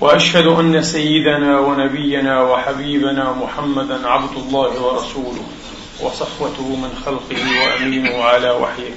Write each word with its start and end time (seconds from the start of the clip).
وأشهد 0.00 0.46
أن 0.46 0.82
سيدنا 0.82 1.60
ونبينا 1.60 2.42
وحبيبنا 2.42 3.32
محمدا 3.32 4.08
عبد 4.08 4.36
الله 4.36 4.82
ورسوله 4.82 5.44
وصفوته 6.00 6.76
من 6.76 6.92
خلقه 7.04 7.36
وأمينه 7.60 8.22
على 8.22 8.50
وحيه. 8.50 8.94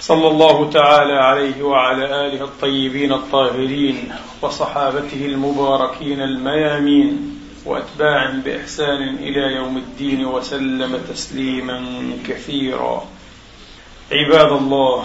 صلى 0.00 0.28
الله 0.28 0.70
تعالى 0.70 1.12
عليه 1.12 1.62
وعلى 1.62 2.04
آله 2.26 2.44
الطيبين 2.44 3.12
الطاهرين 3.12 4.12
وصحابته 4.42 5.26
المباركين 5.26 6.20
الميامين 6.20 7.40
واتباع 7.66 8.30
بإحسان 8.44 9.02
إلى 9.02 9.54
يوم 9.56 9.76
الدين 9.76 10.26
وسلم 10.26 11.00
تسليما 11.08 11.82
كثيرا. 12.28 13.04
عباد 14.12 14.52
الله 14.52 15.04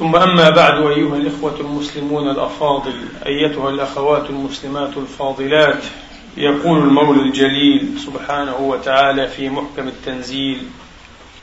ثم 0.00 0.16
أما 0.16 0.50
بعد 0.50 0.86
أيها 0.86 1.16
الإخوة 1.16 1.60
المسلمون 1.60 2.30
الأفاضل 2.30 2.92
أيتها 3.26 3.70
الأخوات 3.70 4.30
المسلمات 4.30 4.96
الفاضلات 4.96 5.84
يقول 6.36 6.78
المولى 6.78 7.22
الجليل 7.22 7.88
سبحانه 7.98 8.56
وتعالى 8.56 9.28
في 9.28 9.48
محكم 9.48 9.88
التنزيل 9.88 10.58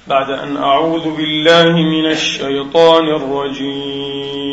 بعد 0.07 0.29
أن 0.29 0.57
أعوذ 0.57 1.15
بالله 1.15 1.71
من 1.71 2.05
الشيطان 2.11 3.07
الرجيم. 3.07 4.47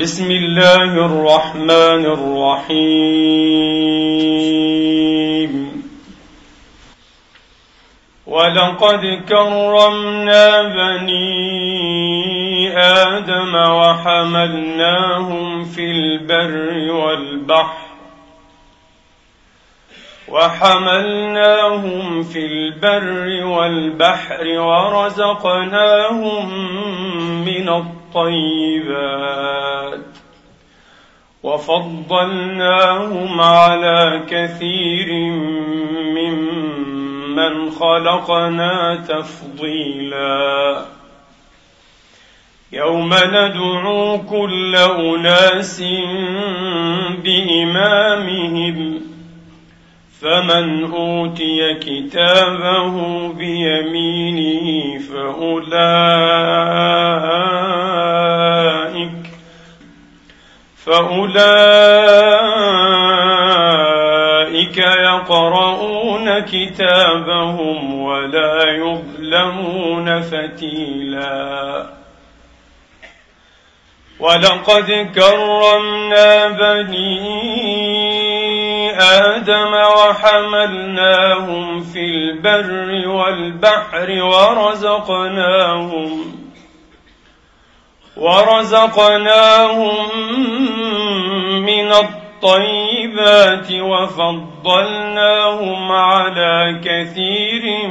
بسم 0.00 0.30
الله 0.30 1.06
الرحمن 1.06 2.04
الرحيم. 2.16 3.99
ولقد 8.40 9.22
كرمنا 9.28 10.62
بني 10.62 11.28
آدم 12.78 13.54
وحملناهم 13.54 15.44
في 15.64 15.90
البر 15.90 16.92
والبحر 16.92 17.90
وحملناهم 20.28 22.22
في 22.22 22.46
البر 22.46 23.44
والبحر 23.46 24.58
ورزقناهم 24.58 26.48
من 27.44 27.68
الطيبات 27.68 29.20
وفضلناهم 31.42 33.40
على 33.40 34.22
كثير 34.30 35.12
ممن 36.16 36.69
ممن 37.40 37.70
خلقنا 37.70 39.04
تفضيلا 39.08 40.84
يوم 42.72 43.14
ندعو 43.14 44.18
كل 44.18 44.76
اناس 44.76 45.82
بامامهم 47.24 49.00
فمن 50.20 50.92
اوتي 50.92 51.74
كتابه 51.74 53.28
بيمينه 53.32 54.98
فاولئك 54.98 56.40
فاولئك 64.50 64.78
يقرؤون 64.78 66.38
كتابهم 66.38 68.02
ولا 68.02 68.70
يظلمون 68.70 70.20
فتيلا. 70.20 71.86
ولقد 74.20 75.10
كرمنا 75.14 76.48
بني 76.48 77.40
آدم 79.00 79.74
وحملناهم 79.74 81.80
في 81.80 82.00
البر 82.00 83.08
والبحر 83.08 84.22
ورزقناهم 84.22 86.10
ورزقناهم 88.16 90.08
من 91.64 91.92
الطيب 91.92 92.29
الطيبات 92.40 93.72
وفضلناهم 93.72 95.12
على 95.92 96.80
كثير 96.84 97.88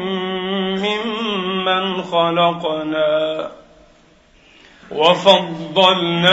ممن 0.78 2.04
خلقنا. 2.04 3.52
وفضلناهم 4.92 6.24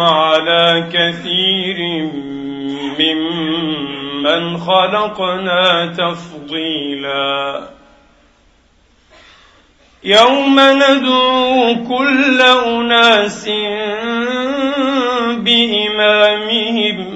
على 0.00 0.88
كثير 0.92 1.78
ممن 2.98 4.58
خلقنا 4.58 5.86
تفضيلا. 5.86 7.68
يوم 10.04 10.60
ندعو 10.60 11.74
كل 11.88 12.42
أناس 12.42 13.48
بإمامهم 15.38 17.07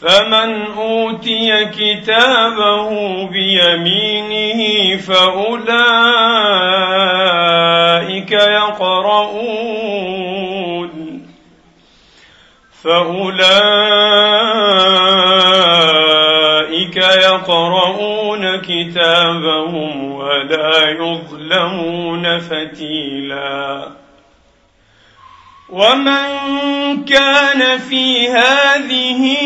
فمن 0.00 0.66
أوتي 0.66 1.64
كتابه 1.64 2.88
بيمينه 3.26 4.96
فأولئك 4.96 5.52
يقرؤون. 8.32 9.70
فأولئك 12.82 13.46
يقرؤون 16.96 18.56
كتابهم 18.56 20.12
ولا 20.14 20.90
يظلمون 20.90 22.38
فتيلاً. 22.38 24.09
ومن 25.72 27.04
كان 27.04 27.78
في 27.78 28.28
هذه 28.28 29.36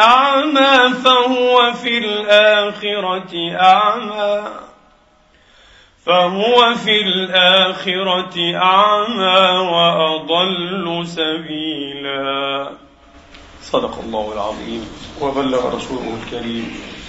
أعمى 0.00 0.94
فهو 1.04 1.72
في 1.72 1.98
الآخرة 1.98 3.56
أعمى 3.60 4.44
فهو 6.06 6.74
في 6.74 7.00
الآخرة 7.00 8.56
أعمى 8.56 9.58
وأضل 9.68 11.06
سبيلا. 11.06 12.70
صدق 13.62 13.98
الله 14.06 14.32
العظيم. 14.32 14.88
وبلغ 15.20 15.76
رسوله 15.76 16.18
الكريم. 16.22 16.99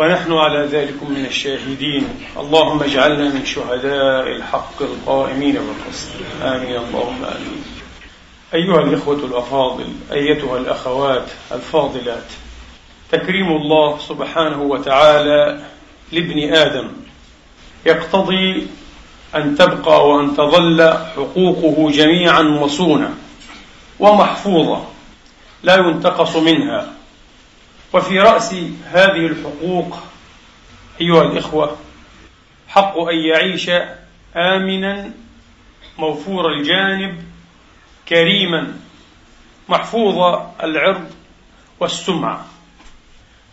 ونحن 0.00 0.32
على 0.32 0.58
ذلك 0.58 1.02
من 1.02 1.26
الشاهدين. 1.26 2.08
اللهم 2.36 2.82
اجعلنا 2.82 3.34
من 3.34 3.44
شهداء 3.44 4.26
الحق 4.26 4.82
القائمين 4.82 5.52
بالقسط. 5.52 6.08
آمين. 6.42 6.76
اللهم 6.76 7.24
آمين. 7.24 7.64
أيها 8.54 8.80
الإخوة 8.80 9.16
الأفاضل 9.16 9.84
أيتها 10.12 10.58
الأخوات 10.58 11.26
الفاضلات 11.52 12.26
تكريم 13.12 13.48
الله 13.48 13.98
سبحانه 13.98 14.62
وتعالى 14.62 15.60
لابن 16.12 16.54
آدم 16.54 16.88
يقتضي 17.86 18.66
أن 19.34 19.56
تبقى 19.56 20.08
وأن 20.08 20.36
تظل 20.36 20.92
حقوقه 21.16 21.90
جميعا 21.90 22.42
مصونة 22.42 23.14
ومحفوظة 23.98 24.82
لا 25.62 25.76
ينتقص 25.76 26.36
منها. 26.36 26.99
وفي 27.92 28.20
رأس 28.20 28.54
هذه 28.84 29.26
الحقوق 29.26 29.98
أيها 31.00 31.22
الإخوة 31.22 31.76
حق 32.68 32.98
أن 32.98 33.18
يعيش 33.18 33.70
آمنا 34.36 35.10
موفور 35.98 36.52
الجانب 36.52 37.24
كريما 38.08 38.76
محفوظ 39.68 40.42
العرض 40.62 41.10
والسمعة. 41.80 42.46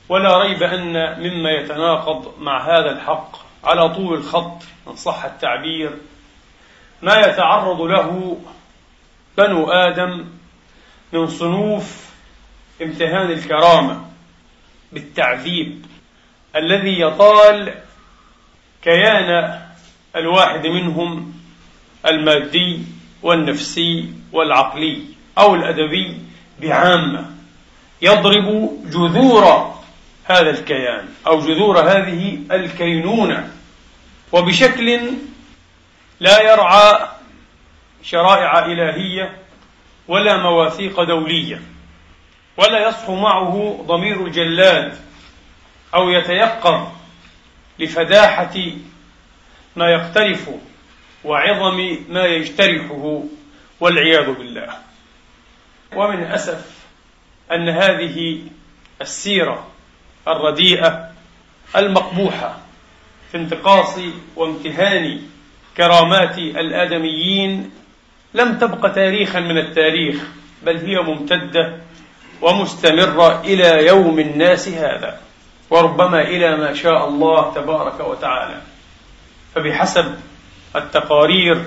ولا 0.10 0.38
ريب 0.38 0.64
أن 0.64 0.94
مما 1.20 1.52
يتناقض 1.52 2.34
مع 2.40 2.66
هذا 2.66 2.92
الحق 2.92 3.38
على 3.64 3.90
طول 3.90 4.18
الخط 4.18 4.64
إن 4.88 4.96
صح 4.96 5.26
التعبير 5.26 5.98
ما 7.02 7.16
يتعرض 7.16 7.82
له 7.82 8.38
بنو 9.38 9.72
آدم 9.72 10.26
من 11.14 11.28
صنوف 11.28 12.10
امتهان 12.82 13.32
الكرامة. 13.32 14.06
بالتعذيب 14.92 15.86
الذي 16.56 17.02
يطال 17.02 17.74
كيان 18.82 19.60
الواحد 20.16 20.68
منهم 20.68 21.34
المادي 22.06 22.80
والنفسي 23.22 24.14
والعقلي 24.32 25.00
أو 25.38 25.56
الأدبي 25.56 26.18
بعامة. 26.62 27.26
يضرب 28.02 28.78
جذور 28.86 29.74
هذا 30.26 30.50
الكيان 30.50 31.06
أو 31.28 31.40
جذور 31.40 31.80
هذه 31.80 32.40
الكينونة. 32.52 33.52
وبشكل 34.32 35.00
لا 36.20 36.42
يرعى 36.42 37.08
شرائع 38.04 38.66
إلهية 38.66 39.38
ولا 40.08 40.38
مواثيق 40.38 41.04
دولية. 41.04 41.62
ولا 42.58 42.88
يصحو 42.88 43.16
معه 43.16 43.84
ضمير 43.88 44.26
الجلاد 44.26 44.98
أو 45.96 46.10
يتيقظ 46.10 46.88
لفداحة 47.80 48.56
ما 49.76 49.90
يقترف 49.90 50.50
وعظم 51.24 51.98
ما 52.10 52.26
يجترحه 52.26 53.24
والعياذ 53.80 54.32
بالله. 54.32 54.70
ومن 55.96 56.24
الأسف 56.24 56.66
أن 57.52 57.70
هذه 57.70 58.42
السيرة 59.02 59.68
الرديئة 60.28 61.12
المقبوحة 61.76 62.58
في 63.32 63.38
انتقاص 63.38 64.00
وامتهان 64.36 65.22
كرامات 65.78 66.38
الآدميين 66.38 67.72
لم 68.34 68.58
تبق 68.58 68.92
تاريخا 68.92 69.40
من 69.40 69.58
التاريخ 69.58 70.24
بل 70.66 70.78
هي 70.78 71.00
ممتدة 71.00 71.78
ومستمرة 72.42 73.42
إلى 73.42 73.88
يوم 73.88 74.20
الناس 74.20 74.68
هذا 74.68 75.20
وربما 75.70 76.22
إلى 76.22 76.58
ما 76.58 76.74
شاء 76.74 77.08
الله 77.08 77.54
تبارك 77.54 78.00
وتعالى. 78.00 78.62
فبحسب 79.56 80.16
التقارير 80.76 81.66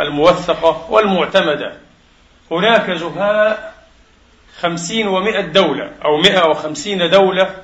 الموثقة 0.00 0.86
والمعتمدة 0.90 1.72
هناك 2.50 2.90
زهاء 2.90 3.74
خمسين 4.60 5.08
ومائة 5.08 5.40
دولة 5.40 5.90
أو 6.04 6.16
مائة 6.16 6.48
وخمسين 6.48 7.10
دولة 7.10 7.54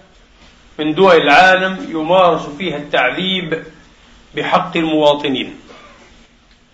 من 0.78 0.94
دول 0.94 1.16
العالم 1.16 1.86
يمارس 1.90 2.46
فيها 2.58 2.76
التعذيب 2.76 3.64
بحق 4.36 4.76
المواطنين 4.76 5.60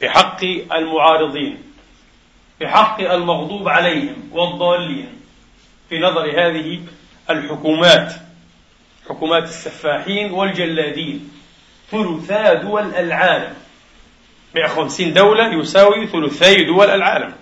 بحق 0.03 0.45
المعارضين 0.73 1.63
بحق 2.61 3.01
المغضوب 3.01 3.69
عليهم 3.69 4.31
والضالين. 4.33 5.16
في 5.89 5.99
نظر 5.99 6.31
هذه 6.31 6.81
الحكومات 7.31 8.13
حكومات 9.09 9.43
السفاحين 9.43 10.33
والجلادين. 10.33 11.31
ثلثا 11.91 12.55
دول 12.55 12.95
العالم. 12.95 13.55
150 14.55 15.13
دولة 15.13 15.61
يساوي 15.61 16.07
ثلثي 16.07 16.65
دول 16.65 16.91
العالم. 16.91 17.33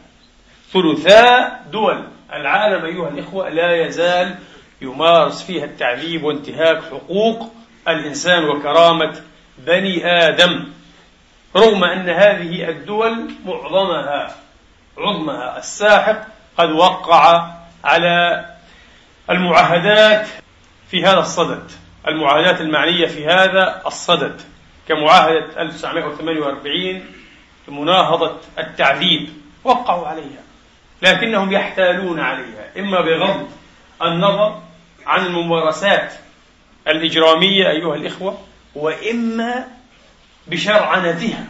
ثلثا 0.73 1.61
دول 1.73 2.05
العالم 2.32 2.85
أيها 2.85 3.08
الإخوة 3.08 3.49
لا 3.49 3.87
يزال 3.87 4.35
يمارس 4.82 5.43
فيها 5.43 5.64
التعذيب 5.64 6.25
وانتهاك 6.25 6.82
حقوق 6.82 7.52
الإنسان 7.88 8.44
وكرامة 8.44 9.20
بني 9.58 10.06
آدم. 10.06 10.64
رغم 11.56 11.85
أن 11.85 12.08
هذه 12.08 12.69
الدول 12.69 13.31
معظمها 13.47 14.35
عظمها 14.99 15.58
الساحق 15.58 16.26
قد 16.58 16.70
وقع 16.70 17.50
على 17.84 18.44
المعاهدات 19.31 20.26
في 20.90 21.04
هذا 21.04 21.19
الصدد 21.19 21.70
المعاهدات 22.08 22.60
المعنية 22.60 23.06
في 23.06 23.26
هذا 23.26 23.82
الصدد 23.86 24.40
كمعاهدة 24.88 25.62
1948 25.62 27.04
لمناهضة 27.69 28.36
التعذيب. 28.58 29.28
وقعوا 29.64 30.08
عليها 30.08 30.42
لكنهم 31.02 31.52
يحتالون 31.52 32.20
عليها 32.20 32.70
إما 32.78 33.00
بغض 33.00 33.48
النظر 34.02 34.60
عن 35.06 35.26
الممارسات 35.26 36.12
الإجرامية 36.88 37.70
أيها 37.70 37.94
الإخوة 37.94 38.38
وإما 38.75 39.69
بشرعنتها 40.46 41.44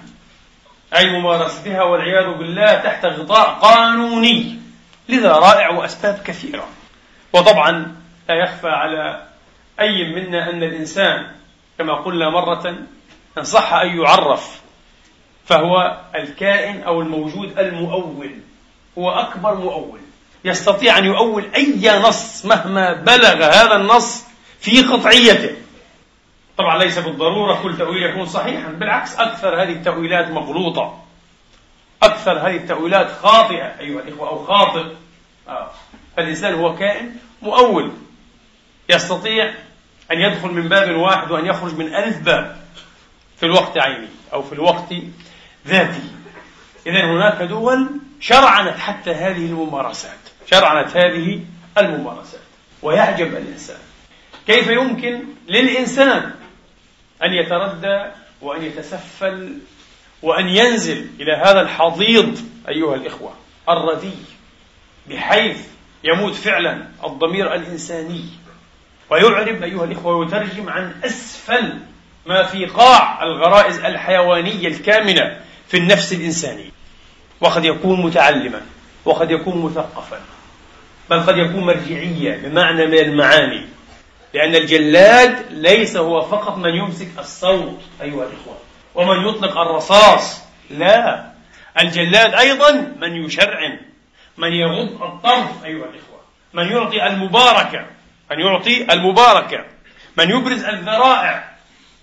أي 0.96 1.10
ممارستها 1.10 1.82
والعياذ 1.82 2.34
بالله 2.38 2.75
تحت 2.75 3.04
غطاء 3.04 3.50
قانوني. 3.50 4.63
لذرائع 5.08 5.70
وأسباب 5.70 6.22
كثيرة. 6.24 6.68
وطبعا 7.32 7.96
لا 8.28 8.34
يخفى 8.34 8.68
على 8.68 9.22
أي 9.80 10.14
منا 10.14 10.50
أن 10.50 10.62
الإنسان 10.62 11.26
كما 11.78 11.94
قلنا 11.94 12.30
مرة 12.30 12.86
إن 13.38 13.44
صح 13.44 13.72
أن 13.72 14.00
يعرف 14.00 14.60
فهو 15.44 16.00
الكائن 16.14 16.82
أو 16.82 17.00
الموجود 17.00 17.58
المؤول 17.58 18.30
هو 18.98 19.10
أكبر 19.10 19.54
مؤول. 19.54 20.00
يستطيع 20.44 20.98
أن 20.98 21.04
يؤول 21.04 21.44
أي 21.54 22.00
نص 22.00 22.44
مهما 22.46 22.92
بلغ 22.92 23.44
هذا 23.44 23.76
النص 23.76 24.24
في 24.60 24.82
قطعيته. 24.82 25.56
طبعا 26.58 26.78
ليس 26.78 26.98
بالضرورة 26.98 27.62
كل 27.62 27.76
تأويل 27.76 28.02
يكون 28.02 28.26
صحيحا 28.26 28.68
بالعكس 28.68 29.18
أكثر 29.18 29.62
هذه 29.62 29.72
التأويلات 29.72 30.30
مغلوطة. 30.30 31.03
أكثر 32.04 32.38
هذه 32.38 32.56
التأويلات 32.56 33.10
خاطئة 33.22 33.80
أيها 33.80 34.00
الإخوة 34.00 34.28
أو 34.28 34.44
خاطئ. 34.44 34.84
آه. 35.48 35.70
فالإنسان 36.16 36.54
هو 36.54 36.76
كائن 36.76 37.16
مؤول. 37.42 37.92
يستطيع 38.88 39.54
أن 40.12 40.20
يدخل 40.20 40.48
من 40.48 40.68
باب 40.68 40.96
واحد 40.96 41.30
وأن 41.30 41.46
يخرج 41.46 41.75
من 41.75 41.94
ألف 41.94 42.18
باب 42.18 42.56
في 43.37 43.46
الوقت 43.46 43.78
عينه 43.78 44.08
أو 44.32 44.42
في 44.42 44.52
الوقت 44.52 44.94
ذاته. 45.66 46.11
إذا 46.87 47.04
هناك 47.04 47.42
دول 47.42 47.88
شرعنت 48.20 48.78
حتى 48.78 49.11
هذه 49.11 49.46
الممارسات. 49.46 50.18
شرعنت 50.46 50.96
هذه 50.96 51.40
الممارسات. 51.78 52.40
ويعجب 52.82 53.26
الإنسان. 53.26 53.78
كيف 54.46 54.68
يمكن 54.68 55.25
للإنسان 55.49 56.34
أن 57.23 57.32
يتردى 57.32 58.04
وأن 58.40 58.64
يتسفل 58.64 59.58
وأن 60.25 60.49
ينزل 60.49 61.07
إلى 61.21 61.33
هذا 61.33 61.61
الحضيض 61.61 62.38
أيها 62.69 62.95
الإخوة 62.95 63.35
الردي 63.69 64.14
بحيث 65.11 65.59
يموت 66.04 66.35
فعلا 66.35 66.87
الضمير 67.04 67.54
الإنساني. 67.54 68.25
ويعرب 69.11 69.62
أيها 69.62 69.85
الإخوة 69.85 70.16
ويترجم 70.16 70.69
عن 70.69 70.95
أسفل 71.04 71.78
ما 72.26 72.43
في 72.43 72.66
قاع 72.66 73.23
الغرائز 73.23 73.78
الحيوانية 73.78 74.69
الكامنة 74.69 75.40
في 75.69 75.76
النفس 75.76 76.12
الإنسانية. 76.12 76.71
وقد 77.40 77.64
يكون 77.64 78.02
متعلما 78.02 78.61
وقد 79.04 79.31
يكون 79.31 79.62
مثقفا 79.62 80.21
بل 81.11 81.21
قد 81.21 81.37
يكون 81.38 81.64
مرجعيا 81.64 82.37
بمعنى 82.37 82.87
من 82.87 82.99
المعاني 82.99 83.66
لأن 84.35 84.54
الجلاد 84.54 85.47
ليس 85.50 85.97
هو 85.97 86.21
فقط 86.21 86.57
من 86.59 86.75
يمسك 86.75 87.09
الصوت 87.19 87.81
أيها 88.02 88.25
الإخوة. 88.25 88.57
ومن 88.94 89.28
يطلق 89.28 89.58
الرصاص 89.58 90.44
لا. 90.70 91.34
الجلاد 91.80 92.34
أيضا 92.34 92.94
من 93.00 93.24
يشرعن 93.24 93.80
من 94.36 94.52
يغض 94.52 95.02
الطرف 95.02 95.64
أيها 95.64 95.84
الإخوة. 95.84 96.20
من 96.52 96.72
يعطي 96.72 97.06
المباركة 97.06 97.86
من 98.30 98.40
يعطي 98.40 98.92
المباركة. 98.92 99.64
من 100.16 100.30
يبرز 100.30 100.64
الذرائع 100.64 101.54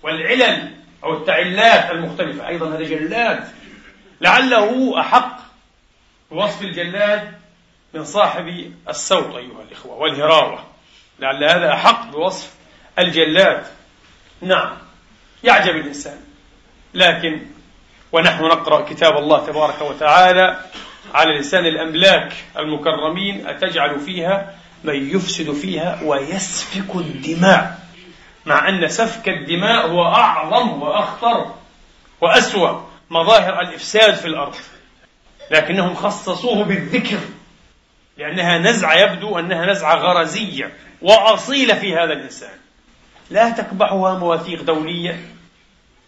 والعلل 0.02 0.70
أو 1.04 1.16
التعلات 1.16 1.90
المختلفة. 1.90 2.48
أيضا 2.48 2.68
هذا 2.68 2.82
جلاد. 2.82 3.48
لعله 4.20 5.00
أحق 5.00 5.38
بوصف 6.30 6.62
الجلاد 6.62 7.32
من 7.94 8.04
صاحب 8.04 8.72
السوط 8.88 9.34
أيها 9.34 9.62
الإخوة 9.68 9.94
والهراوة. 9.94 10.64
لعل 11.18 11.44
هذا 11.44 11.72
أحق 11.72 12.10
بوصف 12.10 12.54
الجلاد. 12.98 13.66
نعم. 14.40 14.76
يعجب 15.44 15.76
الإنسان. 15.76 16.31
لكن 16.94 17.40
ونحن 18.12 18.44
نقرأ 18.44 18.80
كتاب 18.80 19.16
الله 19.16 19.46
تبارك 19.46 19.82
وتعالى 19.82 20.60
على 21.14 21.38
لسان 21.38 21.66
الأملاك 21.66 22.32
المكرمين 22.58 23.46
أتجعل 23.46 24.00
فيها 24.00 24.54
من 24.84 25.10
يفسد 25.10 25.52
فيها 25.52 26.00
ويسفك 26.04 26.94
الدماء 26.96 27.78
مع 28.46 28.68
أن 28.68 28.88
سفك 28.88 29.28
الدماء 29.28 29.86
هو 29.86 30.04
أعظم 30.04 30.82
وأخطر 30.82 31.54
وأسوأ 32.20 32.80
مظاهر 33.10 33.60
الإفساد 33.60 34.14
في 34.14 34.26
الأرض 34.26 34.54
لكنهم 35.50 35.94
خصصوه 35.94 36.64
بالذكر 36.64 37.18
لأنها 38.18 38.58
نزعة 38.58 38.94
يبدو 38.94 39.38
أنها 39.38 39.66
نزعة 39.66 39.94
غرزية 39.94 40.72
وأصيلة 41.02 41.74
في 41.74 41.94
هذا 41.94 42.12
الإنسان. 42.12 42.54
لا 43.30 43.50
تكبحها 43.50 44.18
مواثيق 44.18 44.62
دولية 44.62 45.20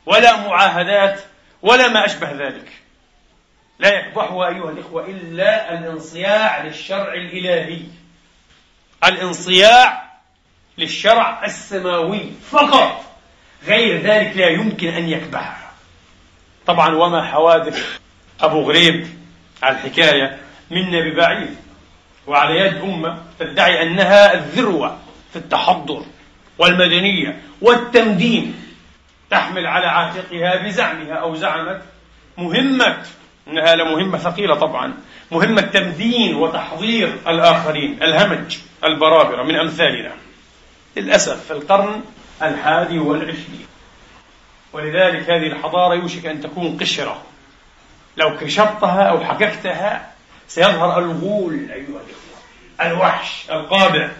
ولا 0.06 0.48
معاهدات 0.48 1.20
ولا 1.62 1.88
ما 1.88 2.04
أشبه 2.04 2.32
ذلك. 2.32 2.68
لا 3.78 3.98
يكبحها 3.98 4.48
أيها 4.48 4.70
الإخوة 4.70 5.06
إلا 5.06 5.78
الانصياع 5.78 6.62
للشرع 6.62 7.14
الإلهي. 7.14 7.80
الانصياع 9.04 10.12
للشرع 10.78 11.44
السماوي 11.44 12.32
فقط. 12.50 13.04
غير 13.66 14.02
ذلك 14.02 14.36
لا 14.36 14.48
يمكن 14.48 14.88
أن 14.88 15.08
يكبحها. 15.08 15.72
طبعا 16.66 16.94
وما 16.94 17.22
حوادث 17.22 17.98
أبو 18.40 18.62
غريب 18.62 19.06
على 19.62 19.76
الحكاية 19.76 20.38
منا 20.70 21.00
ببعيد 21.00 21.56
وعلى 22.26 22.58
يد 22.60 22.74
أمة 22.74 23.22
تدعي 23.38 23.82
أنها 23.82 24.34
الذروة 24.34 24.98
في 25.32 25.38
التحضر 25.38 26.04
والمدنية 26.58 27.42
والتمدين. 27.60 28.63
تحمل 29.30 29.66
على 29.66 29.86
عاتقها 29.86 30.62
بزعمها 30.62 31.14
أو 31.14 31.36
زعمت 31.36 31.82
مهمة 32.38 33.02
إنها 33.48 33.74
لمهمة 33.74 34.18
ثقيلة 34.18 34.54
طبعا 34.54 34.94
مهمة 35.30 35.60
تمدين 35.60 36.34
وتحضير 36.34 37.16
الآخرين 37.28 38.02
الهمج 38.02 38.58
البرابرة 38.84 39.42
من 39.42 39.56
أمثالنا. 39.56 40.12
للأسف 40.96 41.44
في 41.44 41.50
القرن 41.50 42.02
الحادي 42.42 42.98
والعشرين. 42.98 43.66
ولذلك 44.72 45.30
هذه 45.30 45.46
الحضارة 45.46 45.94
يوشك 45.94 46.26
أن 46.26 46.40
تكون 46.40 46.78
قشرة. 46.80 47.22
لو 48.16 48.36
كشطتها 48.36 49.02
أو 49.02 49.24
حككتها 49.24 50.10
سيظهر 50.48 50.98
الغول 50.98 51.54
أيها 51.54 51.80
الإخوة 51.80 52.34
الوحش 52.80 53.50
القابع 53.50 54.10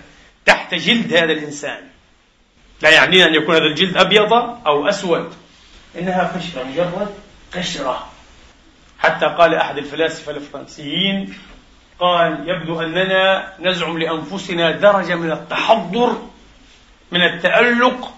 تحت 0.47 0.75
جلد 0.75 1.15
هذا 1.15 1.33
الإنسان. 1.33 1.94
لا 2.85 2.91
يعنينا 2.91 3.27
أن 3.27 3.35
يكون 3.35 3.55
هذا 3.55 3.65
الجلد 3.65 3.97
أبيض 3.97 4.33
أو 4.67 4.89
أسود. 4.89 5.35
إنها 5.99 6.33
قشرة 6.37 6.63
مجرد 6.63 7.09
قشرة. 7.55 8.09
حتى 8.99 9.27
قال 9.27 9.55
أحد 9.55 9.79
الفلاسفة 9.79 10.33
الفرنسيين 10.33 11.35
قال 12.01 12.49
يبدو 12.49 12.81
أننا 12.81 13.53
نزعم 13.61 13.99
لأنفسنا 13.99 14.71
درجة 14.71 15.15
من 15.15 15.33
التحضر 15.33 16.23
من 17.13 17.23
التألق 17.23 18.15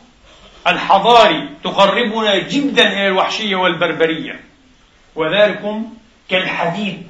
الحضاري 0.67 1.49
تقربنا 1.65 2.39
جدا 2.39 2.93
إلى 2.93 3.07
الوحشية 3.07 3.57
والبربرية. 3.57 4.41
وذلكم 5.15 5.95
كالحديد. 6.29 7.07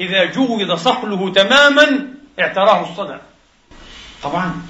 إذا 0.00 0.24
جوز 0.24 0.72
صقله 0.72 1.32
تماما 1.32 2.08
اعتراه 2.40 2.90
الصدى 2.90 3.18
طبعا 4.22 4.62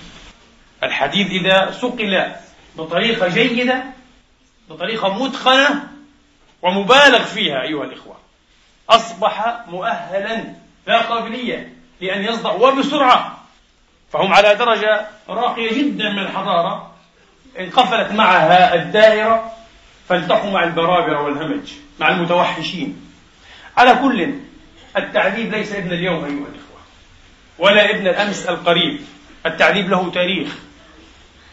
الحديد 0.82 1.30
إذا 1.30 1.70
صقل 1.70 2.32
بطريقة 2.76 3.28
جيدة 3.28 3.84
بطريقة 4.70 5.24
متقنة 5.24 5.88
ومبالغ 6.62 7.24
فيها 7.24 7.62
أيها 7.62 7.84
الإخوة 7.84 8.16
أصبح 8.90 9.64
مؤهلا 9.68 10.44
لا 10.86 11.00
قابلية 11.00 11.72
لأن 12.00 12.24
يصدع 12.24 12.52
وبسرعة. 12.52 13.38
فهم 14.12 14.32
على 14.32 14.54
درجة 14.54 15.06
راقية 15.28 15.72
جدا 15.78 16.10
من 16.10 16.18
الحضارة. 16.18 16.94
انقفلت 17.58 18.12
معها 18.12 18.74
الدائرة 18.74 19.52
فالتقوا 20.08 20.50
مع 20.50 20.64
البرابرة 20.64 21.22
والهمج 21.22 21.72
مع 22.00 22.08
المتوحشين. 22.08 23.10
على 23.76 23.94
كل 23.94 24.34
التعذيب 24.96 25.54
ليس 25.54 25.72
ابن 25.72 25.92
اليوم 25.92 26.24
أيها 26.24 26.28
الإخوة 26.28 26.80
ولا 27.58 27.90
ابن 27.90 28.06
الأمس 28.06 28.46
القريب. 28.46 29.00
التعذيب 29.46 29.88
له 29.88 30.10
تاريخ. 30.10 30.56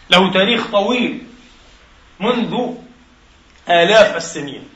له 0.10 0.34
تاريخ 0.34 0.72
طويل 0.72 1.24
منذ 2.20 2.76
آلاف 3.70 4.16
السنين. 4.16 4.70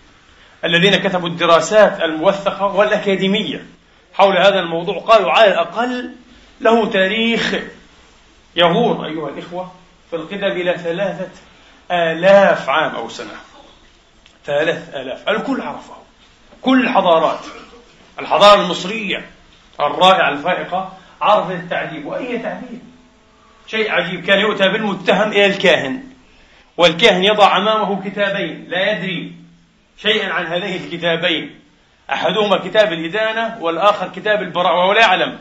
الذين 0.66 0.96
كتبوا 0.96 1.30
الدراسات 1.30 2.02
الموثقة 2.02 2.66
والأكاديمية 2.76 3.66
حول 4.14 4.38
هذا 4.38 4.60
الموضوع 4.60 5.00
قالوا 5.00 5.32
على 5.32 5.52
الأقل 5.52 6.16
له 6.62 6.90
تاريخ 6.90 7.56
يغور 8.56 9.06
أيها 9.06 9.30
الإخوة 9.30 9.72
في 10.10 10.16
القدم 10.16 10.52
إلى 10.52 10.78
ثلاثة 10.78 11.30
آلاف 11.92 12.70
عام 12.70 12.96
أو 12.96 13.10
سنة. 13.10 13.36
ثلاث 14.46 14.96
آلاف. 14.96 15.30
الكل 15.30 15.62
عرفه. 15.62 15.94
كل 16.62 16.84
الحضارات. 16.84 17.40
الحضارة 18.20 18.62
المصرية 18.62 19.30
الرائعة 19.80 20.30
الفائقة 20.30 20.94
عرفت 21.22 21.52
التعذيب. 21.52 22.06
وأي 22.06 22.38
تعذيب؟ 22.38 22.89
شيء 23.72 23.92
عجيب. 23.92 24.26
كان 24.26 24.40
يؤتى 24.40 24.70
بالمتهم 24.70 25.32
إلى 25.32 25.46
الكاهن 25.46 26.04
والكاهن 26.78 27.24
يضع 27.24 27.58
أمامه 27.58 28.10
كتابين 28.10 28.66
لا 28.70 28.92
يدري 28.92 29.34
شيئا 29.98 30.34
عن 30.34 30.46
هذين 30.46 30.84
الكتابين. 30.84 31.60
أحدهما 32.12 32.58
كتاب 32.58 32.94
الإدانة 32.94 33.58
والآخر 33.62 34.08
كتاب 34.16 34.42
البراءة 34.42 34.78
وهو 34.78 34.94
لا 34.94 35.02
يعلم. 35.02 35.38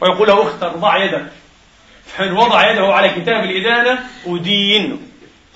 ويقول 0.00 0.28
له 0.28 0.42
اختر 0.42 0.68
ضع 0.68 1.04
يدك. 1.04 1.26
فإن 2.06 2.32
وضع 2.32 2.72
يده 2.72 2.94
على 2.94 3.08
كتاب 3.08 3.44
الإدانة 3.44 3.98
أدين. 4.26 5.08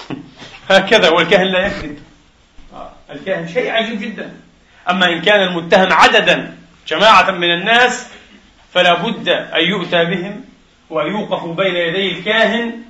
هكذا 0.70 1.10
والكاهن 1.10 1.46
لا 1.46 1.66
يكذب. 1.66 1.98
آه، 2.74 2.92
الكاهن 3.10 3.48
شيء 3.48 3.70
عجيب 3.70 4.00
جدا. 4.00 4.32
أما 4.90 5.06
إن 5.06 5.20
كان 5.20 5.42
المتهم 5.42 5.92
عددا 5.92 6.56
جماعة 6.88 7.30
من 7.30 7.50
الناس 7.50 8.08
فلا 8.74 8.94
بد 8.94 9.28
أن 9.28 9.64
يؤتى 9.64 10.04
بهم 10.04 10.43
ويوقف 10.90 11.44
بين 11.44 11.76
يدي 11.76 12.18
الكاهن 12.18 12.82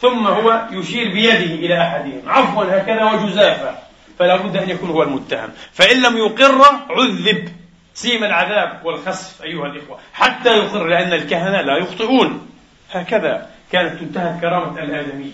ثم 0.00 0.26
هو 0.26 0.68
يشير 0.72 1.12
بيده 1.12 1.54
إلى 1.54 1.82
أحدهم. 1.82 2.22
عفوا 2.26 2.64
هكذا 2.64 3.04
وجزافا. 3.04 3.82
فلا 4.18 4.36
بد 4.36 4.56
أن 4.56 4.70
يكون 4.70 4.90
هو 4.90 5.02
المتهم. 5.02 5.50
فإن 5.72 6.02
لم 6.02 6.16
يقر 6.16 6.62
عذب. 6.90 7.48
سيم 7.94 8.24
العذاب 8.24 8.80
والخسف 8.86 9.42
أيها 9.42 9.66
الإخوة. 9.66 9.98
حتى 10.12 10.48
يقر 10.48 10.86
لأن 10.86 11.12
الكهنة 11.12 11.60
لا 11.60 11.76
يخطئون. 11.76 12.48
هكذا 12.90 13.50
كانت 13.72 14.00
تنتهك 14.00 14.40
كرامة 14.40 14.82
الآدمي. 14.82 15.32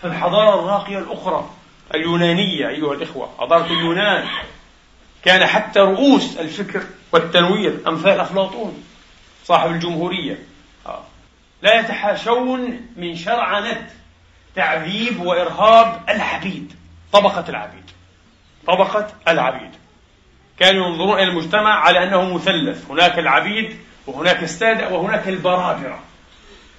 في 0.00 0.06
الحضارة 0.06 0.60
الراقية 0.60 0.98
الأخرى 0.98 1.50
اليونانية 1.94 2.68
أيها 2.68 2.92
الإخوة 2.92 3.28
حضارة 3.38 3.66
اليونان. 3.66 4.24
كان 5.24 5.46
حتى 5.46 5.80
رؤوس 5.80 6.38
الفكر 6.38 6.82
والتنوير 7.12 7.78
أمثال 7.86 8.20
أفلاطون 8.20 8.84
صاحب 9.44 9.70
الجمهورية. 9.70 10.38
آه. 10.86 11.02
لا 11.62 11.80
يتحاشون 11.80 12.80
من 12.96 13.16
شرعنة 13.16 13.90
تعذيب 14.54 15.20
وإرهاب 15.20 16.00
العبيد 16.08 16.72
طبقة 17.12 17.44
العبيد 17.48 17.90
طبقة 18.66 19.08
العبيد. 19.28 19.70
كانوا 20.58 20.86
ينظرون 20.86 21.18
إلى 21.18 21.30
المجتمع 21.30 21.74
على 21.74 22.02
أنه 22.02 22.34
مثلث 22.34 22.90
هناك 22.90 23.18
العبيد 23.18 23.78
وهناك 24.06 24.42
السادة 24.42 24.88
وهناك 24.88 25.28
البرابرة 25.28 26.00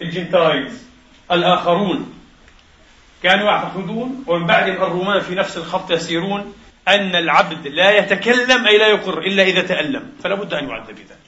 الجنتايز 0.02 0.88
الآخرون. 1.32 2.14
كانوا 3.24 3.46
يعتقدون 3.46 4.24
ومن 4.28 4.46
بعدهم 4.46 4.76
الرومان 4.76 5.20
في 5.20 5.36
نفس 5.36 5.58
الخط 5.58 5.92
يسيرون 5.92 6.54
أن 6.88 7.16
العبد 7.16 7.68
لا 7.68 7.98
يتكلم 7.98 8.68
أي 8.68 8.78
لا 8.78 8.88
يقر 8.88 9.18
إلا 9.18 9.44
إذا 9.44 9.62
تألم 9.62 10.12
فلا 10.24 10.36
بد 10.36 10.54
أن 10.54 10.70
يعذب 10.70 10.96
بذلك 10.96 11.20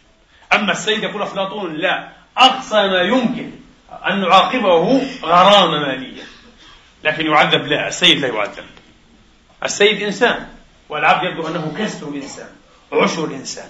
أما 0.53 0.71
السيد 0.71 1.03
يقول 1.03 1.21
أفلاطون 1.21 1.73
لا. 1.73 2.20
أقصى 2.37 2.87
ما 2.87 3.01
يمكن 3.01 3.51
أن 4.09 4.21
نعاقبه 4.21 5.01
غرامة 5.23 5.79
مالية. 5.79 6.23
لكن 7.03 7.25
يعذب 7.25 7.65
لا 7.67 7.87
السيد 7.87 8.17
لا 8.17 8.27
يعذب. 8.27 8.65
السيد 9.63 10.03
إنسان 10.03 10.47
والعبد 10.89 11.23
يبدو 11.23 11.47
أنه 11.47 11.73
كسر 11.77 12.07
إنسان 12.07 12.49
عشر 12.93 13.25
إنسان 13.25 13.69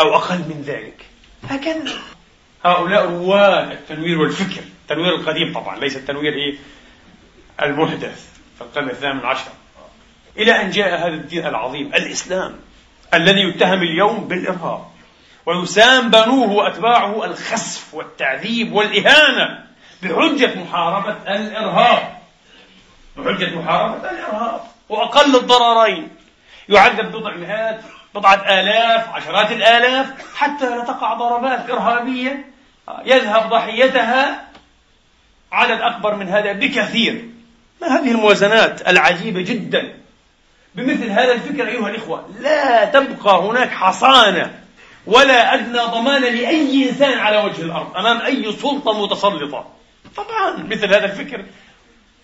أو 0.00 0.16
أقل 0.16 0.38
من 0.38 0.62
ذلك. 0.66 1.06
هكذا 1.50 1.92
هؤلاء 2.64 3.04
رواد 3.06 3.70
التنوير 3.70 4.20
والفكر. 4.20 4.62
التنوير 4.82 5.14
القديم 5.14 5.52
طبعا 5.54 5.78
ليس 5.78 5.96
التنوير 5.96 6.32
إيه؟ 6.32 6.56
المحدث 7.62 8.28
في 8.58 8.64
القرن 8.64 8.90
الثامن 8.90 9.20
عشر. 9.20 9.50
إلى 10.36 10.62
أن 10.62 10.70
جاء 10.70 10.98
هذا 10.98 11.14
الدين 11.14 11.46
العظيم 11.46 11.94
الإسلام 11.94 12.54
الذي 13.14 13.40
يتهم 13.40 13.82
اليوم 13.82 14.28
بالإرهاب. 14.28 14.91
ويسام 15.46 16.10
بنوه 16.10 16.50
وأتباعه 16.50 17.24
الخسف 17.24 17.94
والتعذيب 17.94 18.72
والإهانة 18.72 19.64
بحجة 20.02 20.54
محاربة 20.58 21.16
الإرهاب. 21.28 22.18
بحجة 23.16 23.54
محاربة 23.54 24.10
الإرهاب. 24.10 24.60
وأقل 24.88 25.36
الضررين. 25.36 26.08
يعذب 26.68 27.12
بضع 27.12 27.34
مئات 27.34 27.80
بضعة 28.14 28.60
آلاف 28.60 29.08
عشرات 29.08 29.52
الآلاف 29.52 30.06
حتى 30.36 30.70
لا 30.70 30.84
تقع 30.84 31.14
ضربات 31.14 31.70
إرهابية. 31.70 32.44
يذهب 33.04 33.48
ضحيتها. 33.50 34.44
عدد 35.52 35.80
أكبر 35.80 36.14
من 36.14 36.28
هذا 36.28 36.52
بكثير. 36.52 37.28
ما 37.82 37.88
هذه 37.88 38.10
الموازنات 38.10 38.88
العجيبة 38.88 39.40
جدا؟ 39.40 39.94
بمثل 40.74 41.10
هذا 41.10 41.32
الفكر 41.32 41.68
أيها 41.68 41.88
الإخوة 41.88 42.28
لا 42.40 42.84
تبقى 42.84 43.40
هناك 43.40 43.70
حصانة 43.70 44.61
ولا 45.06 45.54
أدنى 45.54 45.78
ضمان 45.78 46.22
لأي 46.22 46.88
إنسان 46.88 47.18
على 47.18 47.38
وجه 47.38 47.62
الأرض 47.62 47.96
أمام 47.96 48.20
أي 48.20 48.52
سلطة 48.52 49.04
متسلطة. 49.04 49.68
طبعا 50.16 50.56
مثل 50.70 50.86
هذا 50.86 51.04
الفكر 51.04 51.44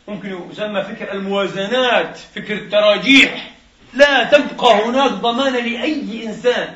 ممكن 0.09 0.41
يسمى 0.51 0.83
فكر 0.83 1.13
الموازنات 1.13 2.19
فكر 2.35 2.55
التراجيح. 2.55 3.51
لا 3.95 4.25
تبقى 4.25 4.85
هناك 4.85 5.11
ضمان 5.11 5.53
لأي 5.53 6.27
إنسان. 6.27 6.75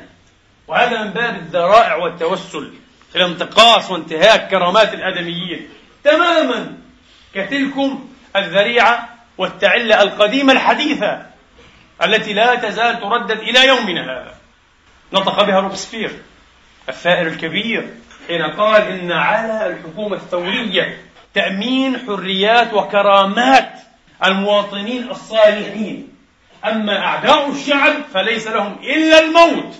وهذا 0.67 1.03
من 1.03 1.09
باب 1.09 1.35
الذرائع 1.35 1.95
والتوسل 1.95 2.73
إلى 3.15 3.25
انتقاص 3.25 3.91
وانتهاك 3.91 4.49
كرامات 4.49 4.93
الآدميين. 4.93 5.69
تماما 6.03 6.77
كتلكم 7.35 8.09
الذريعة 8.35 9.09
والتعلة 9.37 10.01
القديمة 10.01 10.53
الحديثة 10.53 11.25
التي 12.03 12.33
لا 12.33 12.55
تزال 12.55 12.99
تردد 12.99 13.39
إلى 13.39 13.67
يومنا 13.67 14.03
هذا. 14.03 14.42
نطق 15.13 15.43
بها 15.43 15.59
روبسفير 15.59 16.11
الثائر 16.89 17.27
الكبير 17.27 17.87
حين 18.27 18.41
قال 18.41 18.81
إن 18.81 19.11
على 19.11 19.67
الحكومة 19.67 20.15
الثورية 20.15 20.97
تأمين 21.33 21.97
حريات 22.07 22.73
وكرامات 22.73 23.71
المواطنين 24.25 25.09
الصالحين. 25.11 26.07
أما 26.65 26.99
أعداء 26.99 27.51
الشعب 27.51 27.93
فليس 28.13 28.47
لهم 28.47 28.75
إلا 28.83 29.19
الموت. 29.19 29.75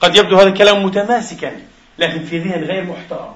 قد 0.00 0.16
يبدو 0.16 0.36
هذا 0.36 0.48
الكلام 0.48 0.84
متماسكا 0.84 1.52
لكن 1.98 2.24
في 2.24 2.38
ذهن 2.38 2.64
غير 2.64 2.84
محترم. 2.84 3.34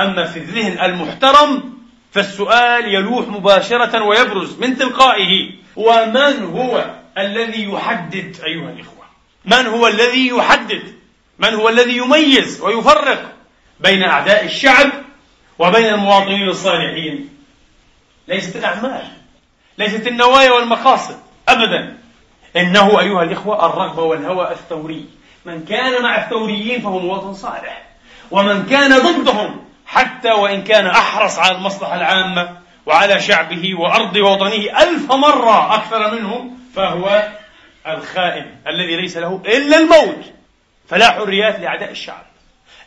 أما 0.00 0.24
في 0.24 0.38
الذهن 0.38 0.84
المحترم 0.84 1.78
فالسؤال 2.12 2.94
يلوح 2.94 3.28
مباشرة 3.28 4.02
ويبرز 4.02 4.58
من 4.58 4.78
تلقائه. 4.78 5.50
ومن 5.76 6.44
هو 6.44 6.90
الذي 7.18 7.64
يحدد 7.64 8.36
أيها 8.44 8.70
الإخوة؟ 8.70 9.01
من 9.44 9.66
هو 9.66 9.86
الذي 9.86 10.28
يحدد؟ 10.28 10.82
من 11.38 11.54
هو 11.54 11.68
الذي 11.68 11.96
يميز 11.96 12.60
ويفرق 12.60 13.32
بين 13.80 14.02
أعداء 14.02 14.44
الشعب 14.44 14.90
وبين 15.58 15.86
المواطنين 15.86 16.48
الصالحين؟ 16.48 17.28
ليست 18.28 18.56
الأعمال 18.56 19.08
ليست 19.78 20.06
النوايا 20.06 20.50
والمقاصد 20.50 21.16
أبدا. 21.48 21.96
إنه 22.56 23.00
أيها 23.00 23.22
الإخوة 23.22 23.66
الرغبة 23.66 24.02
والهوى 24.02 24.50
الثوري. 24.50 25.06
من 25.44 25.64
كان 25.64 26.02
مع 26.02 26.24
الثوريين 26.24 26.80
فهو 26.80 26.98
مواطن 26.98 27.34
صالح 27.34 27.82
ومن 28.30 28.66
كان 28.66 28.98
ضدهم 28.98 29.64
حتى 29.86 30.30
وإن 30.30 30.64
كان 30.64 30.86
أحرص 30.86 31.38
على 31.38 31.56
المصلحة 31.56 31.94
العامة 31.94 32.56
وعلى 32.86 33.20
شعبه 33.20 33.80
وأرض 33.80 34.16
وطنه 34.16 34.82
ألف 34.82 35.12
مرة 35.12 35.74
أكثر 35.74 36.14
منهم 36.14 36.58
فهو 36.76 37.28
الخائن 37.86 38.46
الذي 38.66 38.96
ليس 38.96 39.16
له 39.16 39.42
إلا 39.46 39.78
الموت 39.78 40.24
فلا 40.88 41.10
حريات 41.10 41.60
لأعداء 41.60 41.90
الشعب 41.90 42.22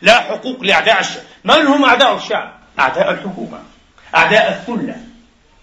لا 0.02 0.20
حقوق 0.20 0.64
لأعداء 0.64 1.00
الشعب 1.00 1.24
من 1.44 1.68
هم 1.68 1.86
أعداء 1.86 2.16
الشعب؟ 2.16 2.52
أعداء 2.80 3.12
الحكومة 3.12 3.60
أعداء 4.16 4.50
الثلة 4.50 4.96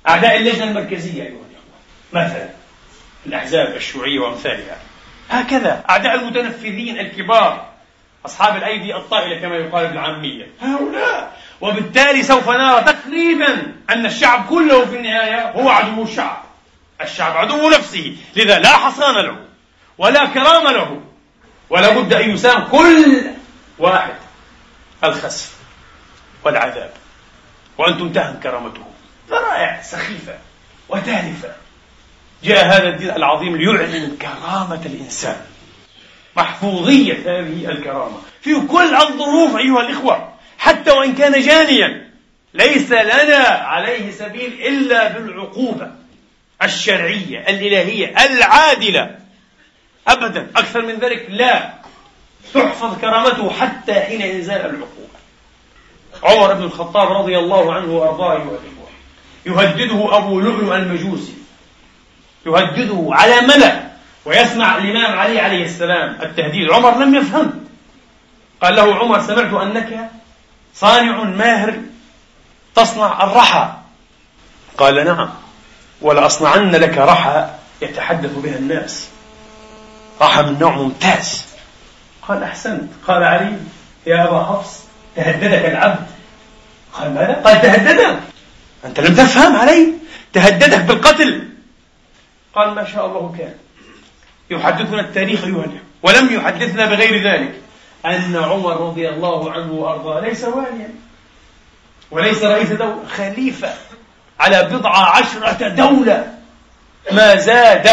أعداء 0.08 0.36
اللجنة 0.36 0.64
المركزية 0.64 1.22
أيها 1.22 1.28
الأخوة. 1.28 2.26
مثلا 2.26 2.48
الأحزاب 3.26 3.76
الشيوعية 3.76 4.18
وأمثالها. 4.18 4.76
هكذا 5.30 5.84
أعداء 5.90 6.14
المتنفذين 6.14 6.98
الكبار 6.98 7.66
أصحاب 8.26 8.56
الأيدي 8.56 8.96
الطائلة 8.96 9.40
كما 9.40 9.56
يقال 9.56 9.86
بالعامية. 9.86 10.46
هؤلاء. 10.60 11.36
وبالتالي 11.60 12.22
سوف 12.22 12.48
نرى 12.48 12.82
تقريبا 12.82 13.72
أن 13.90 14.06
الشعب 14.06 14.46
كله 14.46 14.84
في 14.84 14.96
النهاية 14.96 15.50
هو 15.50 15.68
عدو 15.68 16.02
الشعب. 16.02 16.42
الشعب 17.02 17.36
عدو 17.36 17.70
نفسه 17.70 18.16
لذا 18.36 18.58
لا 18.58 18.68
حصان 18.68 19.14
له 19.14 19.36
ولا 19.98 20.24
كرامة 20.24 20.70
له 20.70 21.02
ولا 21.70 21.90
بد 21.98 22.12
أن 22.12 22.30
يسام 22.30 22.64
كل 22.64 23.22
واحد 23.78 24.14
الخسف 25.04 25.56
والعذاب. 26.44 26.92
وأن 27.78 27.98
تمتهن 27.98 28.40
كرامته. 28.42 28.84
ذرائع 29.30 29.82
سخيفة 29.82 30.34
وتالفة 30.88 31.52
جاء 32.44 32.66
هذا 32.66 32.88
الدين 32.88 33.10
العظيم 33.10 33.56
ليعلن 33.56 34.16
كرامة 34.16 34.82
الإنسان. 34.86 35.40
محفوظية 36.36 37.14
هذه 37.14 37.68
الكرامة. 37.68 38.16
في 38.40 38.60
كل 38.60 38.94
الظروف 38.94 39.56
أيها 39.56 39.80
الإخوة 39.80 40.32
حتى 40.58 40.90
وإن 40.90 41.14
كان 41.14 41.40
جانيا 41.40 42.10
ليس 42.54 42.92
لنا 42.92 43.44
عليه 43.46 44.10
سبيل 44.10 44.52
إلا 44.66 45.08
بالعقوبة. 45.08 46.01
الشرعية 46.62 47.38
الإلهية 47.48 48.14
العادلة. 48.24 49.16
أبدا 50.08 50.50
أكثر 50.56 50.82
من 50.82 50.94
ذلك 50.94 51.26
لا. 51.28 51.72
تحفظ 52.54 53.00
كرامته 53.00 53.50
حتى 53.50 53.94
حين 53.94 54.22
إنزال 54.22 54.60
العقوبة 54.60 55.12
عمر 56.22 56.54
بن 56.54 56.62
الخطاب 56.62 57.12
رضي 57.12 57.38
الله 57.38 57.74
عنه 57.74 57.92
وأرضاه 57.92 58.58
يهدده 59.46 60.16
أبو 60.16 60.40
لؤلؤ 60.40 60.74
المجوسي. 60.74 61.34
يهدده 62.46 63.08
على 63.10 63.40
ملأ 63.40 63.82
ويسمع 64.24 64.78
الإمام 64.78 65.18
علي 65.18 65.40
عليه 65.40 65.64
السلام 65.64 66.18
التهديد. 66.22 66.70
عمر 66.70 66.98
لم 66.98 67.14
يفهم. 67.14 67.64
قال 68.62 68.76
له 68.76 68.94
عمر 68.94 69.20
سمعت 69.20 69.54
أنك 69.54 70.10
صانع 70.74 71.22
ماهر 71.22 71.74
تصنع 72.74 73.24
الرحى. 73.24 73.72
قال 74.78 75.04
نعم. 75.04 75.41
ولأصنعن 76.02 76.70
لك 76.70 76.98
رحى 76.98 77.50
يتحدث 77.82 78.30
بها 78.38 78.58
الناس. 78.58 79.08
رحى 80.20 80.42
من 80.42 80.58
نوع 80.58 80.76
ممتاز. 80.76 81.44
قال 82.28 82.42
أحسنت. 82.42 82.90
قال 83.08 83.24
علي 83.24 83.56
يا 84.06 84.28
أبا 84.28 84.44
حفص 84.44 84.84
تهددك 85.16 85.64
العبد. 85.64 86.06
قال 86.92 87.14
ماذا؟ 87.14 87.32
قال 87.44 87.62
تهددك. 87.62 88.20
أنت 88.84 89.00
لم 89.00 89.14
تفهم 89.14 89.56
علي؟ 89.56 89.92
تهددك 90.32 90.80
بالقتل. 90.80 91.48
قال 92.54 92.74
ما 92.74 92.84
شاء 92.84 93.06
الله 93.06 93.34
كان. 93.38 93.54
يحدثنا 94.50 95.00
التاريخ 95.00 95.44
أيها 95.44 95.66
ولم 96.02 96.34
يحدثنا 96.34 96.86
بغير 96.86 97.32
ذلك. 97.32 97.54
أن 98.06 98.36
عمر 98.36 98.88
رضي 98.88 99.08
الله 99.08 99.52
عنه 99.52 99.72
وأرضاه 99.72 100.20
ليس 100.20 100.44
واليا 100.44 100.94
وليس 102.10 102.42
رئيس 102.42 102.68
دولة 102.68 103.06
خليفة. 103.16 103.74
على 104.42 104.62
بضع 104.62 105.16
عشرة 105.16 105.68
دولة. 105.68 106.34
ما 107.12 107.36
زاد 107.36 107.86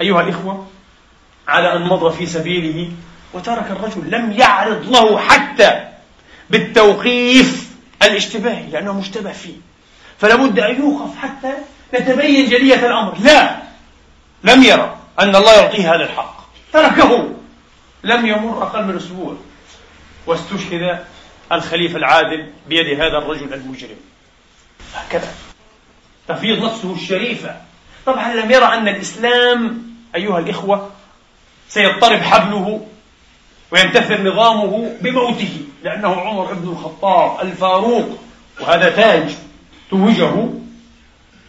أيها 0.00 0.20
الإخوة 0.20 0.66
على 1.48 1.72
أن 1.72 1.82
مضى 1.82 2.16
في 2.16 2.26
سبيله 2.26 2.90
وترك 3.32 3.70
الرجل 3.70 4.10
لم 4.10 4.32
يعرض 4.32 4.90
له 4.90 5.18
حتى 5.18 5.84
بالتوقيف 6.50 7.68
الاشتباهي 8.02 8.66
لأنه 8.70 8.92
مشتبه 8.92 9.32
فيه. 9.32 9.54
فلا 10.18 10.34
بد 10.34 10.58
أن 10.58 10.80
يوقف 10.80 11.18
حتى 11.18 11.52
نتبين 11.94 12.48
جلية 12.48 12.86
الأمر. 12.86 13.18
لا 13.18 13.56
لم 14.44 14.62
يرى 14.62 14.96
أن 15.20 15.36
الله 15.36 15.54
يعطيه 15.54 15.94
هذا 15.94 16.04
الحق. 16.04 16.38
تركه. 16.72 17.28
لم 18.04 18.26
يمر 18.26 18.62
أقل 18.62 18.84
من 18.84 18.96
أسبوع 18.96 19.36
واستشهد 20.26 21.04
الخليفة 21.52 21.96
العادل 21.96 22.46
بيد 22.68 23.00
هذا 23.00 23.18
الرجل 23.18 23.54
المجرم. 23.54 23.96
هكذا. 24.94 25.28
تفيض 26.28 26.64
نفسه 26.64 26.92
الشريفة. 26.92 27.56
طبعا 28.06 28.34
لم 28.34 28.50
يرى 28.50 28.64
أن 28.64 28.88
الإسلام 28.88 29.82
أيها 30.14 30.38
الإخوة 30.38 30.90
سيضطرب 31.68 32.20
حبله 32.20 32.86
وينتثر 33.70 34.22
نظامه 34.22 34.96
بموته 35.00 35.60
لأنه 35.84 36.20
عمر 36.20 36.54
بن 36.54 36.68
الخطاب 36.68 37.46
الفاروق 37.46 38.18
وهذا 38.60 38.90
تاج 38.90 39.34
توجه 39.90 40.34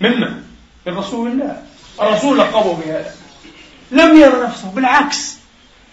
ممن؟ 0.02 0.42
من 0.86 0.98
رسول 0.98 1.28
الله. 1.28 1.62
الرسول 2.02 2.38
لقبه 2.38 2.74
بهذا. 2.74 3.12
لم 3.92 4.18
يرى 4.18 4.44
نفسه 4.44 4.72
بالعكس. 4.72 5.39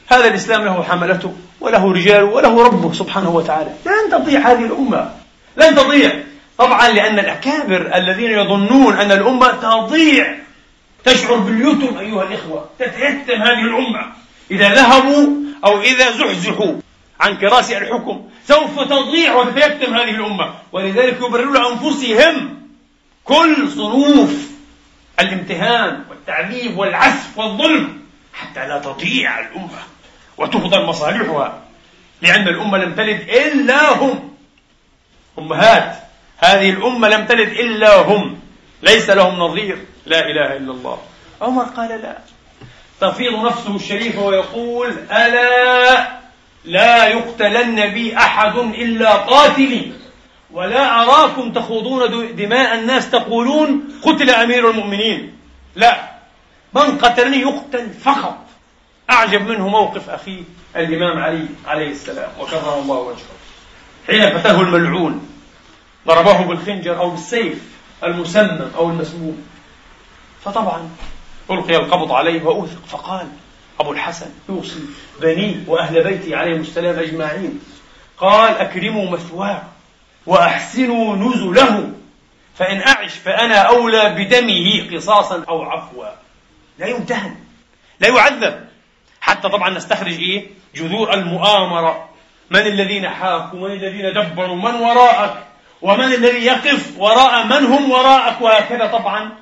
هذا 0.09 0.29
الإسلام 0.29 0.65
له 0.65 0.83
حملته 0.83 1.35
وله 1.61 1.93
رجاله 1.93 2.25
وله 2.25 2.65
ربه 2.65 2.93
سبحانه 2.93 3.31
وتعالى. 3.31 3.71
لن 3.87 4.11
تضيع 4.11 4.41
هذه 4.41 4.65
الأمة. 4.65 5.11
لن 5.57 5.75
تضيع 5.75 6.13
طبعا 6.59 6.89
لأن 6.89 7.19
الأكابر 7.19 7.95
الذين 7.95 8.31
يظنون 8.31 8.95
أن 8.95 9.13
الأمة 9.13 9.51
تضيع 9.51 10.37
تشعر 11.05 11.37
باليتم 11.37 11.99
أيها 11.99 12.23
الإخوة 12.23 12.69
تتيتم 12.79 13.43
هذه 13.43 13.61
الأمة. 13.61 14.13
إذا 14.51 14.75
ذهبوا 14.75 15.29
أو 15.65 15.81
إذا 15.81 16.11
زحزحوا 16.11 16.75
عن 17.21 17.37
كراسي 17.37 17.79
الحكم 17.79 18.29
سوف 18.49 18.81
تضيع 18.81 19.35
وتتيتم 19.35 19.95
هذه 19.95 20.11
الأمة. 20.11 20.55
ولذلك 20.73 21.17
يبررون 21.17 21.57
أنفسهم 21.57 22.63
كل 23.25 23.69
صنوف 23.69 24.31
الامتهان 25.21 26.05
والتعذيب 26.11 26.79
والعسف 26.79 27.39
والظلم 27.39 28.01
حتى 28.35 28.69
لا 28.69 28.79
تضيع 28.79 29.41
الأمة 29.41 29.83
وتفضل 30.39 30.85
مصالحها 30.85 31.63
لأن 32.23 32.49
الأمة 32.49 32.79
لم 32.79 32.95
تلد 32.95 33.21
إلا 33.29 33.93
هم 33.93 34.31
أمهات. 35.39 36.06
هذه 36.39 36.71
الأمة 36.71 37.09
لم 37.09 37.27
تلد 37.27 37.49
إلا 37.49 38.01
هم. 38.01 38.41
ليس 38.83 39.11
لهم 39.11 39.39
نظير. 39.39 39.79
لا 40.07 40.19
إله 40.19 40.57
إلا 40.57 40.73
الله. 40.73 40.99
عمر 41.41 41.65
قال 41.65 41.89
لا. 41.89 42.19
تفيض 43.01 43.47
نفسه 43.47 43.77
الشريفة 43.77 44.23
ويقول 44.23 44.95
ألا 45.11 46.09
لا 46.65 47.09
يقتلن 47.09 47.87
بي 47.87 48.17
أحد 48.17 48.57
إلا 48.57 49.13
قاتلي. 49.13 49.93
ولا 50.53 51.03
أراكم 51.03 51.53
تخوضون 51.53 52.37
دماء 52.37 52.75
الناس 52.75 53.11
تقولون 53.11 53.89
قتل 54.03 54.31
أمير 54.31 54.71
المؤمنين. 54.71 55.39
لا. 55.77 56.01
من 56.75 56.99
قتلني 56.99 57.37
يقتل 57.37 57.91
فقط. 57.91 58.39
أعجب 59.11 59.49
منه 59.49 59.69
موقف 59.69 60.11
أخيه 60.11 60.43
الإمام 60.77 61.19
علي 61.23 61.47
عليه 61.67 61.91
السلام. 61.91 62.29
وكرم 62.41 62.83
الله 62.83 62.97
وجهه. 62.97 63.37
حين 64.07 64.39
فتاه 64.39 64.61
الملعون. 64.61 65.36
ضربه 66.07 66.45
بالخنجر 66.45 66.99
أو 66.99 67.11
بالسيف 67.11 67.63
المسمم 68.05 68.71
أو 68.77 68.91
المسموم. 68.91 69.47
فطبعا 70.45 70.89
ألقي 71.51 71.77
القبض 71.77 72.13
عليه 72.13 72.43
وأوثق 72.43 72.87
فقال 72.87 73.29
أبو 73.81 73.93
الحسن 73.93 74.31
يوصي 74.49 74.81
بني 75.21 75.65
وأهل 75.67 76.05
بيتي 76.05 76.35
عليهم 76.35 76.61
السلام 76.61 76.99
أجمعين. 76.99 77.61
قال 78.19 78.55
أكرموا 78.55 79.11
مثواه 79.11 79.63
وأحسنوا 80.27 81.17
نزله. 81.17 81.93
فإن 82.55 82.81
أعش 82.81 83.15
فأنا 83.15 83.57
أولى 83.57 84.09
بدمه 84.09 84.97
قصاصا 84.97 85.45
أو 85.49 85.63
عفوا. 85.63 86.05
لا 86.79 86.87
يمتهن 86.87 87.37
لا 88.01 88.09
يعذب. 88.09 88.69
حتى 89.21 89.49
طبعا 89.49 89.71
نستخرج 89.71 90.13
إيه؟ 90.13 90.47
جذور 90.75 91.15
المؤامرة. 91.15 92.09
من 92.51 92.61
الذين 92.61 93.09
حاكوا؟ 93.09 93.69
من 93.69 93.73
الذين 93.73 94.13
دبروا؟ 94.13 94.57
من 94.57 94.75
وراءك؟ 94.75 95.46
ومن 95.83 96.05
الذي 96.05 96.45
يقف 96.45 96.99
وراء 96.99 97.47
من 97.47 97.67
هم 97.67 97.91
وراءك 97.91 98.41
وهكذا 98.41 98.87
طبعا؟ 98.87 99.33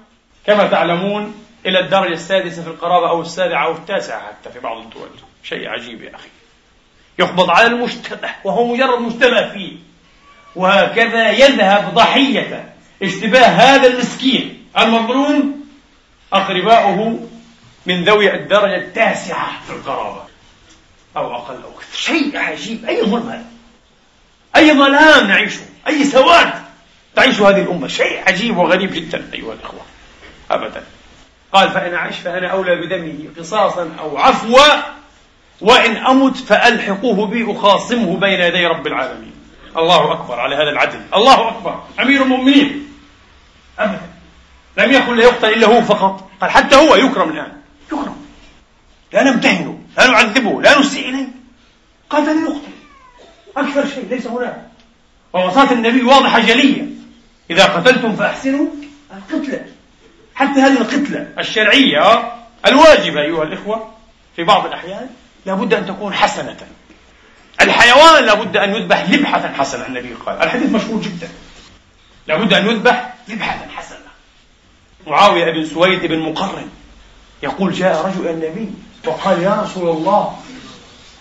كما 0.46 0.66
تعلمون 0.66 1.34
إلى 1.66 1.80
الدرجة 1.80 2.12
السادسة 2.12 2.62
في 2.62 2.68
القرابة 2.68 3.08
أو 3.08 3.22
السابعة 3.22 3.64
أو 3.66 3.72
التاسعة 3.72 4.20
حتى 4.20 4.50
في 4.50 4.60
بعض 4.60 4.76
الدول. 4.76 5.08
شيء 5.42 5.68
عجيب 5.68 6.02
يا 6.02 6.14
أخي. 6.14 6.28
يقبض 7.18 7.50
على 7.50 7.66
المشتبه 7.66 8.30
وهو 8.44 8.66
مجرد 8.66 8.98
مشتبه 8.98 9.52
فيه. 9.52 9.72
وهكذا 10.56 11.30
يذهب 11.30 11.94
ضحية 11.94 12.74
اشتباه 13.02 13.46
هذا 13.46 13.88
المسكين 13.88 14.66
المظلوم 14.78 15.66
أقرباؤه 16.32 17.28
من 17.86 18.04
ذوي 18.04 18.34
الدرجة 18.34 18.76
التاسعة 18.76 19.64
في 19.66 19.72
القرابة. 19.72 20.22
أو 21.16 21.34
أقل 21.34 21.54
أو 21.54 21.70
أكثر. 21.70 21.96
شيء 21.96 22.36
عجيب. 22.38 22.84
أي 22.84 23.02
ظلم 23.02 23.28
هذا 23.28 23.44
أي 24.56 24.72
ظلام 24.72 25.26
نعيشه؟ 25.26 25.73
أي 25.86 26.04
سواد 26.04 26.52
تعيش 27.16 27.40
هذه 27.40 27.62
الأمة؟ 27.62 27.88
شيء 27.88 28.22
عجيب 28.26 28.56
وغريب 28.56 28.92
جدا 28.92 29.30
أيها 29.34 29.52
الإخوة. 29.52 29.80
أبدا. 30.50 30.84
قال 31.52 31.70
فإن 31.70 31.94
أعش 31.94 32.18
فأنا 32.18 32.48
أولى 32.48 32.76
بدمه 32.76 33.18
قصاصا 33.38 33.90
أو 34.00 34.18
عفوا 34.18 34.82
وإن 35.60 35.96
أمت 35.96 36.36
فألحقوه 36.36 37.26
بي 37.26 37.52
أخاصمه 37.52 38.16
بين 38.16 38.40
يدي 38.40 38.66
رب 38.66 38.86
العالمين. 38.86 39.32
الله 39.76 40.12
أكبر 40.12 40.40
على 40.40 40.56
هذا 40.56 40.70
العدل. 40.70 41.00
الله 41.14 41.48
أكبر. 41.48 41.82
أمير 42.00 42.22
المؤمنين. 42.22 42.92
أبدا. 43.78 44.10
لم 44.76 44.92
يكن 44.92 45.16
ليقتل 45.16 45.48
إلا 45.48 45.66
هو 45.66 45.82
فقط. 45.82 46.30
قال 46.40 46.50
حتى 46.50 46.76
هو 46.76 46.94
يكرم 46.94 47.30
الآن. 47.30 47.52
يكرم. 47.86 48.16
لا 49.12 49.22
نمتهنه 49.22 49.78
لا 49.98 50.06
نعذبه 50.06 50.62
لا 50.62 50.78
نسيء 50.78 51.08
إليه. 51.08 51.28
قال 52.10 52.26
فليقتل 52.26 52.72
أكثر 53.56 53.88
شيء 53.94 54.06
ليس 54.10 54.26
هناك. 54.26 54.73
ووصاة 55.34 55.72
النبي 55.72 56.02
واضحة 56.02 56.40
جلية. 56.40 56.86
إذا 57.50 57.64
قتلتم 57.64 58.16
فأحسنوا 58.16 58.66
القتلة. 59.14 59.66
حتى 60.34 60.60
هذه 60.60 60.80
القتلة 60.80 61.28
الشرعية 61.38 62.32
الواجبة 62.66 63.20
أيها 63.20 63.42
الإخوة 63.42 63.90
في 64.36 64.44
بعض 64.44 64.66
الأحيان 64.66 65.06
لابد 65.46 65.74
أن 65.74 65.86
تكون 65.86 66.14
حسنة. 66.14 66.56
الحيوان 67.60 68.24
لابد 68.24 68.56
أن 68.56 68.74
يذبح 68.74 69.02
ذبحة 69.02 69.52
حسنة 69.52 69.86
النبي 69.86 70.14
قال. 70.26 70.42
الحديث 70.42 70.70
مشهور 70.70 71.02
جدا. 71.02 71.28
لابد 72.26 72.52
أن 72.52 72.66
يذبح 72.66 73.14
ذبحة 73.30 73.58
حسنة. 73.76 73.98
معاوية 75.06 75.52
بن 75.52 75.66
سويد 75.66 76.06
بن 76.06 76.18
مقرن 76.18 76.68
يقول 77.42 77.72
جاء 77.72 78.06
رجل 78.06 78.28
النبي 78.28 78.70
وقال 79.06 79.42
يا 79.42 79.62
رسول 79.62 79.96
الله 79.96 80.38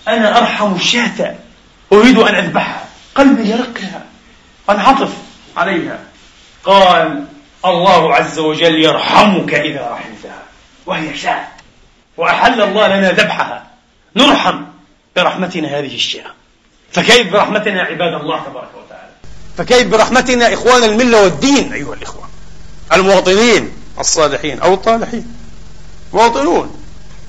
أنا 0.08 0.38
أرحم 0.38 0.76
الشاة 0.76 1.36
أريد 1.94 2.18
أن 2.18 2.36
أذبحها. 2.36 2.83
قلبي 3.16 3.50
يرق 3.50 3.78
لها 3.78 4.06
أنعطف 4.70 5.14
عليها. 5.58 6.00
قال 6.64 7.26
الله 7.66 8.16
عز 8.16 8.40
وجل 8.40 8.84
يرحمك 8.84 9.54
إذا 9.54 9.90
رحمتها 9.92 10.44
وهي 10.86 11.18
شاة. 11.18 11.48
وأحل 12.18 12.62
الله 12.62 12.88
لنا 12.88 13.12
ذبحها. 13.12 13.68
نرحم 14.16 14.64
برحمتنا 15.16 15.80
هذه 15.80 15.96
الشاة 15.96 16.34
فكيف 16.92 17.34
برحمتنا 17.34 17.82
عباد 17.82 18.14
الله 18.14 18.40
تبارك 18.40 18.70
وتعالى؟ 18.86 19.12
فكيف 19.58 19.88
برحمتنا 19.88 20.54
إخوان 20.54 20.84
الملة 20.84 21.24
والدين 21.24 21.74
أيها 21.74 21.94
الإخوة؟ 21.94 22.30
المواطنين 22.94 23.72
الصالحين 24.00 24.60
أو 24.60 24.74
الطالحين. 24.74 25.36
مواطنون. 26.14 26.84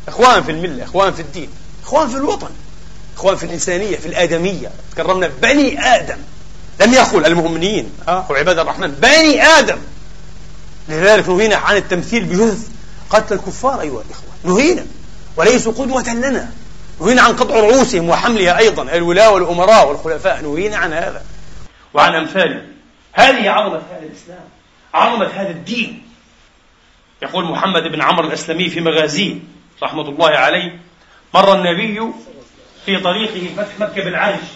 إخوان 0.09 0.43
في 0.43 0.51
الملة 0.51 0.85
إخوان 0.85 1.13
في 1.13 1.21
الدين 1.21 1.51
إخوان 1.85 2.09
في 2.09 2.17
الوطن. 2.17 2.51
إخوان 3.17 3.37
في 3.37 3.45
الإنسانية 3.45 3.97
في 3.97 4.07
الآدمية. 4.07 4.71
تكرمنا 4.93 5.31
بني 5.43 5.85
آدم. 5.97 6.19
لم 6.81 6.95
يقل 6.95 7.27
المؤمنين. 7.27 7.93
آه. 8.09 8.27
وعباد 8.31 8.59
الرحمن 8.59 8.91
بني 8.91 9.43
آدم. 9.43 9.79
لذلك 10.89 11.29
نهينا 11.29 11.57
عن 11.57 11.77
التمثيل 11.77 12.25
بجثث 12.25 12.69
قتل 13.11 13.35
الكفار 13.35 13.81
أيها 13.81 14.03
الإخوة. 14.03 14.29
نهينا. 14.45 14.87
وليسوا 15.37 15.73
قدوة 15.73 16.15
لنا. 16.15 16.51
نهينا 17.01 17.23
عن 17.23 17.37
قطع 17.37 17.55
رؤوسهم 17.55 18.09
وحملها 18.09 18.59
أيضا. 18.59 18.83
الولاة 18.83 19.31
والأمراء 19.31 19.89
والخلفاء. 19.89 20.43
نهينا 20.43 20.77
عن 20.77 20.93
هذا. 20.93 21.23
وعن 21.95 22.15
أمثاله 22.15 22.63
هذه 23.13 23.51
عظمة 23.51 23.83
هذا 23.91 24.07
الإسلام. 24.13 24.45
عظمة 24.95 25.27
هذا 25.27 25.51
الدين. 25.51 26.03
يقول 27.23 27.45
محمد 27.45 27.83
بن 27.83 28.03
عمرو 28.03 28.29
الأسلمي 28.29 28.69
في 28.69 28.81
مغازيه 28.81 29.35
رحمة 29.83 30.09
الله 30.09 30.29
عليه 30.29 30.81
مر 31.35 31.55
النبي 31.55 32.13
في 32.87 33.01
طريقه 33.01 33.55
فتح 33.57 33.81
مكة 33.81 34.05
بالعرش 34.05 34.47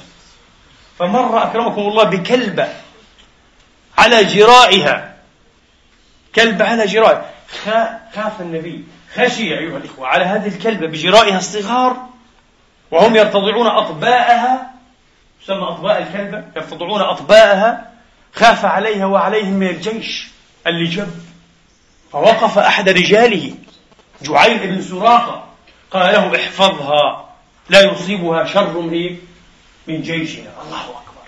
فمر 0.98 1.42
أكرمكم 1.42 1.80
الله 1.80 2.04
بكلبة 2.04 2.68
على 3.98 4.24
جرائها. 4.24 5.14
كلبة 6.34 6.64
على 6.64 6.86
جرائها. 6.86 7.30
خاف 8.14 8.40
النبي. 8.40 8.84
خشي 9.14 9.58
أيها 9.58 9.76
الإخوة 9.76 10.06
على 10.06 10.24
هذه 10.24 10.48
الكلبة 10.48 10.86
بجرائها 10.86 11.38
الصغار 11.38 11.96
وهم 12.90 13.16
يرتضعون 13.16 13.66
أطباءها. 13.66 14.70
تسمى 15.44 15.62
أطباء 15.68 16.02
الكلبة. 16.02 16.44
يرتضعون 16.56 17.00
أطباءها. 17.00 17.92
خاف 18.34 18.64
عليها 18.64 19.06
وعليهم 19.06 19.52
من 19.52 19.66
الجيش 19.66 20.28
اللي 20.66 20.84
جب 20.84 21.10
فوقف 22.12 22.58
أحد 22.58 22.88
رجاله. 22.88 23.54
جعيل 24.22 24.58
بن 24.58 24.82
سراقة. 24.82 25.44
قال 25.90 26.12
له 26.12 26.36
احفظها. 26.36 27.27
لا 27.68 27.92
يصيبها 27.92 28.44
شر 28.44 28.81
من 29.87 30.02
جيشنا. 30.02 30.50
الله 30.66 30.81
أكبر. 30.81 31.22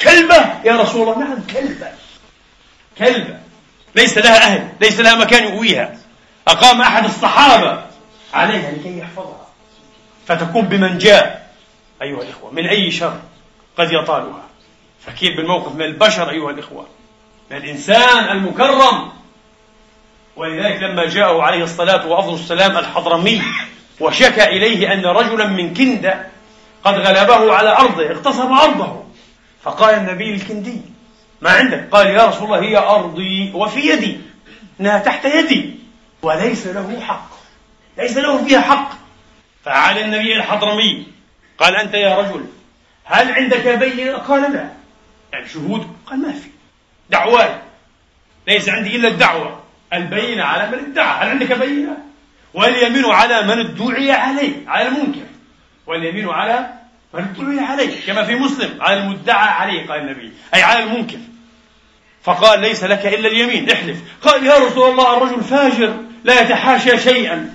كلبة 0.00 0.62
يا 0.64 0.82
رسول 0.82 1.02
الله. 1.02 1.18
نعم 1.18 1.42
كلبة. 1.52 1.88
كلبة. 2.98 3.38
ليس 3.94 4.18
لها 4.18 4.36
أهل 4.36 4.68
ليس 4.80 5.00
لها 5.00 5.14
مكان 5.14 5.44
يؤويها. 5.44 5.98
أقام 6.48 6.80
أحد 6.80 7.04
الصحابة 7.04 7.84
عليها 8.34 8.70
لكي 8.70 8.98
يحفظها. 8.98 9.46
فتكون 10.26 10.62
بمنجاة 10.62 11.38
أيها 12.02 12.22
الإخوة 12.22 12.50
من 12.50 12.66
أي 12.66 12.90
شر 12.90 13.20
قد 13.78 13.92
يطالها. 13.92 14.42
فكيف 15.06 15.36
بالموقف 15.36 15.74
من 15.74 15.82
البشر 15.82 16.30
أيها 16.30 16.50
الإخوة؟ 16.50 16.86
من 17.50 17.56
الإنسان 17.56 18.28
المكرم. 18.36 19.12
ولذلك 20.36 20.82
لما 20.82 21.06
جاءه 21.06 21.42
عليه 21.42 21.64
الصلاة 21.64 22.06
وأفضل 22.06 22.34
السلام 22.34 22.78
الحضرمي 22.78 23.42
وشكى 24.00 24.44
إليه 24.44 24.92
أن 24.92 25.06
رجلا 25.06 25.46
من 25.46 25.74
كندة 25.74 26.26
قد 26.84 26.94
غلبه 26.94 27.54
على 27.54 27.70
أرضه 27.70 28.10
اغتصب 28.10 28.52
أرضه 28.52 29.04
فقال 29.62 29.94
النبي 29.94 30.34
الكندي 30.34 30.80
ما 31.40 31.50
عندك 31.50 31.88
قال 31.90 32.06
يا 32.06 32.26
رسول 32.26 32.44
الله 32.44 32.62
هي 32.68 32.76
أرضي 32.76 33.52
وفي 33.54 33.80
يدي 33.80 34.20
إنها 34.80 34.98
تحت 34.98 35.24
يدي 35.24 35.74
وليس 36.22 36.66
له 36.66 37.00
حق 37.00 37.30
ليس 37.98 38.16
له 38.16 38.44
فيها 38.44 38.60
حق 38.60 38.90
فعاد 39.64 39.96
النبي 39.96 40.36
الحضرمي 40.36 41.06
قال 41.58 41.76
أنت 41.76 41.94
يا 41.94 42.16
رجل 42.16 42.44
هل 43.04 43.32
عندك 43.32 43.68
بينة؟ 43.68 44.16
قال 44.16 44.52
لا 44.52 44.68
يعني 45.32 45.48
شهود 45.48 45.96
قال 46.06 46.22
ما 46.22 46.32
في 46.32 46.48
دعواي 47.10 47.58
ليس 48.48 48.68
عندي 48.68 48.96
إلا 48.96 49.08
الدعوة 49.08 49.60
البينة 49.92 50.44
على 50.44 50.70
من 50.70 50.90
ادعى 50.90 51.24
هل 51.24 51.28
عندك 51.28 51.52
بينة؟ 51.52 52.07
واليمين 52.58 53.04
على 53.04 53.42
من 53.42 53.58
ادعي 53.58 54.12
عليه 54.12 54.52
على 54.66 54.88
المنكر. 54.88 55.26
واليمين 55.86 56.28
على 56.28 56.66
فالمدعي 57.12 57.64
عليه 57.64 58.06
كما 58.06 58.24
في 58.24 58.34
مسلم 58.34 58.82
على 58.82 59.00
المدعى 59.00 59.48
عليه 59.48 59.86
قال 59.86 60.00
النبي. 60.00 60.32
أي 60.54 60.62
على 60.62 60.84
المنكر. 60.84 61.18
فقال 62.22 62.60
ليس 62.60 62.84
لك 62.84 63.06
إلا 63.06 63.28
اليمين 63.28 63.70
احلف. 63.70 63.98
قال 64.22 64.46
يا 64.46 64.58
رسول 64.58 64.90
الله 64.90 65.16
الرجل 65.16 65.44
فاجر 65.44 65.96
لا 66.24 66.40
يتحاشى 66.40 66.98
شيئا. 66.98 67.54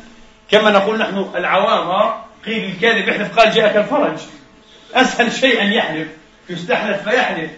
كما 0.52 0.72
نقول 0.72 0.98
نحن 0.98 1.32
العوام 1.36 2.14
قيل 2.46 2.64
الكاذب 2.64 3.08
يحلف 3.08 3.40
قال 3.40 3.52
جاءك 3.52 3.76
الفرج. 3.76 4.18
أسهل 4.94 5.32
شيء 5.32 5.62
أن 5.62 5.74
يحلف 5.74 6.08
يستحلف 6.50 7.10
فيحلف. 7.10 7.52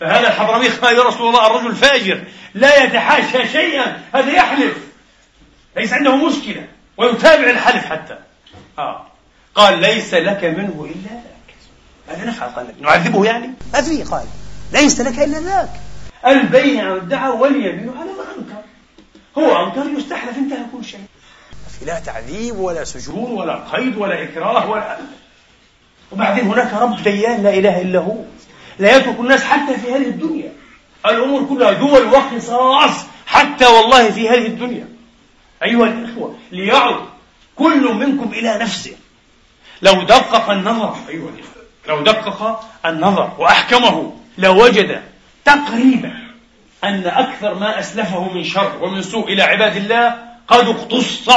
فهذا 0.00 0.28
الحضرمي 0.28 0.68
قال 0.68 0.96
يا 0.96 1.02
رسول 1.02 1.28
الله 1.28 1.46
الرجل 1.46 1.74
فاجر 1.74 2.20
لا 2.54 2.84
يتحاشى 2.84 3.48
شيئا 3.48 4.02
هذا 4.14 4.32
يحلف. 4.32 4.85
ليس 5.76 5.92
عنده 5.92 6.16
مشكلة 6.16 6.66
ويتابع 6.96 7.50
الحلف 7.50 7.86
حتى. 7.86 8.18
آه. 8.78 9.06
قال 9.54 9.78
ليس 9.78 10.14
لك 10.14 10.44
منه 10.44 10.88
إلا 10.90 11.14
ذاك. 11.14 11.56
ماذا 12.08 12.24
نفعل 12.24 12.48
قال 12.48 12.66
نعذبه 12.80 13.24
يعني؟ 13.24 13.50
ما 13.72 13.82
في 13.82 14.02
قال. 14.02 14.26
ليس 14.72 15.00
لك 15.00 15.18
إلا 15.18 15.40
ذاك. 15.40 15.70
البين 16.26 16.80
على 16.80 16.94
الدعوة 16.94 17.40
واليمين 17.40 17.90
على 17.98 18.10
ما 18.10 18.24
أنكر 18.38 18.62
هو 19.38 19.66
أنكر 19.66 19.98
يستحلف 19.98 20.36
انتهى 20.36 20.64
كل 20.72 20.84
شيء. 20.84 21.00
لا 21.86 22.00
تعذيب 22.00 22.58
ولا 22.58 22.84
سجون 22.84 23.32
ولا 23.32 23.54
قيد 23.54 23.96
ولا 23.96 24.22
إكراه 24.22 24.70
ولا 24.70 24.96
وبعدين 26.12 26.44
هناك 26.44 26.72
رب 26.74 27.02
ديان 27.02 27.42
لا 27.42 27.50
إله 27.50 27.80
إلا 27.80 27.98
هو. 27.98 28.16
لا 28.78 28.96
يترك 28.96 29.20
الناس 29.20 29.44
حتى 29.44 29.78
في 29.78 29.92
هذه 29.92 30.06
الدنيا. 30.06 30.52
الأمور 31.06 31.44
كلها 31.44 31.72
دول 31.72 32.06
وقصاص 32.06 33.04
حتى 33.26 33.66
والله 33.66 34.10
في 34.10 34.28
هذه 34.28 34.46
الدنيا. 34.46 34.95
أيها 35.62 35.84
الإخوة 35.86 36.38
ليعد 36.52 36.96
كل 37.56 37.94
منكم 37.94 38.32
إلى 38.32 38.58
نفسه. 38.58 38.96
لو 39.82 40.02
دقق 40.02 40.50
النظر 40.50 40.96
أيها 41.08 41.28
الإخوة 41.28 41.62
لو 41.88 42.02
دقق 42.02 42.64
النظر 42.86 43.32
وأحكمه 43.38 44.16
لوجد 44.38 45.02
تقريبا 45.44 46.14
أن 46.84 47.06
أكثر 47.06 47.54
ما 47.54 47.78
أسلفه 47.78 48.32
من 48.32 48.44
شر 48.44 48.78
ومن 48.82 49.02
سوء 49.02 49.32
إلى 49.32 49.42
عباد 49.42 49.76
الله 49.76 50.18
قد 50.48 50.68
اقتص 50.68 51.28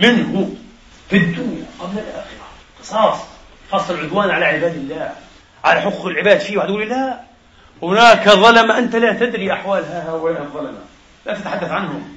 منه 0.00 0.54
في 1.10 1.16
الدنيا 1.16 1.66
قبل 1.80 1.98
الآخرة. 1.98 2.44
قصاص 2.80 3.18
خاصة 3.72 3.94
العدوان 3.94 4.30
على 4.30 4.44
عباد 4.44 4.74
الله 4.74 5.12
على 5.64 5.80
حقوق 5.80 6.06
العباد 6.06 6.38
فيه 6.38 6.58
واحد 6.58 6.68
يقول 6.68 6.88
لا 6.88 7.20
هناك 7.82 8.28
ظلم 8.28 8.70
أنت 8.70 8.96
لا 8.96 9.12
تدري 9.12 9.52
أحوال 9.52 9.84
هؤلاء 9.84 10.42
الظلمة 10.42 10.78
لا 11.26 11.34
تتحدث 11.34 11.70
عنهم. 11.70 12.16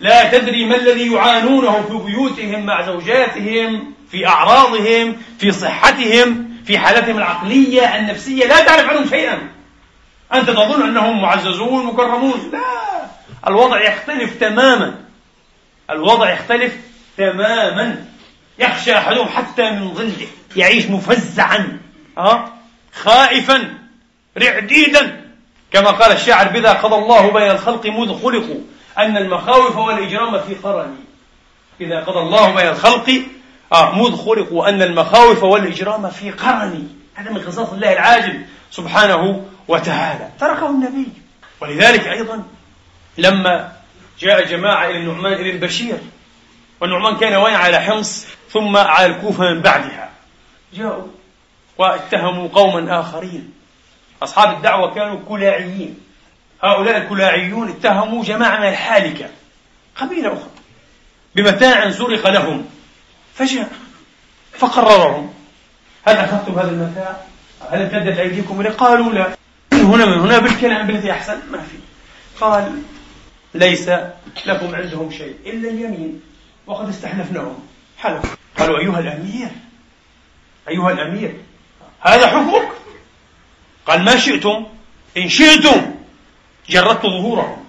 لا 0.00 0.38
تدري 0.38 0.64
ما 0.66 0.76
الذي 0.76 1.12
يعانونه 1.12 1.82
في 1.82 2.12
بيوتهم 2.12 2.66
مع 2.66 2.82
زوجاتهم 2.82 3.94
في 4.10 4.26
أعراضهم 4.26 5.16
في 5.38 5.52
صحتهم 5.52 6.48
في 6.66 6.78
حالتهم 6.78 7.18
العقلية 7.18 7.96
النفسية. 7.96 8.46
لا 8.46 8.60
تعرف 8.60 8.90
عنهم 8.90 9.08
شيئا. 9.08 9.38
أنت 10.34 10.50
تظن 10.50 10.82
أنهم 10.82 11.22
معززون 11.22 11.86
مكرمون. 11.86 12.50
لا. 12.52 12.58
الوضع 13.46 13.80
يختلف 13.80 14.36
تماما. 14.40 14.94
الوضع 15.90 16.32
يختلف 16.32 16.76
تماما. 17.16 18.04
يخشى 18.58 18.98
أحدهم 18.98 19.28
حتى 19.28 19.70
من 19.70 19.94
ظله. 19.94 20.26
يعيش 20.56 20.86
مفزعا. 20.86 21.78
أه؟ 22.18 22.52
خائفا. 22.92 23.74
رعديدا. 24.38 25.20
كما 25.72 25.90
قال 25.90 26.12
الشاعر 26.12 26.48
بذا 26.48 26.72
قضى 26.72 26.94
الله 26.94 27.32
بين 27.32 27.50
الخلق 27.50 27.86
مذ 27.86 28.22
خلقوا. 28.22 28.60
أن 28.98 29.16
المخاوف 29.16 29.76
والإجرام 29.76 30.40
في 30.40 30.54
قرني. 30.54 30.96
إذا 31.80 32.00
قضى 32.04 32.18
الله 32.18 32.54
بين 32.54 32.68
الخلق 32.68 33.22
آه 33.72 33.94
مذ 33.94 34.16
خلقوا 34.16 34.68
أن 34.68 34.82
المخاوف 34.82 35.42
والإجرام 35.42 36.10
في 36.10 36.30
قرني. 36.30 36.88
هذا 37.14 37.30
من 37.30 37.40
قصص 37.40 37.72
الله 37.72 37.92
العاجل 37.92 38.42
سبحانه 38.70 39.44
وتعالى. 39.68 40.28
تركه 40.40 40.70
النبي. 40.70 41.08
ولذلك 41.60 42.06
أيضا 42.06 42.42
لما 43.18 43.72
جاء 44.20 44.44
جماعة 44.44 44.86
إلى 44.86 44.98
النعمان 44.98 45.42
بن 45.42 45.66
بشير 45.66 45.98
والنعمان 46.80 47.16
كان 47.16 47.34
وين؟ 47.34 47.54
على 47.54 47.78
حمص 47.80 48.26
ثم 48.50 48.76
على 48.76 49.06
الكوفة 49.06 49.54
من 49.54 49.60
بعدها. 49.60 50.10
جاءوا 50.74 51.06
واتهموا 51.78 52.48
قوما 52.48 53.00
آخرين. 53.00 53.52
أصحاب 54.22 54.56
الدعوة 54.56 54.94
كانوا 54.94 55.18
كلاعيين. 55.28 56.07
هؤلاء 56.62 56.96
الكلاعيون 56.96 57.68
اتهموا 57.68 58.24
جماعة 58.24 58.60
من 58.60 58.68
الحالكة 58.68 59.30
قبيلة 59.96 60.32
أخرى 60.32 60.50
بمتاع 61.34 61.90
سرق 61.90 62.28
لهم 62.28 62.66
فجاء 63.34 63.68
فقررهم. 64.52 65.32
هل 66.04 66.16
أخذتم 66.16 66.58
هذا 66.58 66.70
المتاع؟ 66.70 67.16
هل 67.70 67.82
امتدت 67.82 68.18
أيديكم 68.18 68.60
إليه؟ 68.60 68.70
قالوا 68.70 69.12
لا. 69.12 69.36
من 69.72 69.80
هنا 69.80 70.06
من 70.06 70.20
هنا 70.20 70.38
بالكلام 70.38 70.86
بالتي 70.86 71.12
أحسن؟ 71.12 71.40
ما 71.50 71.58
في. 71.58 71.78
قال 72.40 72.82
ليس 73.54 73.90
لكم 74.46 74.74
عندهم 74.74 75.10
شيء 75.10 75.34
إلا 75.46 75.70
اليمين 75.70 76.20
وقد 76.66 76.88
استحلفناهم. 76.88 77.58
حلف 77.98 78.36
قالوا 78.58 78.78
أيها 78.78 78.98
الأمير 78.98 79.48
أيها 80.68 80.92
الأمير 80.92 81.36
هذا 82.00 82.26
حكمك؟ 82.26 82.68
قال 83.86 84.04
ما 84.04 84.16
شئتم؟ 84.16 84.66
إن 85.16 85.28
شئتم 85.28 85.94
جردت 86.70 87.02
ظهورهم 87.02 87.64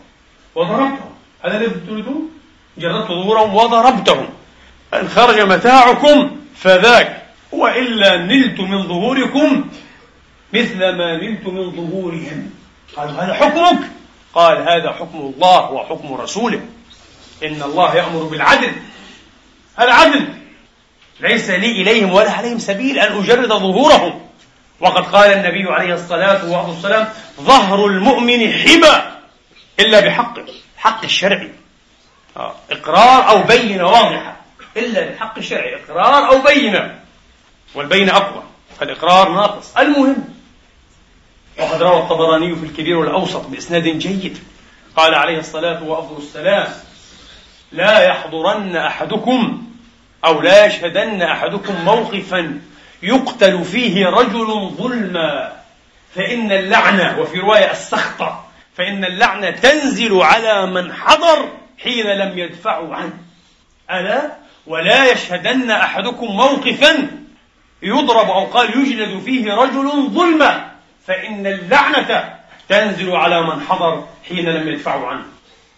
وضربتهم. 0.56 1.10
هذا 1.42 1.58
الذي 1.58 1.70
تريدون؟ 1.88 2.30
جردت 2.78 3.08
ظهورهم 3.08 3.56
وضربتهم. 3.56 4.30
إن 4.94 5.10
خرج 5.10 5.40
متاعكم 5.40 6.38
فذاك. 6.56 7.26
وإلا 7.52 8.18
نلت 8.18 8.60
من 8.60 8.88
ظهوركم 8.88 9.66
مثل 10.54 10.78
ما 10.78 11.18
نلت 11.18 11.48
من 11.48 11.72
ظهورهم. 11.72 12.50
قالوا 12.96 13.14
هذا 13.14 13.34
حكمك. 13.34 13.80
قال 14.34 14.58
هذا 14.58 14.92
حكم 14.92 15.34
الله 15.36 15.72
وحكم 15.72 16.14
رسوله. 16.14 16.62
إن 17.44 17.64
الله 17.64 17.96
يأمر 17.96 18.24
بالعدل. 18.24 18.72
العدل 19.80 20.34
ليس 21.20 21.50
لي 21.50 21.72
إليهم 21.72 22.14
ولا 22.14 22.32
عليهم 22.32 22.60
سبيل 22.60 23.00
أن 23.00 23.18
أجرد 23.18 23.48
ظهورهم. 23.48 24.29
وقد 24.80 25.16
قال 25.16 25.32
النبي 25.34 25.72
عليه 25.72 25.94
الصلاة 25.94 26.68
والسلام 26.68 27.08
ظهر 27.42 27.86
المؤمن 27.86 28.54
حبى 28.54 29.02
إلا 29.80 30.00
بحقه 30.00 30.46
حق 30.78 31.04
الشرعي 31.04 31.52
آه، 32.38 32.56
إقرار 32.72 33.30
أو 33.30 33.44
بينة 33.44 33.86
واضحة 33.86 34.36
إلا 34.78 35.06
بالحق 35.06 35.38
الشرعي 35.38 35.76
إقرار 35.76 36.30
أو 36.30 36.42
بينة. 36.42 37.00
والبينة 37.76 38.18
أقوى 38.18 38.44
فالإقرار 38.80 39.30
ناقص. 39.30 39.78
المهم 39.78 40.16
وقد 41.60 41.82
روى 41.82 42.00
الطبراني 42.00 42.56
في 42.56 42.66
الكبير 42.66 42.98
والأوسط 42.98 43.48
بإسناد 43.48 43.84
جيد. 43.84 44.40
قال 44.96 45.16
عليه 45.16 45.40
الصلاة 45.40 45.84
والسلام 45.84 46.68
لا 47.72 48.00
يحضرن 48.00 48.76
أحدكم 48.76 49.64
أو 50.26 50.42
لا 50.42 50.66
يشهدن 50.66 51.22
أحدكم 51.22 51.86
موقفا 51.86 52.60
يقتل 53.04 53.64
فيه 53.64 54.06
رجل 54.08 54.70
ظلما. 54.78 55.60
فإن 56.16 56.52
اللعنة 56.52 57.20
وفي 57.20 57.40
رواية 57.40 57.72
السخطة 57.72 58.46
فإن 58.78 59.06
اللعنة 59.06 59.50
تنزل 59.50 60.22
على 60.22 60.66
من 60.66 60.94
حضر 60.94 61.50
حين 61.84 62.08
لم 62.08 62.38
يدفعوا 62.38 62.96
عنه. 62.96 63.14
ألا؟ 63.92 64.32
ولا 64.68 65.12
يشهدن 65.12 65.72
أحدكم 65.72 66.26
موقفا 66.26 67.08
يضرب 67.84 68.30
أو 68.30 68.46
قال 68.46 68.80
يجلد 68.80 69.22
فيه 69.26 69.54
رجل 69.54 70.10
ظلما. 70.10 70.72
فإن 71.08 71.48
اللعنة 71.48 72.36
تنزل 72.70 73.12
على 73.16 73.42
من 73.42 73.62
حضر 73.62 74.08
حين 74.30 74.50
لم 74.50 74.68
يدفعوا 74.68 75.08
عنه. 75.08 75.26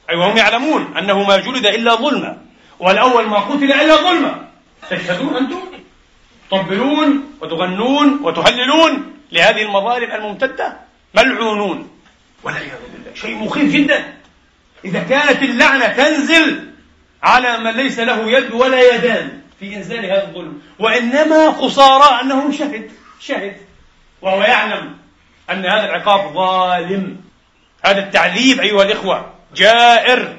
أي 0.10 0.16
وهم 0.16 0.38
يعلمون 0.38 0.98
أنه 0.98 1.24
ما 1.24 1.38
جلد 1.38 1.66
إلا 1.66 1.96
ظلما 1.96 2.38
والأول 2.80 3.28
ما 3.28 3.40
قتل 3.40 3.72
إلا 3.72 3.96
ظلما. 3.96 4.48
تشهدون 4.90 5.38
أنتم؟ 5.38 5.71
تطبلون 6.52 7.38
وتغنون 7.42 8.20
وتهللون 8.24 9.14
لهذه 9.32 9.62
المظالم 9.62 10.12
الممتدة 10.12 10.78
ملعونون. 11.14 11.90
والعياذ 12.44 12.80
بالله. 12.94 13.16
شيء 13.16 13.36
مخيف 13.36 13.74
جدا. 13.74 14.14
إذا 14.86 15.04
كانت 15.04 15.42
اللعنة 15.42 15.88
تنزل 15.88 16.72
على 17.24 17.58
من 17.58 17.72
ليس 17.72 18.00
له 18.00 18.32
يد 18.32 18.52
ولا 18.52 18.96
يدان 18.96 19.42
في 19.60 19.76
إنزال 19.76 20.06
هذا 20.06 20.28
الظلم. 20.28 20.62
وإنما 20.80 21.50
قصارى 21.50 22.22
أنه 22.22 22.52
شهد 22.52 22.92
شهد. 23.20 23.58
وهو 24.22 24.42
يعلم 24.42 24.98
أن 25.50 25.66
هذا 25.66 25.86
العقاب 25.86 26.34
ظالم. 26.34 27.18
هذا 27.86 28.00
التعذيب 28.00 28.60
أيها 28.60 28.84
الإخوة 28.84 29.34
جائر. 29.56 30.38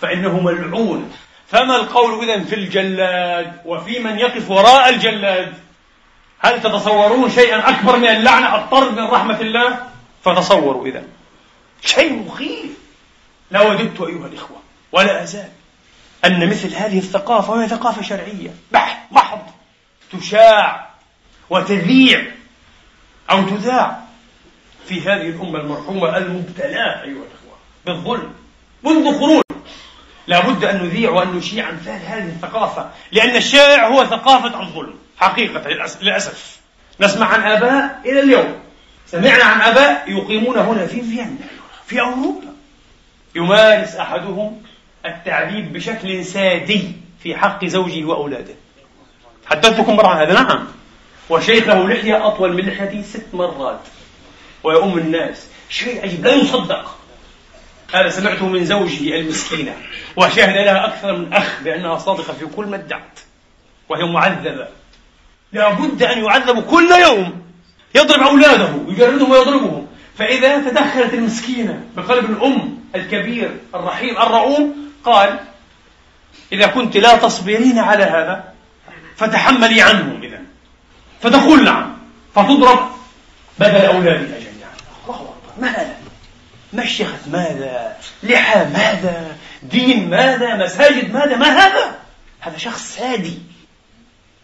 فإنه 0.00 0.40
ملعون. 0.40 1.12
فما 1.48 1.76
القول 1.76 2.30
إذن 2.30 2.44
في 2.44 2.54
الجلاد 2.54 3.52
وفي 3.64 3.98
من 3.98 4.18
يقف 4.18 4.50
وراء 4.50 4.88
الجلاد؟ 4.88 5.54
هل 6.38 6.62
تتصورون 6.62 7.30
شيئا 7.30 7.68
أكبر 7.68 7.96
من 7.96 8.06
اللعنة 8.08 8.56
الطرد 8.56 8.98
من 8.98 9.04
رحمة 9.04 9.40
الله؟ 9.40 9.86
فتصوروا 10.24 10.86
إذا 10.86 11.02
شيء 11.82 12.12
مخيف. 12.12 12.70
لا 13.50 13.62
وددت 13.62 14.00
أيها 14.00 14.26
الإخوة 14.26 14.56
ولا 14.92 15.22
أزال 15.22 15.48
أن 16.24 16.50
مثل 16.50 16.74
هذه 16.74 16.98
الثقافة 16.98 17.52
وهي 17.52 17.68
ثقافة 17.68 18.02
شرعية 18.02 18.50
بحت 18.72 19.12
محض 19.12 19.42
تشاع 20.12 20.90
وتذيع 21.50 22.26
أو 23.30 23.42
تذاع 23.42 24.02
في 24.88 25.00
هذه 25.00 25.28
الأمة 25.28 25.60
المرحومة 25.60 26.16
المبتلاة 26.16 27.02
أيها 27.02 27.22
الأخوة 27.22 27.56
بالظلم 27.86 28.32
منذ 28.82 29.20
قرون 29.20 29.45
لابد 30.26 30.64
أن 30.64 30.84
نذيع 30.84 31.10
وأن 31.10 31.28
نشيع 31.28 31.70
أمثال 31.70 32.00
هذه 32.06 32.28
الثقافة 32.28 32.90
لأن 33.12 33.36
الشائع 33.36 33.88
هو 33.88 34.04
ثقافة 34.04 34.60
الظلم 34.60 34.94
حقيقة 35.16 35.68
للأسف. 36.02 36.56
نسمع 37.00 37.26
عن 37.26 37.42
آباء 37.42 38.00
إلى 38.04 38.20
اليوم. 38.20 38.54
سمعنا 39.06 39.44
عن 39.44 39.60
آباء 39.60 40.04
يقيمون 40.10 40.58
هنا 40.58 40.86
في 40.86 41.02
فيينا 41.02 41.36
في 41.86 42.00
أوروبا. 42.00 42.52
يمارس 43.34 43.94
أحدهم 43.94 44.62
التعذيب 45.06 45.72
بشكل 45.72 46.24
سادي 46.24 46.92
في 47.22 47.36
حق 47.36 47.64
زوجه 47.64 48.04
وأولاده. 48.04 48.54
حدثتكم 49.46 49.96
مرة 49.96 50.08
عن 50.08 50.16
هذا؟ 50.16 50.32
نعم. 50.42 50.66
وشيخه 51.30 51.88
لحية 51.88 52.26
أطول 52.26 52.52
من 52.52 52.68
لحيتي 52.68 53.02
ست 53.02 53.26
مرات. 53.32 53.80
ويؤم 54.64 54.98
الناس. 54.98 55.46
شيء 55.68 56.02
عجيب. 56.02 56.24
لا 56.26 56.34
يصدق. 56.34 56.95
هذا 57.94 58.08
سمعته 58.08 58.48
من 58.48 58.64
زوجه 58.64 59.20
المسكينة 59.20 59.76
وشاهد 60.16 60.54
لها 60.54 60.86
أكثر 60.86 61.16
من 61.16 61.32
أخ 61.32 61.62
بأنها 61.64 61.98
صادقة 61.98 62.32
في 62.32 62.46
كل 62.46 62.66
ما 62.66 62.76
ادعت 62.76 63.20
وهي 63.88 64.04
معذبة. 64.04 64.68
لابد 65.52 66.02
أن 66.02 66.24
يعذب 66.24 66.62
كل 66.62 66.90
يوم 66.90 67.42
يضرب 67.94 68.20
أولاده 68.20 68.70
يجردهم 68.88 69.30
ويضربهم. 69.30 69.86
فإذا 70.18 70.58
تدخلت 70.58 71.14
المسكينة 71.14 71.84
بقلب 71.96 72.30
الأم 72.30 72.78
الكبير 72.94 73.50
الرحيم 73.74 74.18
الرؤوم 74.18 74.90
قال 75.04 75.38
إذا 76.52 76.66
كنت 76.66 76.96
لا 76.96 77.16
تصبرين 77.16 77.78
على 77.78 78.04
هذا 78.04 78.52
فتحملي 79.16 79.82
عنه 79.82 80.18
إذا 80.22 80.40
فتقول 81.20 81.64
نعم 81.64 81.96
فتضرب 82.34 82.90
بدل 83.58 83.84
أولادها 83.84 84.38
جميعا. 84.38 84.72
الله 85.04 85.16
أكبر. 85.16 85.60
ما 85.60 85.68
هذا؟ 85.68 85.95
مشيخة 86.72 87.18
ماذا؟ 87.26 87.96
لحى 88.22 88.64
ماذا؟ 88.64 89.36
دين 89.62 90.10
ماذا؟ 90.10 90.56
مساجد 90.56 91.12
ماذا؟ 91.14 91.36
ما 91.36 91.46
هذا؟ 91.46 91.94
هذا 92.40 92.58
شخص 92.58 92.96
سادي. 92.96 93.38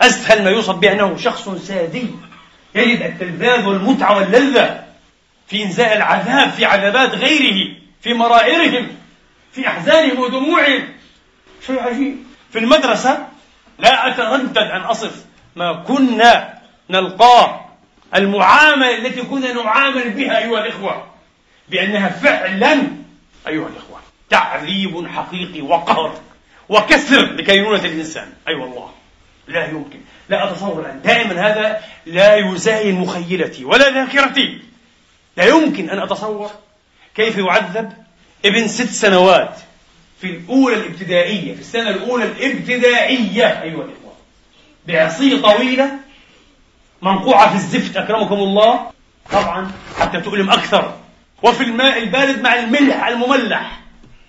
أسهل 0.00 0.44
ما 0.44 0.50
يوصف 0.50 0.74
به 0.74 0.92
أنه 0.92 1.16
شخص 1.16 1.48
سادي. 1.48 2.06
يجد 2.74 3.02
التلذاذ 3.02 3.66
والمتعة 3.66 4.16
واللذة 4.16 4.84
في 5.48 5.64
إنزاء 5.64 5.96
العذاب 5.96 6.50
في 6.50 6.64
عذابات 6.64 7.14
غيره 7.14 7.76
في 8.00 8.14
مرائرهم 8.14 8.88
في 9.52 9.68
أحزانهم 9.68 10.18
ودموعهم. 10.18 10.88
شيء 11.66 11.82
عجيب. 11.82 12.16
في 12.52 12.58
المدرسة 12.58 13.26
لا 13.78 14.08
أتردد 14.08 14.58
أن 14.58 14.80
أصف 14.80 15.24
ما 15.56 15.72
كنا 15.72 16.58
نلقاه. 16.90 17.60
المعاملة 18.14 18.98
التي 18.98 19.22
كنا 19.22 19.52
نعامل 19.52 20.10
بها 20.10 20.38
أيها 20.38 20.60
الإخوة. 20.64 21.11
بأنها 21.72 22.08
فعلا 22.08 22.72
أيها 23.46 23.68
الإخوة 23.68 24.00
تعذيب 24.30 25.08
حقيقي 25.08 25.60
وقهر 25.60 26.20
وكسر 26.68 27.22
لكينونة 27.22 27.84
الإنسان. 27.84 28.32
أي 28.48 28.52
أيوة 28.52 28.64
والله 28.64 28.90
لا 29.48 29.70
يمكن. 29.70 30.00
لا 30.28 30.50
أتصور 30.50 30.90
أن 30.90 31.02
دائما 31.02 31.32
هذا 31.32 31.80
لا 32.06 32.36
يزاين 32.36 32.94
مخيلتي 32.94 33.64
ولا 33.64 33.90
ذاكرتي. 33.90 34.58
لا 35.36 35.44
يمكن 35.44 35.90
أن 35.90 35.98
أتصور 35.98 36.50
كيف 37.14 37.38
يعذب 37.38 37.92
ابن 38.44 38.68
ست 38.68 38.90
سنوات 38.90 39.56
في 40.20 40.26
الأولى 40.26 40.76
الابتدائية 40.76 41.54
في 41.54 41.60
السنة 41.60 41.90
الأولى 41.90 42.24
الابتدائية 42.24 43.62
أيها 43.62 43.84
الإخوة 43.84 44.12
بعصية 44.86 45.42
طويلة 45.42 45.90
منقوعة 47.02 47.48
في 47.48 47.54
الزفت 47.54 47.96
أكرمكم 47.96 48.34
الله. 48.34 48.90
طبعا 49.32 49.70
حتى 49.98 50.20
تؤلم 50.20 50.50
أكثر. 50.50 51.01
وفي 51.42 51.62
الماء 51.64 51.98
البارد 51.98 52.42
مع 52.42 52.54
الملح 52.54 53.06
المملح. 53.06 53.80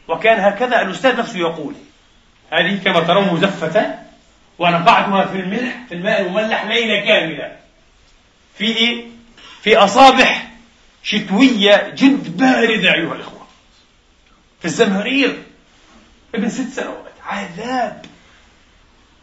وكان 0.07 0.39
هكذا 0.39 0.81
الأستاذ 0.81 1.17
نفسه 1.17 1.39
يقول. 1.39 1.73
هذه 2.51 2.79
كما 2.83 2.99
ترون 2.99 3.33
مزفة 3.33 3.95
ونقعتها 4.59 5.25
في 5.25 5.39
الملح 5.39 5.75
في 5.89 5.93
الماء 5.95 6.21
المملح 6.21 6.65
ليلة 6.65 7.05
كاملة. 7.05 7.51
في 8.57 8.65
إيه؟ 8.65 9.05
في 9.61 9.77
أصابح 9.77 10.47
شتوية 11.03 11.93
جد 11.95 12.37
باردة 12.37 12.93
أيها 12.93 13.15
الإخوة. 13.15 13.47
في 14.59 14.65
الزمهرير 14.65 15.43
ابن 16.35 16.49
ست 16.49 16.69
سنوات 16.69 17.13
عذاب. 17.25 18.05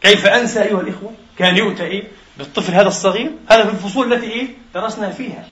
كيف 0.01 0.25
أنسى 0.25 0.63
أيها 0.63 0.81
الإخوة؟ 0.81 1.13
كان 1.37 1.57
يؤتى 1.57 1.83
إيه؟ 1.83 2.03
بالطفل 2.37 2.73
هذا 2.73 2.87
الصغير 2.87 3.31
هذا 3.49 3.63
في 3.63 3.69
الفصول 3.69 4.13
التي 4.13 4.31
إيه؟ 4.31 4.47
درسنا 4.73 5.11
فيها. 5.11 5.47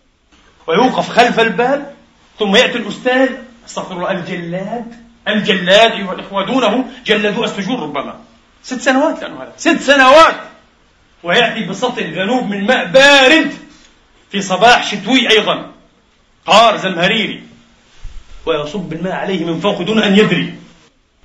ويوقف 0.67 1.09
خلف 1.09 1.39
الباب 1.39 1.98
ثم 2.39 2.55
يأتي 2.55 2.77
الأستاذ 2.77 3.29
أستغفر 3.67 3.95
الله 3.95 4.11
الجلاد. 4.11 4.85
الجلاد 5.27 5.91
أيها 5.91 6.13
الإخوة 6.13 6.45
دونه 6.45 6.85
جلدوا 7.05 7.45
السجون 7.45 7.79
ربما. 7.79 8.19
ست 8.63 8.81
سنوات 8.81 9.21
لأنه 9.21 9.41
هذا. 9.41 9.53
ست 9.57 9.79
سنوات. 9.81 10.35
ويأتي 11.23 11.65
بسطل 11.65 12.13
ذنوب 12.13 12.47
من 12.47 12.65
ماء 12.65 12.85
بارد 12.85 13.53
في 14.31 14.41
صباح 14.41 14.91
شتوي 14.91 15.29
أيضا. 15.29 15.71
قار 16.45 16.77
زمهريري. 16.77 17.43
ويصب 18.45 18.93
الماء 18.93 19.13
عليه 19.13 19.45
من 19.45 19.59
فوق 19.59 19.81
دون 19.81 20.03
أن 20.03 20.17
يدري. 20.17 20.53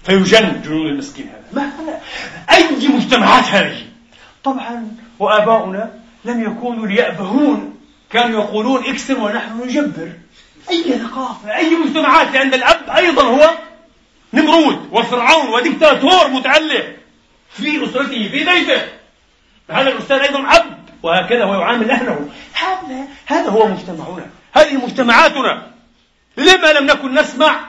فيجن 0.05 0.62
جنون 0.62 0.87
المسكين 0.87 1.27
هذا. 1.27 1.44
ما 1.53 1.62
هذا؟ 1.62 2.00
أي 2.50 2.88
مجتمعات 2.88 3.44
هذه؟ 3.44 3.83
طبعا 4.44 4.88
وآباؤنا 5.18 5.90
لم 6.24 6.42
يكونوا 6.42 6.87
ليأبهون. 6.87 7.74
كانوا 8.11 8.42
يقولون 8.42 8.85
اكسر 8.85 9.18
ونحن 9.18 9.62
نجبر. 9.64 10.12
أي 10.70 10.98
ثقافة 10.98 11.57
أي 11.57 11.70
مجتمعات 11.77 12.31
لأن 12.33 12.55
الأب 12.55 12.90
أيضا 12.90 13.22
هو 13.22 13.50
نمرود 14.33 14.88
وفرعون 14.92 15.48
وديكتاتور 15.48 16.29
متعلق 16.29 16.96
في 17.50 17.85
أسرته 17.85 18.29
في 18.29 18.44
بيته 18.44 18.83
هذا 19.70 19.90
الأستاذ 19.90 20.16
أيضا 20.16 20.38
عبد 20.38 20.85
وهكذا 21.03 21.44
هو 21.44 21.55
يعامل 21.55 21.90
أهله. 21.90 22.29
هذا 22.55 23.05
هذا 23.27 23.48
هو 23.48 23.68
مجتمعنا. 23.68 24.27
هذه 24.53 24.74
مجتمعاتنا. 24.74 25.70
لما 26.37 26.72
لم 26.72 26.87
نكن 26.87 27.14
نسمع 27.14 27.61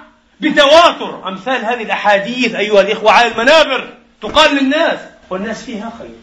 بتواتر 0.41 1.27
أمثال 1.27 1.65
هذه 1.65 1.83
الأحاديث 1.83 2.55
أيها 2.55 2.81
الإخوة 2.81 3.11
على 3.11 3.31
المنابر 3.31 3.93
تقال 4.21 4.55
للناس 4.55 4.99
والناس 5.29 5.63
فيها 5.63 5.93
خير. 5.99 6.15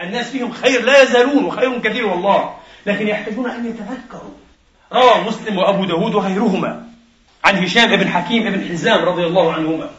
الناس 0.00 0.30
فيهم 0.30 0.52
خير 0.52 0.82
لا 0.82 1.02
يزالون 1.02 1.44
وخير 1.44 1.78
كثير 1.78 2.06
والله. 2.06 2.56
لكن 2.86 3.08
يحتاجون 3.08 3.50
أن 3.50 3.66
يتذكروا. 3.66 4.34
روى 4.92 5.24
مسلم 5.24 5.58
وأبو 5.58 5.84
داود 5.84 6.14
وغيرهما 6.14 6.86
عن 7.44 7.64
هشام 7.64 7.96
بن 7.96 8.08
حكيم 8.08 8.50
بن 8.52 8.68
حزام 8.68 9.04
رضي 9.04 9.26
الله 9.26 9.52
عنهما 9.52 9.90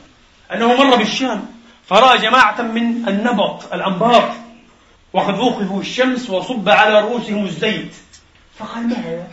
أنه 0.54 0.76
مر 0.76 0.96
بالشام 0.96 1.46
فرأى 1.88 2.18
جماعة 2.18 2.62
من 2.62 3.08
النبط 3.08 3.74
الأنباط 3.74 4.32
وقد 5.14 5.40
وقفوا 5.40 5.82
الشمس 5.82 6.30
وصب 6.30 6.70
على 6.70 7.02
رؤوسهم 7.02 7.46
الزيت. 7.46 7.96
فقال 8.58 8.88
ما 8.88 8.96
هذا؟ 8.96 9.28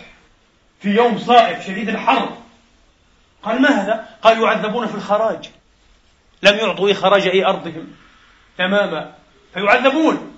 في 0.80 0.90
يوم 0.90 1.18
صائف 1.18 1.66
شديد 1.66 1.88
الحر. 1.88 2.36
قال 3.42 3.62
ما 3.62 3.68
هذا؟ 3.68 4.08
قال 4.22 4.42
يعذبون 4.42 4.86
في 4.86 4.94
الخراج. 4.94 5.50
لم 6.42 6.56
يعطوا 6.56 6.92
خراج 6.92 7.26
أي 7.26 7.46
أرضهم. 7.46 7.86
تماما. 8.58 9.12
فيعذبون. 9.54 10.34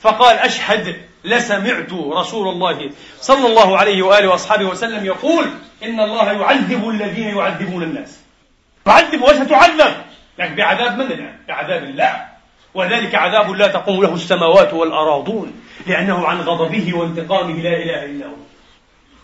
فقال 0.00 0.36
أشهد 0.36 1.09
لسمعت 1.24 1.92
رسول 1.92 2.48
الله 2.48 2.90
صلى 3.20 3.46
الله 3.46 3.78
عليه 3.78 4.02
وآله 4.02 4.28
وأصحابه 4.28 4.64
وسلم 4.64 5.04
يقول 5.04 5.44
إن 5.84 6.00
الله 6.00 6.32
يعذب 6.32 6.88
الذين 6.88 7.36
يعذبون 7.36 7.82
الناس. 7.82 8.20
تعذب 8.84 9.22
وستعذب. 9.22 9.94
لكن 10.38 10.54
بعذاب 10.54 10.98
من 10.98 11.06
الآن؟ 11.06 11.36
بعذاب 11.48 11.82
الله. 11.82 12.26
وذلك 12.74 13.14
عذاب 13.14 13.50
لا 13.50 13.68
تقوم 13.68 14.02
له 14.02 14.14
السماوات 14.14 14.74
والأراضون. 14.74 15.62
لأنه 15.86 16.26
عن 16.26 16.40
غضبه 16.40 16.94
وانتقامه 16.94 17.62
لا 17.62 17.76
إله 17.76 18.04
إلا 18.04 18.26
هو. 18.26 18.40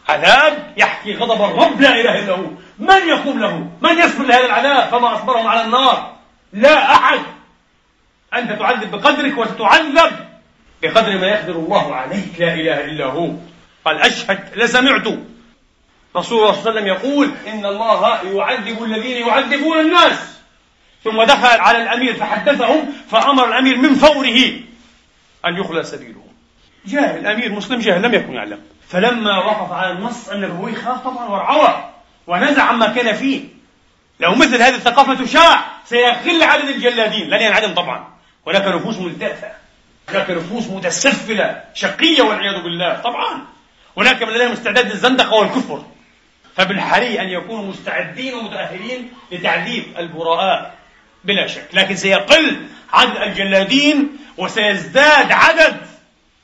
عذاب 0.09 0.73
يحكي 0.77 1.15
غضب 1.15 1.45
الرب 1.45 1.81
لا 1.81 2.01
إله 2.01 2.19
إلا 2.19 2.33
هو. 2.33 2.47
من 2.79 3.09
يقوم 3.09 3.41
له؟ 3.41 3.71
من 3.81 3.99
يصبر 3.99 4.25
لهذا 4.25 4.47
العذاب 4.47 4.89
فما 4.89 5.15
أصبرهم 5.15 5.47
على 5.47 5.65
النار؟ 5.65 6.17
لا 6.53 6.95
أحد. 6.95 7.21
أنت 8.35 8.53
تعذب 8.53 8.91
بقدرك 8.91 9.39
وستعذب. 9.39 10.26
بقدر 10.83 11.19
ما 11.19 11.27
يقدر 11.27 11.53
الله 11.53 11.95
عليك 11.95 12.41
لا 12.41 12.55
إله 12.55 12.85
إلا 12.85 13.05
هو. 13.05 13.31
قال 13.85 13.99
أشهد 13.99 14.39
لسمعت 14.57 15.09
رسول 16.17 16.39
الله 16.39 16.53
صلى 16.53 16.71
الله 16.71 16.71
عليه 16.71 16.71
وسلم 16.71 16.87
يقول 16.87 17.31
إن 17.47 17.67
الله 17.67 18.23
يعذب 18.23 18.83
الذين 18.83 19.27
يعذبون 19.27 19.81
الناس. 19.81 20.39
ثم 21.05 21.23
دخل 21.23 21.61
على 21.61 21.83
الأمير 21.83 22.15
فحدثهم 22.15 22.93
فأمر 23.11 23.49
الأمير 23.49 23.77
من 23.77 23.95
فوره 23.95 24.39
أن 25.47 25.57
يخلى 25.57 25.83
سبيله 25.83 26.23
جاهل 26.87 27.19
الأمير 27.19 27.53
مسلم 27.53 27.81
جاهل 27.81 28.03
لم 28.03 28.15
يكن 28.15 28.33
يعلم. 28.33 28.61
فلما 28.89 29.39
وقف 29.39 29.73
على 29.73 29.93
النص 29.93 30.29
النبوي 30.29 30.75
خاف 30.75 31.05
طبعا 31.05 31.25
وارعوى 31.29 31.91
ونزع 32.27 32.63
عما 32.63 32.87
كان 32.87 33.15
فيه. 33.15 33.41
لو 34.21 34.35
مثل 34.35 34.63
هذه 34.63 34.75
الثقافة 34.75 35.15
تشاع 35.25 35.65
سيقل 35.85 36.43
عدد 36.43 36.69
الجلادين. 36.69 37.31
لن 37.31 37.41
ينعدم 37.41 37.75
طبعا. 37.75 38.09
هناك 38.47 38.67
نفوس 38.67 38.99
ملتفة 38.99 39.49
هناك 40.09 40.31
نفوس 40.31 40.67
متسفلة 40.67 41.63
شقية 41.75 42.23
والعياذ 42.23 42.63
بالله. 42.63 42.95
طبعا. 42.95 43.43
هناك 43.97 44.23
من 44.23 44.29
لديهم 44.29 44.53
استعداد 44.53 44.87
للزندقة 44.87 45.35
والكفر. 45.35 45.85
فبالحري 46.57 47.21
أن 47.21 47.29
يكونوا 47.29 47.65
مستعدين 47.65 48.35
ومتأهلين 48.35 49.11
لتعذيب 49.33 49.85
البراء 49.99 50.75
بلا 51.25 51.47
شك. 51.47 51.69
لكن 51.73 51.97
سيقل 51.97 52.57
عدد 52.93 53.17
الجلادين 53.17 54.19
وسيزداد 54.37 55.33
عدد 55.33 55.77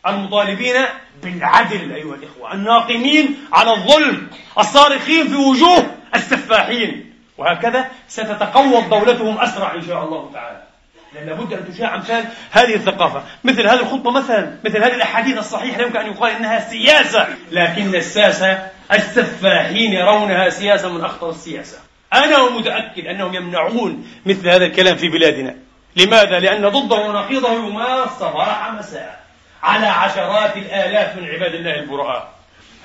المطالبين 0.06 0.76
بالعدل 1.22 1.92
أيها 1.92 2.14
الإخوة. 2.14 2.54
الناقمين 2.54 3.36
على 3.52 3.72
الظلم 3.72 4.30
الصارخين 4.58 5.28
في 5.28 5.36
وجوه 5.36 5.96
السفاحين. 6.14 7.12
وهكذا 7.38 7.90
ستتقوض 8.08 8.88
دولتهم 8.90 9.38
أسرع 9.38 9.74
إن 9.74 9.86
شاء 9.86 10.04
الله 10.04 10.30
تعالى. 10.32 10.71
لأن 11.14 11.26
لابد 11.26 11.52
أن 11.52 11.74
تشاع 11.74 11.94
أمثال 11.94 12.24
هذه 12.50 12.74
الثقافة. 12.74 13.22
مثل 13.44 13.66
هذه 13.66 13.80
الخطبة 13.80 14.10
مثلا 14.10 14.58
مثل 14.64 14.76
هذه 14.76 14.94
الأحاديث 14.94 15.38
الصحيحة 15.38 15.82
يمكن 15.82 15.96
أن 15.96 16.06
يقال 16.06 16.32
إنها 16.32 16.70
سياسة 16.70 17.28
لكن 17.50 17.94
الساسة 17.94 18.68
السفاحين 18.92 19.92
يرونها 19.92 20.48
سياسة 20.48 20.88
من 20.88 21.04
أخطر 21.04 21.30
السياسة. 21.30 21.78
أنا 22.14 22.50
متأكد 22.50 23.06
أنهم 23.06 23.34
يمنعون 23.34 24.06
مثل 24.26 24.48
هذا 24.48 24.64
الكلام 24.64 24.96
في 24.96 25.08
بلادنا. 25.08 25.56
لماذا؟ 25.96 26.38
لأن 26.38 26.68
ضده 26.68 26.96
ونقيضه 26.96 27.52
يمارس 27.52 28.10
صباح 28.20 28.72
مساء 28.72 29.22
على 29.62 29.86
عشرات 29.86 30.56
الآلاف 30.56 31.16
من 31.16 31.24
عباد 31.28 31.54
الله 31.54 31.74
البراء 31.74 32.32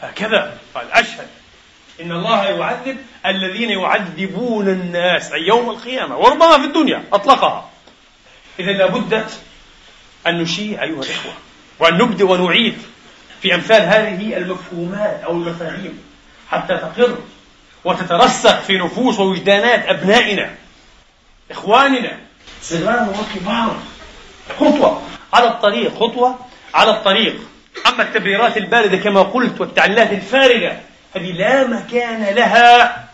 هكذا 0.02 0.58
قال 0.76 0.92
أشهد 0.92 1.28
إن 2.02 2.12
الله 2.12 2.44
يعذب 2.46 2.98
الذين 3.26 3.70
يعذبون 3.70 4.68
الناس 4.68 5.32
أي 5.32 5.42
يوم 5.42 5.70
القيامة 5.70 6.18
وربما 6.18 6.58
في 6.58 6.66
الدنيا 6.66 7.04
أطلقها. 7.14 7.70
إذا 8.60 8.72
لابد 8.72 9.26
أن 10.28 10.42
نشيع 10.42 10.84
أيها 10.84 11.02
الإخوة 11.04 11.34
وأن 11.80 11.98
نبدأ 11.98 12.26
ونعيد 12.26 12.78
في 13.42 13.56
أمثال 13.56 13.82
هذه 13.82 14.38
المفهومات 14.38 15.22
أو 15.26 15.32
المفاهيم 15.32 16.00
حتى 16.52 16.78
تقر 16.78 17.18
وتترسخ 17.86 18.60
في 18.60 18.78
نفوس 18.78 19.20
ووجدانات 19.20 19.86
أبنائنا 19.86 20.50
إخواننا. 21.52 22.18
صغار 22.62 23.10
وكبار. 23.10 23.78
خطوة 24.60 25.02
على 25.34 25.48
الطريق 25.48 25.96
خطوة 25.96 26.40
على 26.74 26.92
الطريق. 26.92 27.36
أما 27.88 28.04
التبريرات 28.04 28.58
الباردة 28.58 28.98
كما 28.98 29.22
قلت 29.22 29.62
والتعليلات 29.62 30.12
الفارغة 30.12 30.82
هذه 31.16 31.32
لا 31.32 31.68
مكان 31.68 32.36
لها 32.36 33.08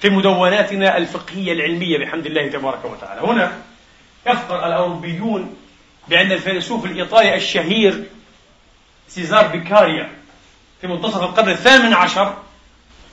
في 0.00 0.10
مدوناتنا 0.10 0.96
الفقهية 0.96 1.52
العلمية 1.52 1.98
بحمد 1.98 2.26
الله 2.26 2.48
تبارك 2.48 2.84
وتعالى. 2.84 3.20
هنا 3.20 3.52
يفخر 4.26 4.66
الأوروبيون 4.66 5.56
بأن 6.08 6.32
الفيلسوف 6.32 6.84
الإيطالي 6.84 7.34
الشهير 7.34 8.04
سيزار 9.08 9.46
بيكاريا 9.46 10.10
في 10.80 10.86
منتصف 10.86 11.22
القرن 11.22 11.48
الثامن 11.48 11.92
عشر 11.92 12.34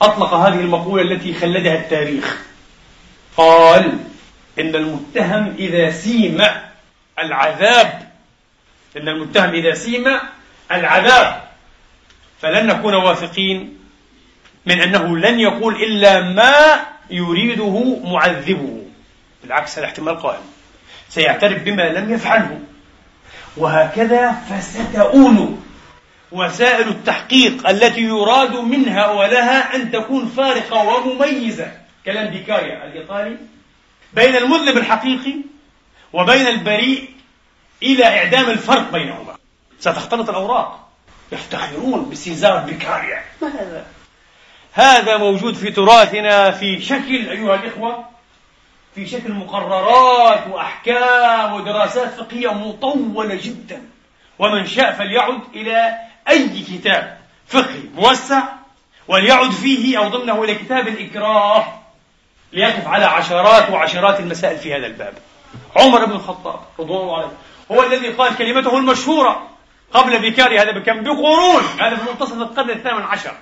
أطلق 0.02 0.34
هذه 0.34 0.60
المقولة 0.60 1.02
التي 1.02 1.34
خلدها 1.34 1.76
التاريخ. 1.76 2.38
قال 3.38 3.98
إن 4.60 4.76
المتهم 4.76 5.56
إذا 5.60 5.92
سيم 5.92 6.44
العذاب 7.20 8.12
إن 8.98 9.10
المتهم 9.10 9.50
إذا 9.50 9.74
سيم 9.74 10.20
العذاب 10.72 11.44
فلن 12.42 12.68
نكون 12.68 12.94
واثقين 12.94 13.80
من 14.66 14.82
أنه 14.82 15.18
لن 15.18 15.40
يقول 15.40 15.84
إلا 15.84 16.22
ما 16.22 16.86
يريده 17.10 18.00
معذبه. 18.04 18.82
بالعكس 19.44 19.78
هذا 19.80 19.88
احتمال 19.88 20.20
قائم. 20.20 20.42
سيعترف 21.16 21.64
بما 21.64 21.82
لم 21.82 22.14
يفعله. 22.14 22.60
وهكذا 23.58 24.32
فستؤول 24.32 25.56
وسائل 26.32 26.88
التحقيق 26.88 27.70
التي 27.70 28.02
يراد 28.02 28.56
منها 28.56 29.12
ولها 29.12 29.76
أن 29.76 29.92
تكون 29.92 30.28
فارقة 30.28 30.88
ومميزة. 30.88 31.72
كلام 32.06 32.28
بيكاريا 32.28 32.86
الإيطالي. 32.86 33.38
بين 34.14 34.36
المذنب 34.36 34.78
الحقيقي 34.78 35.36
وبين 36.14 36.48
البريء 36.48 37.10
إلى 37.84 38.06
إعدام 38.06 38.50
الفرق 38.50 38.92
بينهما. 38.92 39.36
ستختلط 39.80 40.30
الأوراق. 40.30 40.90
يفتخرون 41.32 42.10
بسيزار 42.10 42.60
بيكاريا 42.60 43.24
ما 43.42 43.48
هذا؟ 43.48 43.86
هذا 44.74 45.18
موجود 45.18 45.56
في 45.56 45.72
تراثنا 45.72 46.52
في 46.52 46.82
شكل 46.82 47.30
أيها 47.30 47.56
الإخوة 47.56 48.15
في 48.96 49.08
شكل 49.08 49.32
مقررات 49.32 50.48
وأحكام 50.48 51.54
ودراسات 51.54 52.14
فقهية 52.14 52.54
مطولة 52.54 53.40
جدا. 53.44 53.82
ومن 54.40 54.66
شاء 54.66 54.94
فليعد 54.94 55.40
إلى 55.56 55.94
أي 56.30 56.50
كتاب 56.50 57.18
فقهي 57.48 57.84
موسع 57.96 58.44
وليعد 59.08 59.52
فيه 59.52 59.98
أو 59.98 60.08
ضمنه 60.08 60.44
إلى 60.44 60.56
كتاب 60.56 60.88
الإكراه 60.88 61.66
ليقف 62.54 62.88
على 62.88 63.06
عشرات 63.06 63.70
وعشرات 63.70 64.20
المسائل 64.20 64.58
في 64.58 64.74
هذا 64.74 64.86
الباب. 64.88 65.14
عمر 65.76 66.06
بن 66.06 66.12
الخطاب 66.12 66.60
رضوان 66.80 67.02
الله 67.02 67.18
عليه 67.18 67.32
هو 67.72 67.84
الذي 67.84 68.10
قال 68.10 68.36
كلمته 68.38 68.78
المشهورة 68.78 69.50
قبل 69.94 70.32
بكاري 70.32 70.60
هذا 70.60 70.72
بكم 70.72 71.04
بقرون. 71.04 71.64
هذا 71.80 71.96
في 71.96 72.12
منتصف 72.12 72.34
القرن 72.34 72.70
الثامن 72.70 73.02
عشر 73.02 73.34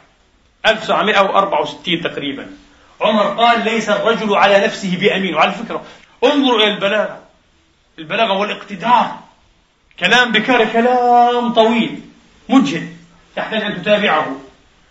1964 0.66 2.02
تقريبا. 2.02 2.63
عمر 3.04 3.24
قال 3.24 3.66
ليس 3.66 3.90
الرجل 3.90 4.36
على 4.36 4.66
نفسه 4.66 4.98
بأمين. 4.98 5.36
وعلى 5.36 5.52
فكرة 5.52 5.84
انظروا 6.24 6.60
إلى 6.60 6.68
البلاغة. 6.68 7.20
البلاغة 8.00 8.34
والاقتدار. 8.34 9.20
كلام 10.00 10.32
بكاري 10.32 10.66
كلام 10.66 11.54
طويل 11.54 12.00
مجهد 12.50 12.98
تحتاج 13.36 13.62
أن 13.62 13.82
تتابعه. 13.82 14.36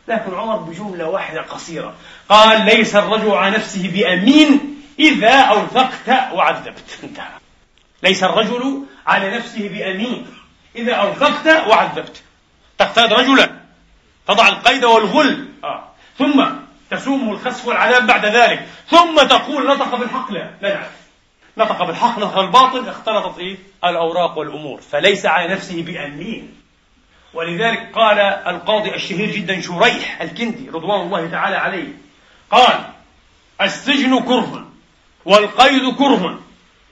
لكن 0.08 0.34
عمر 0.34 0.56
بجملة 0.56 1.08
واحدة 1.08 1.42
قصيرة. 1.42 1.94
قال 2.28 2.64
ليس 2.64 2.96
الرجل 2.96 3.30
على 3.30 3.56
نفسه 3.56 3.90
بأمين 3.92 4.82
إذا 4.98 5.40
أوثقت 5.40 6.32
وعذبت. 6.32 6.98
انتهى. 7.04 7.38
ليس 8.02 8.24
الرجل 8.24 8.82
على 9.06 9.36
نفسه 9.36 9.68
بأمين 9.68 10.26
إذا 10.76 10.94
أوثقت 10.94 11.46
وعذبت. 11.46 12.22
تقتاد 12.78 13.12
رجلا. 13.12 13.52
تضع 14.28 14.48
القيد 14.48 14.84
والغل. 14.84 15.48
آه. 15.64 15.84
ثم 16.18 16.44
تسومه 16.96 17.32
الخسف 17.32 17.66
والعذاب 17.66 18.06
بعد 18.06 18.26
ذلك. 18.26 18.66
ثم 18.88 19.22
تقول 19.22 19.66
نطق 19.66 19.94
بالحق. 19.94 20.32
لا 20.32 20.50
لا 20.62 20.74
نعرف 20.74 21.02
نطق 21.56 21.84
بالحق 21.84 22.18
نطق 22.18 22.38
الباطل 22.38 22.88
اختلطت 22.88 23.38
إيه؟ 23.38 23.56
الأوراق 23.84 24.38
والأمور. 24.38 24.80
فليس 24.80 25.26
على 25.26 25.54
نفسه 25.54 25.82
بأمين. 25.82 26.54
ولذلك 27.34 27.92
قال 27.94 28.18
القاضي 28.18 28.94
الشهير 28.94 29.30
جدا 29.30 29.60
شريح 29.60 30.22
الكندي 30.22 30.68
رضوان 30.68 31.00
الله 31.00 31.30
تعالى 31.30 31.56
عليه. 31.56 31.92
قال 32.50 32.84
السجن 33.60 34.20
كره 34.20 34.66
والقيد 35.24 35.94
كره 35.94 36.40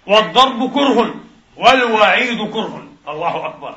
والضرب 0.07 0.75
كره 0.75 1.15
والوعيد 1.57 2.51
كره. 2.53 2.87
الله 3.09 3.47
أكبر. 3.47 3.75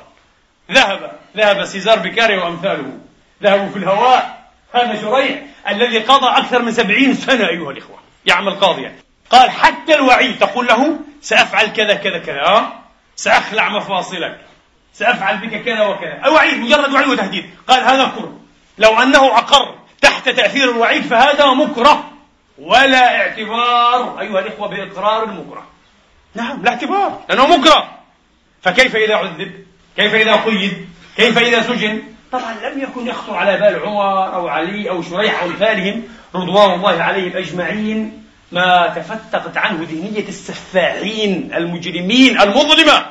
ذهب 0.72 1.18
ذهب 1.36 1.64
سيزار 1.64 1.98
بكاري 1.98 2.38
وأمثاله. 2.38 2.98
ذهبوا 3.42 3.68
في 3.68 3.76
الهواء 3.76 4.43
هذا 4.74 5.00
شريح 5.00 5.42
الذي 5.68 5.98
قضى 5.98 6.26
أكثر 6.26 6.62
من 6.62 6.72
سبعين 6.72 7.14
سنة 7.14 7.48
أيها 7.48 7.70
الإخوة. 7.70 7.98
يعمل 8.26 8.54
قاضيا 8.54 8.94
قال 9.30 9.50
حتى 9.50 9.94
الوعيد 9.94 10.38
تقول 10.38 10.66
له 10.66 10.98
سأفعل 11.20 11.66
كذا 11.66 11.94
كذا 11.94 12.18
كذا. 12.18 12.72
سأخلع 13.16 13.68
مفاصلك. 13.68 14.40
سأفعل 14.92 15.36
بك 15.36 15.62
كذا 15.62 15.86
وكذا. 15.86 16.20
الوعيد 16.24 16.58
مجرد 16.58 16.92
وعيد 16.92 17.08
وتهديد. 17.08 17.50
قال 17.68 17.82
هذا 17.82 18.12
كره. 18.16 18.40
لو 18.78 19.02
أنه 19.02 19.38
أقر 19.38 19.74
تحت 20.00 20.28
تأثير 20.28 20.70
الوعيد 20.70 21.02
فهذا 21.02 21.46
مكره. 21.46 22.10
ولا 22.58 23.20
اعتبار 23.20 24.20
أيها 24.20 24.40
الإخوة 24.40 24.68
بإقرار 24.68 25.22
المكره. 25.22 25.66
نعم 26.34 26.62
لا 26.62 26.70
اعتبار. 26.70 27.24
لأنه 27.28 27.56
مكره. 27.56 27.98
فكيف 28.62 28.96
إذا 28.96 29.14
عذب؟ 29.14 29.64
كيف 29.96 30.14
إذا 30.14 30.36
قيد؟ 30.36 30.88
كيف 31.16 31.38
إذا 31.38 31.62
سجن؟ 31.62 32.02
طبعا 32.34 32.54
لم 32.70 32.80
يكن 32.82 33.06
يخطر 33.06 33.34
على 33.34 33.56
بال 33.56 33.80
عمر 33.80 34.34
أو 34.34 34.48
علي 34.48 34.90
أو 34.90 35.02
شريح 35.02 35.42
أو 35.42 35.48
أمثالهم 35.48 36.02
رضوان 36.34 36.74
الله 36.74 37.02
عليهم 37.02 37.36
أجمعين 37.36 38.22
ما 38.52 38.92
تفتقت 38.96 39.56
عنه 39.56 39.86
ذهنية 39.90 40.28
السفاحين 40.28 41.54
المجرمين 41.54 42.40
المظلمة 42.40 43.06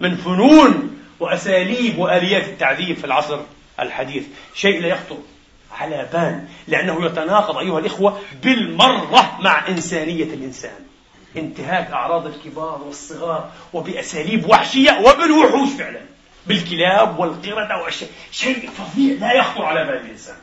من 0.00 0.16
فنون 0.16 0.98
وأساليب 1.20 1.98
وآليات 1.98 2.44
التعذيب 2.44 2.96
في 2.96 3.04
العصر 3.04 3.40
الحديث. 3.80 4.24
شيء 4.54 4.80
لا 4.82 4.88
يخطر 4.88 5.18
على 5.78 6.08
بال 6.12 6.44
لأنه 6.68 7.06
يتناقض 7.06 7.56
أيها 7.56 7.78
الإخوة 7.78 8.20
بالمرة 8.42 9.38
مع 9.40 9.68
إنسانية 9.68 10.24
الإنسان. 10.24 10.80
انتهاك 11.36 11.90
أعراض 11.90 12.26
الكبار 12.26 12.82
والصغار 12.86 13.50
وبأساليب 13.72 14.50
وحشية 14.50 15.00
وبالوحوش 15.00 15.68
فعلا. 15.78 16.00
بالكلاب 16.48 17.18
والقردة 17.18 17.82
والشيء 17.84 18.08
شيء 18.32 18.70
فظيع. 18.70 19.16
لا 19.20 19.32
يخطر 19.32 19.64
على 19.64 19.84
بال 19.84 19.96
الإنسان. 19.96 20.36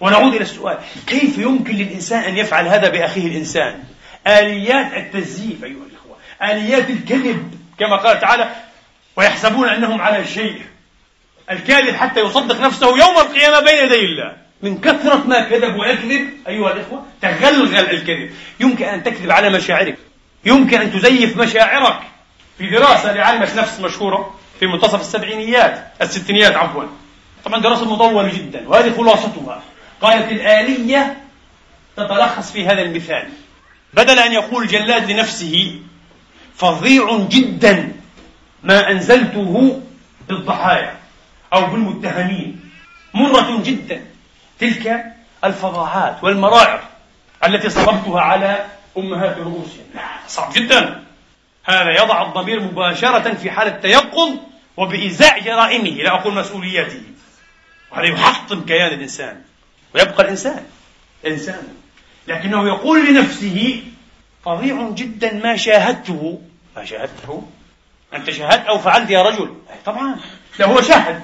ونعود 0.00 0.34
إلى 0.34 0.42
السؤال. 0.42 0.78
كيف 1.06 1.38
يمكن 1.38 1.74
للإنسان 1.74 2.22
أن 2.22 2.36
يفعل 2.38 2.68
هذا 2.68 2.88
بأخيه 2.88 3.26
الإنسان؟ 3.26 3.82
آليات 4.26 4.92
التزييف 4.92 5.64
أيها 5.64 5.76
الإخوة. 5.90 6.16
آليات 6.42 6.90
الكذب 6.90 7.54
كما 7.78 7.96
قال 7.96 8.20
تعالى 8.20 8.50
ويحسبون 9.16 9.68
أنهم 9.68 10.00
على 10.00 10.24
شيء. 10.24 10.62
الكاذب 11.50 11.94
حتى 11.94 12.20
يصدق 12.20 12.60
نفسه 12.60 12.86
يوم 12.86 13.18
القيامة 13.18 13.60
بين 13.60 13.84
يدي 13.84 14.04
الله. 14.04 14.36
من 14.62 14.80
كثرة 14.80 15.24
ما 15.26 15.40
كذب 15.40 15.76
ويكذب 15.76 16.30
أيها 16.48 16.72
الإخوة 16.72 17.06
تغلغل 17.22 17.90
الكذب. 17.90 18.30
يمكن 18.60 18.84
أن 18.84 19.02
تكذب 19.02 19.30
على 19.30 19.50
مشاعرك. 19.50 19.98
يمكن 20.44 20.80
أن 20.80 20.92
تزيف 20.92 21.36
مشاعرك. 21.36 22.00
في 22.58 22.66
دراسة 22.70 23.12
لعلمة 23.12 23.54
نفس 23.56 23.80
مشهورة. 23.80 24.40
في 24.60 24.66
منتصف 24.66 25.00
السبعينيات 25.00 25.92
الستينيات 26.02 26.52
عفوا. 26.52 26.84
طبعا 27.44 27.60
دراسة 27.60 27.92
مطولة 27.92 28.32
جدا 28.32 28.68
وهذه 28.68 28.96
خلاصتها. 28.96 29.62
قالت 30.00 30.32
الآلية 30.32 31.16
تتلخص 31.96 32.52
في 32.52 32.66
هذا 32.66 32.82
المثال. 32.82 33.28
بدل 33.94 34.18
أن 34.18 34.32
يقول 34.32 34.66
جلاد 34.66 35.10
لنفسه 35.10 35.80
فظيع 36.56 37.18
جدا 37.18 37.92
ما 38.62 38.90
أنزلته 38.90 39.82
بالضحايا 40.28 40.96
أو 41.52 41.66
بالمتهمين. 41.66 42.70
مرة 43.14 43.62
جدا 43.62 44.04
تلك 44.60 45.04
الفظاعات 45.44 46.24
والمراعظ 46.24 46.80
التي 47.44 47.70
صببتها 47.70 48.20
على 48.20 48.66
أمهات 48.98 49.38
رؤوسهم. 49.38 49.86
صعب 50.28 50.52
جدا. 50.52 51.03
هذا 51.64 51.90
يضع 51.90 52.22
الضمير 52.22 52.60
مباشرة 52.60 53.34
في 53.34 53.50
حالة 53.50 53.70
تيقظ 53.70 54.30
وبإزاء 54.76 55.40
جرائمه 55.40 55.90
لا 55.90 56.14
أقول 56.14 56.34
مسؤولياته 56.34 57.02
وهذا 57.92 58.06
يحطم 58.06 58.60
كيان 58.64 58.94
الإنسان. 58.94 59.42
ويبقى 59.94 60.24
الإنسان. 60.24 60.64
إنسان 61.26 61.62
لكنه 62.28 62.66
يقول 62.68 63.06
لنفسه 63.06 63.82
فظيع 64.44 64.90
جدا 64.90 65.32
ما 65.32 65.56
شاهدته. 65.56 66.40
ما 66.76 66.84
شاهدته؟ 66.84 67.48
أنت 68.14 68.30
شاهدت 68.30 68.66
أو 68.66 68.78
فعلت 68.78 69.10
يا 69.10 69.22
رجل؟ 69.22 69.54
طبعا. 69.84 70.16
لا 70.58 70.66
هو 70.66 70.80
شاهد. 70.80 71.20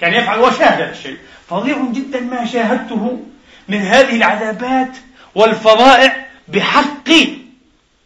كان 0.00 0.14
يفعل 0.14 0.38
وشاهد 0.38 0.80
هذا 0.80 0.90
الشيء. 0.90 1.18
فظيع 1.48 1.78
جدا 1.92 2.20
ما 2.20 2.46
شاهدته 2.46 3.24
من 3.68 3.78
هذه 3.78 4.16
العذابات 4.16 4.96
والفظائع 5.34 6.26
بحق 6.48 7.08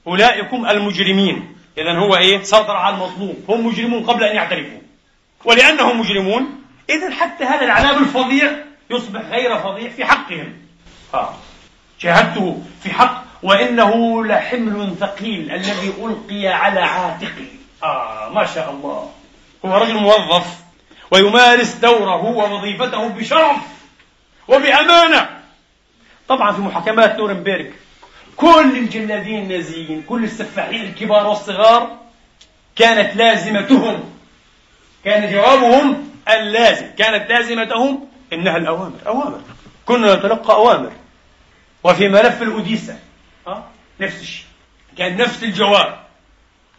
أولئكم 0.07 0.66
المجرمين. 0.66 1.52
إذا 1.79 1.99
هو 1.99 2.16
إيه؟ 2.16 2.43
سيطر 2.43 2.77
على 2.77 2.95
المطلوب 2.95 3.45
هم 3.49 3.66
مجرمون 3.66 4.07
قبل 4.07 4.25
أن 4.25 4.37
يعترفوا. 4.37 4.81
ولأنهم 5.45 6.01
مجرمون 6.01 6.62
إذا 6.91 7.11
حتى 7.11 7.45
هذا 7.45 7.64
العذاب 7.64 7.99
الفظيع 7.99 8.53
يصبح 8.91 9.20
غير 9.20 9.59
فظيع 9.59 9.91
في 9.91 10.05
حقهم. 10.05 10.55
آه. 11.14 11.35
شاهدته 11.99 12.62
في 12.83 12.91
حق 12.91 13.25
وإنه 13.43 14.25
لحمل 14.25 14.95
ثقيل 15.01 15.51
الذي 15.51 15.93
ألقي 15.99 16.47
على 16.47 16.81
عاتقه. 16.81 17.47
آه 17.83 18.29
ما 18.29 18.47
شاء 18.47 18.70
الله. 18.70 19.11
هو 19.64 19.77
رجل 19.77 19.95
موظف 19.95 20.47
ويمارس 21.11 21.75
دوره 21.75 22.25
ووظيفته 22.25 23.09
بشرف 23.09 23.57
وبأمانة. 24.49 25.29
طبعا 26.29 26.53
في 26.53 26.61
محاكمات 26.61 27.18
نورنبيرغ 27.18 27.70
كل 28.43 28.78
الجلادين 28.78 29.43
النازيين 29.43 30.03
كل 30.03 30.24
السفاحين 30.24 30.82
الكبار 30.82 31.26
والصغار 31.26 31.99
كانت 32.76 33.16
لازمتهم. 33.16 34.14
كان 35.05 35.32
جوابهم 35.32 36.11
اللازم 36.28 36.86
كانت 36.99 37.30
لازمتهم 37.30 38.09
إنها 38.32 38.57
الأوامر 38.57 38.99
أوامر. 39.07 39.40
كنا 39.86 40.14
نتلقى 40.14 40.55
أوامر. 40.55 40.93
وفي 41.84 42.09
ملف 42.09 42.43
الأوديسا 42.43 42.99
أه؟ 43.47 43.64
نفس 44.01 44.20
الشيء. 44.20 44.47
كان 44.99 45.16
نفس 45.16 45.43
الجواب. 45.43 45.99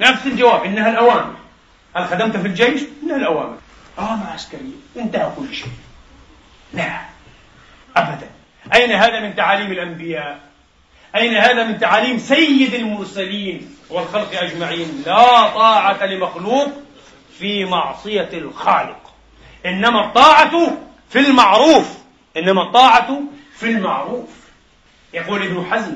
نفس 0.02 0.26
الجواب 0.26 0.64
إنها 0.64 0.90
الأوامر. 0.90 1.36
هل 1.96 2.08
خدمت 2.08 2.38
في 2.38 2.48
الجيش؟ 2.48 2.82
إنها 3.04 3.16
الأوامر. 3.16 3.58
أوامر 4.00 4.26
عسكرية. 4.34 4.76
انتهى 4.98 5.32
كل 5.38 5.56
شيء. 5.56 5.74
لا 6.74 7.00
أبدا. 7.98 8.30
أين 8.74 8.92
هذا 8.92 9.20
من 9.20 9.36
تعاليم 9.36 9.72
الأنبياء؟ 9.72 10.53
أين 11.16 11.36
هذا 11.36 11.64
من 11.64 11.80
تعاليم 11.80 12.18
سيد 12.18 12.74
المرسلين 12.74 13.76
والخلق 13.90 14.42
أجمعين؟ 14.42 15.04
لا 15.06 15.48
طاعة 15.50 16.06
لمخلوق 16.06 16.68
في 17.38 17.66
معصية 17.66 18.30
الخالق. 18.34 19.14
إنما 19.66 20.06
الطاعة 20.06 20.78
في 21.10 21.20
المعروف. 21.20 21.98
إنما 22.38 22.62
الطاعة 22.62 23.20
في 23.58 23.66
المعروف. 23.66 24.30
يقول 25.14 25.44
ابن 25.44 25.66
حزم 25.72 25.94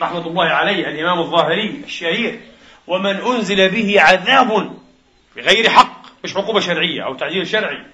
رحمة 0.00 0.26
الله 0.26 0.44
عليه 0.44 0.88
الإمام 0.88 1.18
الظاهري 1.18 1.80
الشهير 1.84 2.40
ومن 2.86 3.16
أنزل 3.16 3.68
به 3.68 4.00
عذاب 4.00 4.72
بغير 5.36 5.70
حق 5.70 6.02
مش 6.24 6.36
عقوبة 6.36 6.60
شرعية 6.60 7.04
أو 7.06 7.14
تعديل 7.14 7.46
شرعي 7.46 7.86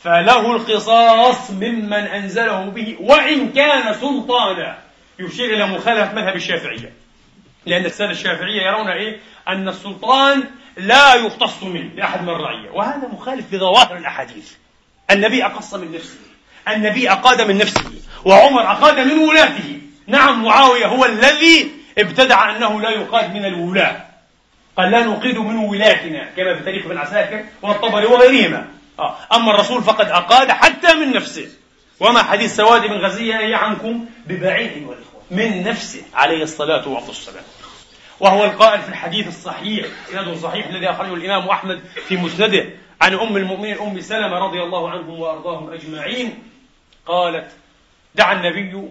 فله 0.00 0.56
القصاص 0.56 1.50
ممن 1.50 1.92
أنزله 1.92 2.64
به 2.64 2.96
وإن 3.00 3.52
كان 3.52 3.94
سلطانا. 3.94 4.78
يشير 5.18 5.54
إلى 5.54 5.66
مخالفة 5.66 6.12
مذهب 6.12 6.36
الشافعية. 6.36 6.92
لأن 7.66 7.84
السادة 7.84 8.10
الشافعية 8.10 8.62
يرون 8.62 8.88
إيه؟ 8.88 9.20
أن 9.48 9.68
السلطان 9.68 10.44
لا 10.76 11.14
يختص 11.14 11.62
منه 11.62 11.90
لأحد 11.94 12.22
من 12.22 12.28
الرعية 12.28 12.70
وهذا 12.70 13.08
مخالف 13.08 13.54
بظواهر 13.54 13.96
الأحاديث. 13.96 14.52
النبي 15.10 15.44
أقص 15.44 15.74
من 15.74 15.92
نفسه. 15.92 16.18
النبي 16.68 17.10
أقاد 17.10 17.40
من 17.42 17.58
نفسه. 17.58 17.92
وعمر 18.24 18.62
أقاد 18.62 18.98
من 18.98 19.18
ولاته. 19.18 19.80
نعم 20.06 20.44
معاوية 20.44 20.86
هو 20.86 21.04
الذي 21.04 21.70
ابتدع 21.98 22.56
أنه 22.56 22.80
لا 22.80 22.90
يقاد 22.90 23.34
من 23.34 23.44
الولاة. 23.44 24.06
قال 24.76 24.90
لا 24.90 25.04
نقيد 25.04 25.38
من 25.38 25.56
ولاتنا. 25.56 26.28
كما 26.36 26.54
في 26.54 26.64
تاريخ 26.64 26.86
ابن 26.86 26.98
عساكر 26.98 27.44
والطبري 27.62 28.06
وغيرهما. 28.06 28.68
آه. 28.98 29.16
أما 29.32 29.54
الرسول 29.54 29.82
فقد 29.82 30.08
أقاد 30.08 30.50
حتى 30.50 30.94
من 30.94 31.12
نفسه. 31.12 31.48
وما 32.00 32.22
حديث 32.22 32.56
سواد 32.56 32.86
بن 32.86 32.92
غزية 32.92 33.56
عنكم 33.56 34.06
ببعيد 34.26 34.86
والإخوة. 34.86 35.22
من 35.30 35.64
نفسه 35.64 36.02
عليه 36.14 36.42
الصلاة 36.42 36.88
والسلام. 36.88 37.44
وهو 38.20 38.44
القائل 38.44 38.82
في 38.82 38.88
الحديث 38.88 39.28
الصحيح 39.28 39.86
سند 40.12 40.36
صحيح 40.36 40.66
الذي 40.66 40.90
أخرجه 40.90 41.14
الإمام 41.14 41.48
أحمد 41.48 41.80
في 42.08 42.16
مسنده 42.16 42.66
عن 43.00 43.14
أم 43.14 43.36
المؤمنين 43.36 43.78
أم 43.78 44.00
سلمة 44.00 44.38
رضي 44.38 44.62
الله 44.62 44.90
عنهم 44.90 45.20
وأرضاهم 45.20 45.72
أجمعين 45.72 46.42
قالت 47.06 47.50
دعا 48.14 48.32
النبي 48.32 48.88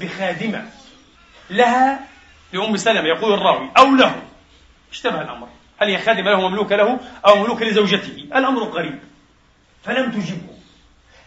بخادمة 0.00 0.70
لها 1.50 2.00
لأم 2.52 2.76
سلمة. 2.76 3.08
يقول 3.08 3.32
الراوي 3.32 3.70
أو 3.78 3.94
له. 3.94 4.22
اشتبه 4.92 5.20
الأمر. 5.20 5.48
هل 5.78 5.88
هي 5.88 5.98
خادمة 5.98 6.30
له 6.30 6.48
مملوكة 6.48 6.76
له 6.76 7.00
أو 7.26 7.36
مملوكة 7.36 7.64
لزوجته؟ 7.64 8.26
الأمر 8.36 8.64
قريب. 8.64 8.98
فلم 9.84 10.10
تجبه. 10.10 10.57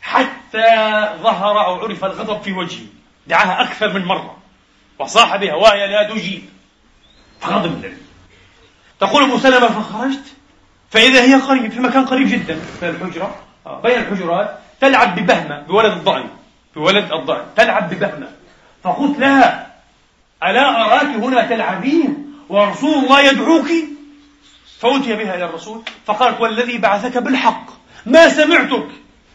حتى 0.02 0.68
ظهر 1.22 1.66
أو 1.66 1.76
عرف 1.76 2.06
الغضب 2.06 2.42
في 2.42 2.52
وجهه 2.52 2.86
دعاها 3.28 3.62
أكثر 3.62 3.94
من 3.94 4.06
مرة. 4.06 4.38
وصاح 5.00 5.36
بها 5.36 5.54
وهي 5.54 5.88
لا 5.88 6.10
تجيب. 6.10 6.42
فغضب 7.40 7.66
النبي 7.66 7.98
تقول 9.00 9.24
أم 9.24 9.38
سلمة 9.38 9.68
فخرجت؟ 9.68 10.24
فإذا 10.90 11.22
هي 11.22 11.36
قريب 11.36 11.72
في 11.72 11.80
مكان 11.80 12.06
قريب 12.06 12.28
جدا. 12.28 12.56
من 12.82 12.90
الحجرة. 12.90 13.36
آه، 13.66 13.82
بين 13.82 14.00
الحجرات. 14.00 14.60
تلعب 14.82 15.20
ببهمة 15.20 15.62
بولد 15.62 15.92
الضأن 15.92 16.30
بولد 16.76 17.12
الضأن 17.12 17.46
تلعب 17.56 17.94
ببهمة. 17.94 18.28
فقلت 18.84 19.20
لها 19.20 19.74
ألا 20.44 20.86
أراك 20.86 21.06
هنا 21.06 21.42
تلعبين 21.42 22.34
ورسول 22.50 23.04
الله 23.04 23.22
يدعوك؟ 23.22 23.68
فأتي 24.80 25.16
بها 25.16 25.36
إلى 25.36 25.46
الرسول. 25.46 25.82
فقالت 26.06 26.42
والذي 26.42 26.78
بعثك 26.78 27.18
بالحق. 27.18 27.66
ما 28.06 28.30
سمعتك. 28.30 28.88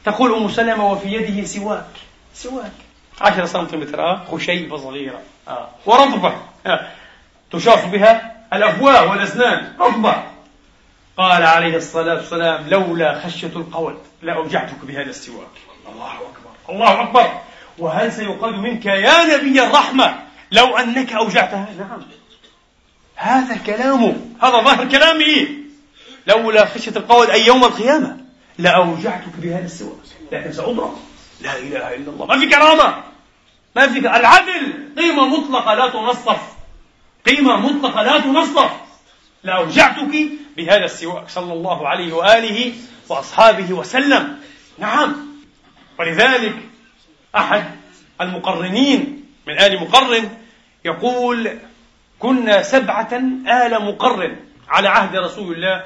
تقول 0.07 0.35
أم 0.35 0.49
سلمة 0.49 0.93
وفي 0.93 1.09
يده 1.09 1.47
سواك. 1.47 1.91
سواك. 2.35 2.73
عشرة 3.21 3.45
سنتيمتر 3.45 4.01
آه؟ 4.01 4.25
خشيبة 4.33 4.77
صغيرة. 4.77 5.21
آه. 5.49 5.69
ورطبة. 5.87 6.37
آه. 6.67 6.89
تشاف 7.53 7.87
بها 7.87 8.37
الأفواه 8.53 9.11
والأسنان. 9.11 9.73
رطبة. 9.81 10.23
قال 11.17 11.43
عليه 11.43 11.77
الصلاة 11.77 12.15
والسلام 12.15 12.69
لولا 12.69 13.21
خشية 13.21 13.47
القول 13.47 13.99
لأوجعتك 14.23 14.85
بهذا 14.85 15.11
السواك. 15.11 15.57
الله 15.93 16.13
أكبر. 16.15 16.51
الله 16.69 17.03
أكبر. 17.03 17.41
وهل 17.79 18.13
سيقال 18.13 18.59
منك 18.59 18.87
يا 18.87 19.37
نبي 19.37 19.63
الرحمة 19.63 20.19
لو 20.53 20.77
أنك 20.77 21.13
أوجعتها 21.13 21.69
نعم. 21.79 22.03
هذا 23.17 23.55
الكلام 23.55 24.03
هذا 24.43 24.61
ظاهر 24.61 24.89
كلامه. 24.89 25.49
لولا 26.27 26.65
خشية 26.65 26.97
القول 26.97 27.31
أي 27.31 27.47
يوم 27.47 27.65
القيامة. 27.65 28.26
لأوجعتك 28.59 29.37
بهذا 29.39 29.65
السواك 29.65 29.97
لكن 30.33 30.53
سأضرب. 30.53 30.97
لا 31.41 31.59
إله 31.59 31.95
إلا 31.95 32.11
الله. 32.11 32.27
ما 32.27 32.39
في 32.39 32.47
كرامة 32.47 33.05
ما 33.77 33.87
في 33.89 33.99
العدل 33.99 34.89
قيمة 34.99 35.27
مطلقة 35.27 35.75
لا 35.75 35.89
تنصف. 35.89 36.43
قيمة 37.27 37.57
مطلقة 37.57 38.03
لا 38.03 38.21
تنصف. 38.21 38.71
لأوجعتك 39.45 40.29
بهذا 40.57 40.85
السواك. 40.85 41.29
صلى 41.29 41.53
الله 41.53 41.89
عليه 41.89 42.13
وآله 42.13 42.73
وأصحابه 43.09 43.73
وسلم. 43.73 44.39
نعم. 44.79 45.17
ولذلك 45.99 46.55
أحد 47.37 47.65
المقرنين 48.21 49.25
من 49.47 49.61
آل 49.61 49.81
مقرن 49.81 50.31
يقول 50.85 51.59
كنا 52.19 52.63
سبعة 52.63 53.15
آل 53.47 53.85
مقرن 53.85 54.37
على 54.69 54.89
عهد 54.89 55.17
رسول 55.17 55.55
الله 55.55 55.85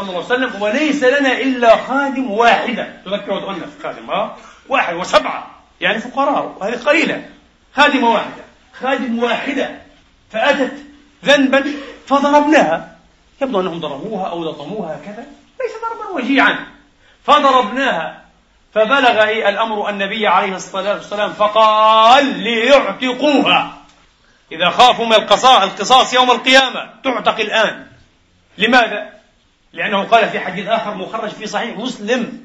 صلى 0.00 0.10
الله 0.10 0.24
عليه 0.24 0.46
وسلم 0.46 0.62
وليس 0.62 1.04
لنا 1.04 1.32
إلا 1.32 1.76
خادم 1.76 2.30
واحدة. 2.30 2.88
تذكر 3.04 3.32
وتؤنث 3.32 3.82
خادم 3.82 4.10
ها؟ 4.10 4.36
واحد 4.68 4.94
وسبعة. 4.94 5.50
يعني 5.80 5.98
فقراء 5.98 6.56
وهذه 6.60 6.76
قليلة. 6.86 7.28
خادمة 7.76 8.10
واحدة. 8.10 8.44
خادم 8.80 9.22
واحدة. 9.22 9.70
فأتت 10.32 10.72
ذنبا 11.24 11.64
فضربناها. 12.06 12.96
يبدو 13.42 13.60
أنهم 13.60 13.80
ضربوها 13.80 14.28
أو 14.28 14.44
لطموها 14.44 14.96
هكذا 14.96 15.26
ليس 15.60 15.72
ضربا 15.82 16.08
وجيعا. 16.10 16.66
فضربناها. 17.26 18.24
فبلغ 18.74 19.24
الأمر 19.24 19.88
النبي 19.88 20.26
عليه 20.26 20.56
الصلاة 20.56 20.94
والسلام 20.94 21.32
فقال 21.32 22.38
ليعتقوها. 22.38 23.78
إذا 24.52 24.70
خافوا 24.70 25.06
من 25.06 25.14
القصاص 25.14 26.14
يوم 26.14 26.30
القيامة 26.30 26.90
تعتق 27.04 27.40
الآن. 27.40 27.86
لماذا؟ 28.58 29.17
لأنه 29.72 30.04
قال 30.04 30.28
في 30.28 30.40
حديث 30.40 30.66
آخر 30.66 30.94
مخرج 30.94 31.30
في 31.30 31.46
صحيح 31.46 31.76
مسلم 31.76 32.40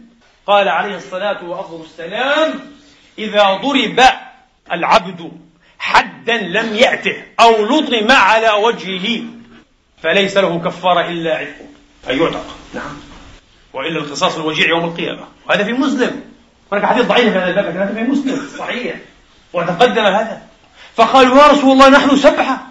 قال 0.47 0.69
عليه 0.69 0.95
الصلاة 0.95 1.43
والسلام 1.43 2.59
إذا 3.17 3.53
ضرب 3.53 4.01
العبد 4.71 5.32
حدا 5.80 6.38
لم 6.38 6.76
يأته 6.76 7.24
أو 7.39 7.65
لطم 7.65 8.11
على 8.11 8.49
وجهه 8.49 9.24
فليس 10.03 10.38
له 10.38 10.59
كفارة 10.59 11.07
إلا 11.07 11.38
عفو. 11.38 11.63
أن 12.09 12.21
يعتق. 12.21 12.45
نعم. 12.74 12.97
وإلا 13.74 13.99
القصاص 13.99 14.36
الوجيع 14.36 14.67
يوم 14.67 14.86
القيامة. 14.86 15.28
وهذا 15.49 15.63
في 15.63 15.74
مسلم. 15.74 16.21
هناك 16.71 16.86
حديث 16.86 17.05
ضعيف 17.05 17.34
في 17.34 17.39
هذا 17.39 17.49
الباب 17.49 17.65
لكن 17.65 17.78
هذا 17.78 17.93
في 17.93 18.11
مسلم. 18.11 18.49
صحيح. 18.57 18.95
وتقدم 19.53 20.05
هذا. 20.05 20.41
فقالوا 20.95 21.38
يا 21.38 21.47
رسول 21.47 21.71
الله 21.71 21.89
نحن 21.89 22.17
سبعة 22.17 22.67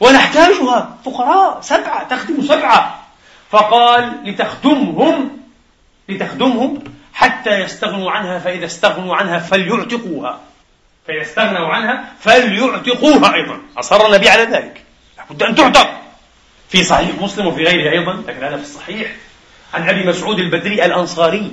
ونحتاجها. 0.00 0.98
فقراء 1.04 1.60
سبعة 1.60 2.08
تخدم 2.08 2.42
سبعة. 2.42 3.07
فقال 3.50 4.12
لتخدمهم 4.24 5.30
لتخدمهم 6.08 6.84
حتى 7.14 7.60
يستغنوا 7.60 8.10
عنها 8.10 8.38
فإذا 8.38 8.66
استغنوا 8.66 9.16
عنها 9.16 9.38
فليعتقوها. 9.38 10.40
فإذا 11.06 11.22
استغنوا 11.22 11.68
عنها 11.68 12.04
فليعتقوها 12.20 13.34
أيضا. 13.34 13.58
أصر 13.76 14.06
النبي 14.06 14.28
على 14.28 14.42
ذلك. 14.42 14.82
لابد 15.18 15.42
أن 15.42 15.54
تعتق. 15.54 15.90
في 16.68 16.84
صحيح 16.84 17.10
مسلم 17.20 17.46
وفي 17.46 17.64
غيره 17.64 17.90
أيضا 17.90 18.12
لكن 18.28 18.44
هذا 18.44 18.56
في 18.56 18.62
الصحيح. 18.62 19.16
عن 19.74 19.88
أبي 19.88 20.04
مسعود 20.04 20.38
البدري 20.38 20.84
الأنصاري 20.84 21.52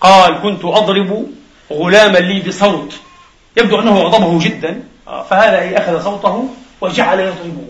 قال 0.00 0.40
كنت 0.42 0.64
أضرب 0.64 1.30
غلاما 1.72 2.18
لي 2.18 2.40
بصوت. 2.40 3.00
يبدو 3.56 3.80
أنه 3.80 4.00
غضبه 4.00 4.44
جدا 4.44 4.82
فهذا 5.06 5.78
أخذ 5.78 6.04
صوته 6.04 6.48
وجعل 6.80 7.20
يضربه. 7.20 7.66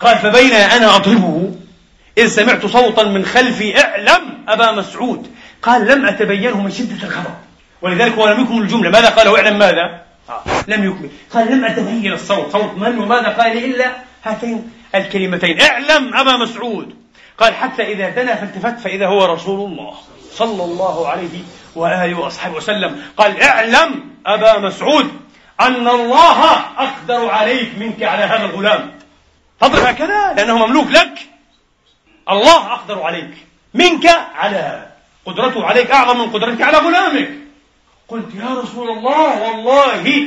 قال 0.00 0.18
فبين 0.18 0.52
أنا 0.52 0.96
أضربه 0.96 1.54
إذ 2.18 2.26
سمعت 2.26 2.66
صوتا 2.66 3.02
من 3.02 3.24
خلفي 3.24 3.80
اعلم 3.80 4.44
أبا 4.48 4.72
مسعود. 4.72 5.34
قال 5.62 5.86
لم 5.86 6.06
أتبينه 6.06 6.60
من 6.60 6.70
شدة 6.70 7.08
الغضب 7.08 7.34
ولذلك 7.82 8.12
هو 8.12 8.28
لم 8.28 8.40
يكمل 8.40 8.62
الجملة. 8.62 8.90
ماذا 8.90 9.08
قال؟ 9.08 9.36
اعلم 9.36 9.58
ماذا؟ 9.58 10.02
آه. 10.28 10.42
لم 10.68 10.84
يكمل 10.84 11.10
قال 11.34 11.52
لم 11.52 11.64
أتبين 11.64 12.12
الصوت. 12.12 12.52
صوت 12.52 12.74
من 12.76 12.98
وماذا 12.98 13.28
قال؟ 13.28 13.64
إلا 13.64 13.92
هاتين 14.24 14.70
الكلمتين. 14.94 15.60
اعلم 15.60 16.14
أبا 16.14 16.36
مسعود. 16.36 16.94
قال 17.38 17.54
حتى 17.54 17.82
إذا 17.82 18.08
دنا 18.08 18.34
فالتفت 18.34 18.80
فإذا 18.80 19.06
هو 19.06 19.24
رسول 19.24 19.70
الله 19.70 19.94
صلى 20.32 20.64
الله 20.64 21.08
عليه 21.08 21.42
وآله 21.74 22.18
وأصحابه 22.18 22.56
وسلم. 22.56 23.02
قال 23.16 23.42
اعلم 23.42 24.04
أبا 24.26 24.58
مسعود 24.58 25.10
أن 25.60 25.88
الله 25.88 26.44
أقدر 26.78 27.30
عليك 27.30 27.70
منك 27.78 28.02
على 28.02 28.22
هذا 28.22 28.44
الغلام. 28.44 28.92
تضرب 29.60 29.84
هكذا 29.84 30.32
لأنه 30.36 30.66
مملوك 30.66 30.90
لك. 30.90 31.31
الله 32.30 32.72
أقدر 32.72 33.02
عليك. 33.02 33.46
منك 33.74 34.06
على 34.34 34.86
قدرته 35.26 35.64
عليك 35.66 35.90
أعظم 35.90 36.18
من 36.18 36.30
قدرتك 36.30 36.62
على 36.62 36.78
غلامك. 36.78 37.30
قلت 38.08 38.34
يا 38.34 38.54
رسول 38.62 38.88
الله 38.90 39.42
والله 39.42 40.26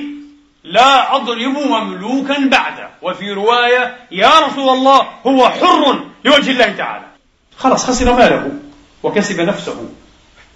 لا 0.63 1.15
أضرب 1.15 1.57
مملوكا 1.57 2.49
بعده. 2.49 2.89
وفي 3.01 3.31
رواية 3.31 3.95
يا 4.11 4.39
رسول 4.39 4.69
الله 4.69 5.07
هو 5.27 5.49
حر 5.49 6.05
لوجه 6.25 6.51
الله 6.51 6.71
تعالى. 6.71 7.05
خلاص 7.57 7.85
خسر 7.85 8.13
ماله 8.13 8.51
وكسب 9.03 9.41
نفسه. 9.41 9.89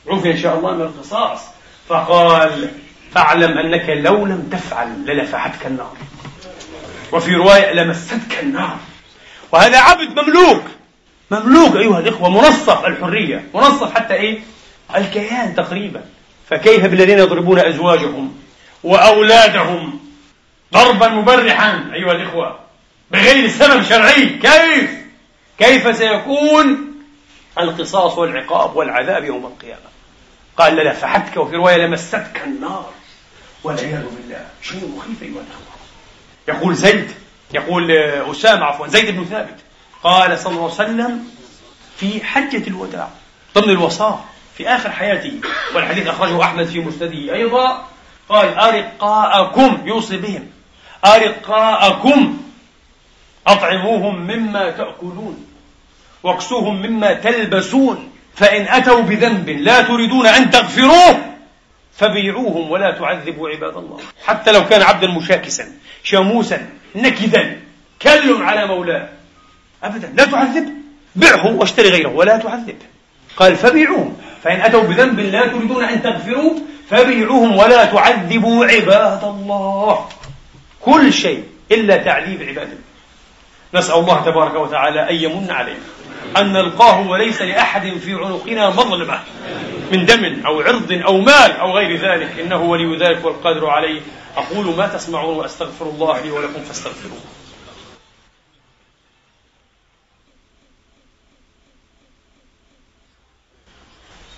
عفي 0.08 0.32
إن 0.32 0.38
شاء 0.38 0.58
الله 0.58 0.72
من 0.72 0.82
القصاص 0.82 1.40
فقال 1.88 2.72
فاعلم 3.12 3.58
أنك 3.58 3.90
لو 3.90 4.26
لم 4.26 4.50
تفعل 4.52 5.06
للفحتك 5.06 5.66
النار. 5.66 5.98
وفي 7.12 7.36
رواية 7.36 7.74
لمستك 7.74 8.40
النار. 8.44 8.78
وهذا 9.52 9.80
عبد 9.80 10.20
مملوك. 10.20 10.64
مملوك 11.32 11.76
أيها 11.76 12.00
الإخوة 12.00 12.30
منصف 12.30 12.86
الحرية 12.86 13.46
منصف 13.54 13.96
حتى 13.96 14.14
إيه؟ 14.14 14.40
الكيان 14.96 15.56
تقريبا. 15.56 16.02
فكيف 16.50 16.86
بالذين 16.86 17.20
يضربون 17.20 17.60
أزواجهم 17.60 18.36
وأولادهم 18.84 20.00
ضربا 20.74 21.08
مبرحا 21.08 21.92
أيها 21.94 22.12
الإخوة 22.12 22.60
بغير 23.12 23.48
سبب 23.50 23.84
شرعي؟ 23.84 24.26
كيف؟ 24.26 24.92
كيف 25.60 25.98
سيكون 25.98 26.94
القصاص 27.60 28.18
والعقاب 28.18 28.76
والعذاب 28.76 29.24
يوم 29.24 29.46
القيامة؟ 29.46 29.90
قال 30.58 30.76
لا 30.76 30.94
فحتك 30.94 31.38
وفي 31.38 31.56
رواية 31.56 31.78
لمستك 31.78 32.42
النار 32.46 32.90
والعياذ 33.64 34.04
بالله. 34.16 34.46
شيء 34.62 34.94
مخيف 34.98 35.24
أيها 35.24 35.32
الأخوة. 35.32 35.70
يقول 36.48 36.76
زيد 36.76 37.12
يقول 37.54 37.92
أسامة 38.32 38.66
عفوا 38.66 38.88
زيد 38.88 39.16
بن 39.16 39.26
ثابت 39.26 39.56
قال 40.04 40.40
صلى 40.40 40.52
الله 40.52 40.64
عليه 40.64 40.74
وسلم 40.74 41.24
في 41.98 42.26
حجة 42.26 42.68
الوداع 42.68 43.10
ضمن 43.56 43.70
الوصاة 43.70 44.20
في 44.58 44.70
آخر 44.70 44.92
حياته. 44.92 45.34
والحديث 45.76 46.08
أخرجه 46.08 46.44
أحمد 46.44 46.66
في 46.66 46.80
مسنده 46.80 47.34
أيضا. 47.36 47.88
قال 48.30 48.54
أرقاءكم 48.54 49.78
يوصي 49.86 50.18
بهم. 50.18 50.48
أرقاءكم 51.06 52.38
أطعموهم 53.48 54.16
مما 54.16 54.72
تأكلون 54.72 55.46
واكسوهم 56.24 56.82
مما 56.82 57.14
تلبسون 57.14 58.12
فإن 58.36 58.68
أتوا 58.68 59.02
بذنب 59.02 59.50
لا 59.50 59.82
تريدون 59.82 60.28
أن 60.28 60.52
تغفروه 60.52 61.36
فبيعوهم 61.98 62.72
ولا 62.72 62.92
تعذبوا 62.92 63.50
عباد 63.50 63.78
الله. 63.78 64.00
حتى 64.26 64.52
لو 64.52 64.66
كان 64.68 64.82
عبدا 64.82 65.08
مشاكسا 65.08 65.68
شاموسا 66.04 66.70
نكدا 66.96 67.62
كل 68.02 68.44
على 68.44 68.68
مولاه 68.68 69.10
أبدا. 69.84 70.14
لا 70.18 70.26
تعذب. 70.26 70.70
بعه 71.16 71.56
واشتري 71.56 71.90
غيره 71.90 72.10
ولا 72.10 72.38
تعذب. 72.38 72.78
قال 73.38 73.56
فبيعوهم. 73.56 74.18
فإن 74.44 74.62
أتوا 74.62 74.84
بذنب 74.84 75.20
لا 75.20 75.48
تريدون 75.48 75.84
أن 75.84 76.02
تغفروا 76.02 76.54
فبيعوهم 76.90 77.58
ولا 77.58 77.86
تعذبوا 77.86 78.66
عباد 78.66 79.24
الله. 79.24 80.10
كل 80.82 81.14
شيء 81.14 81.44
إلا 81.72 81.98
تعذيب 81.98 82.42
عباد 82.42 82.68
الله. 82.68 82.90
نسأل 83.74 83.96
الله 83.96 84.22
تبارك 84.26 84.56
وتعالى 84.56 85.10
أن 85.10 85.16
يمن 85.16 85.52
علينا. 85.52 85.80
أن 86.38 86.54
نلقاه 86.54 87.10
وليس 87.10 87.42
لأحد 87.42 87.98
في 87.98 88.14
عنقنا 88.14 88.70
مظلمة. 88.70 89.20
من 89.92 90.06
دم 90.06 90.42
أو 90.46 90.62
عرض 90.62 91.02
أو 91.06 91.18
مال 91.18 91.52
أو 91.52 91.72
غير 91.72 91.96
ذلك. 91.98 92.40
إنه 92.40 92.62
ولي 92.62 92.98
ذلك 92.98 93.26
والقادر 93.26 93.70
عليه. 93.70 94.02
أقول 94.38 94.76
ما 94.76 94.88
تسمعون 94.88 95.38
وأستغفر 95.38 95.86
الله 95.86 96.20
لي 96.20 96.32
ولكم 96.32 96.62
فاستغفروه. 96.68 97.20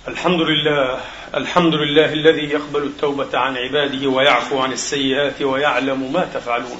الحمد 0.07 0.41
لله 0.41 0.99
الحمد 1.35 1.73
لله 1.75 2.13
الذي 2.13 2.43
يقبل 2.43 2.83
التوبة 2.83 3.37
عن 3.37 3.57
عباده 3.57 4.07
ويعفو 4.07 4.59
عن 4.59 4.71
السيئات 4.71 5.41
ويعلم 5.41 6.13
ما 6.13 6.25
تفعلون. 6.33 6.79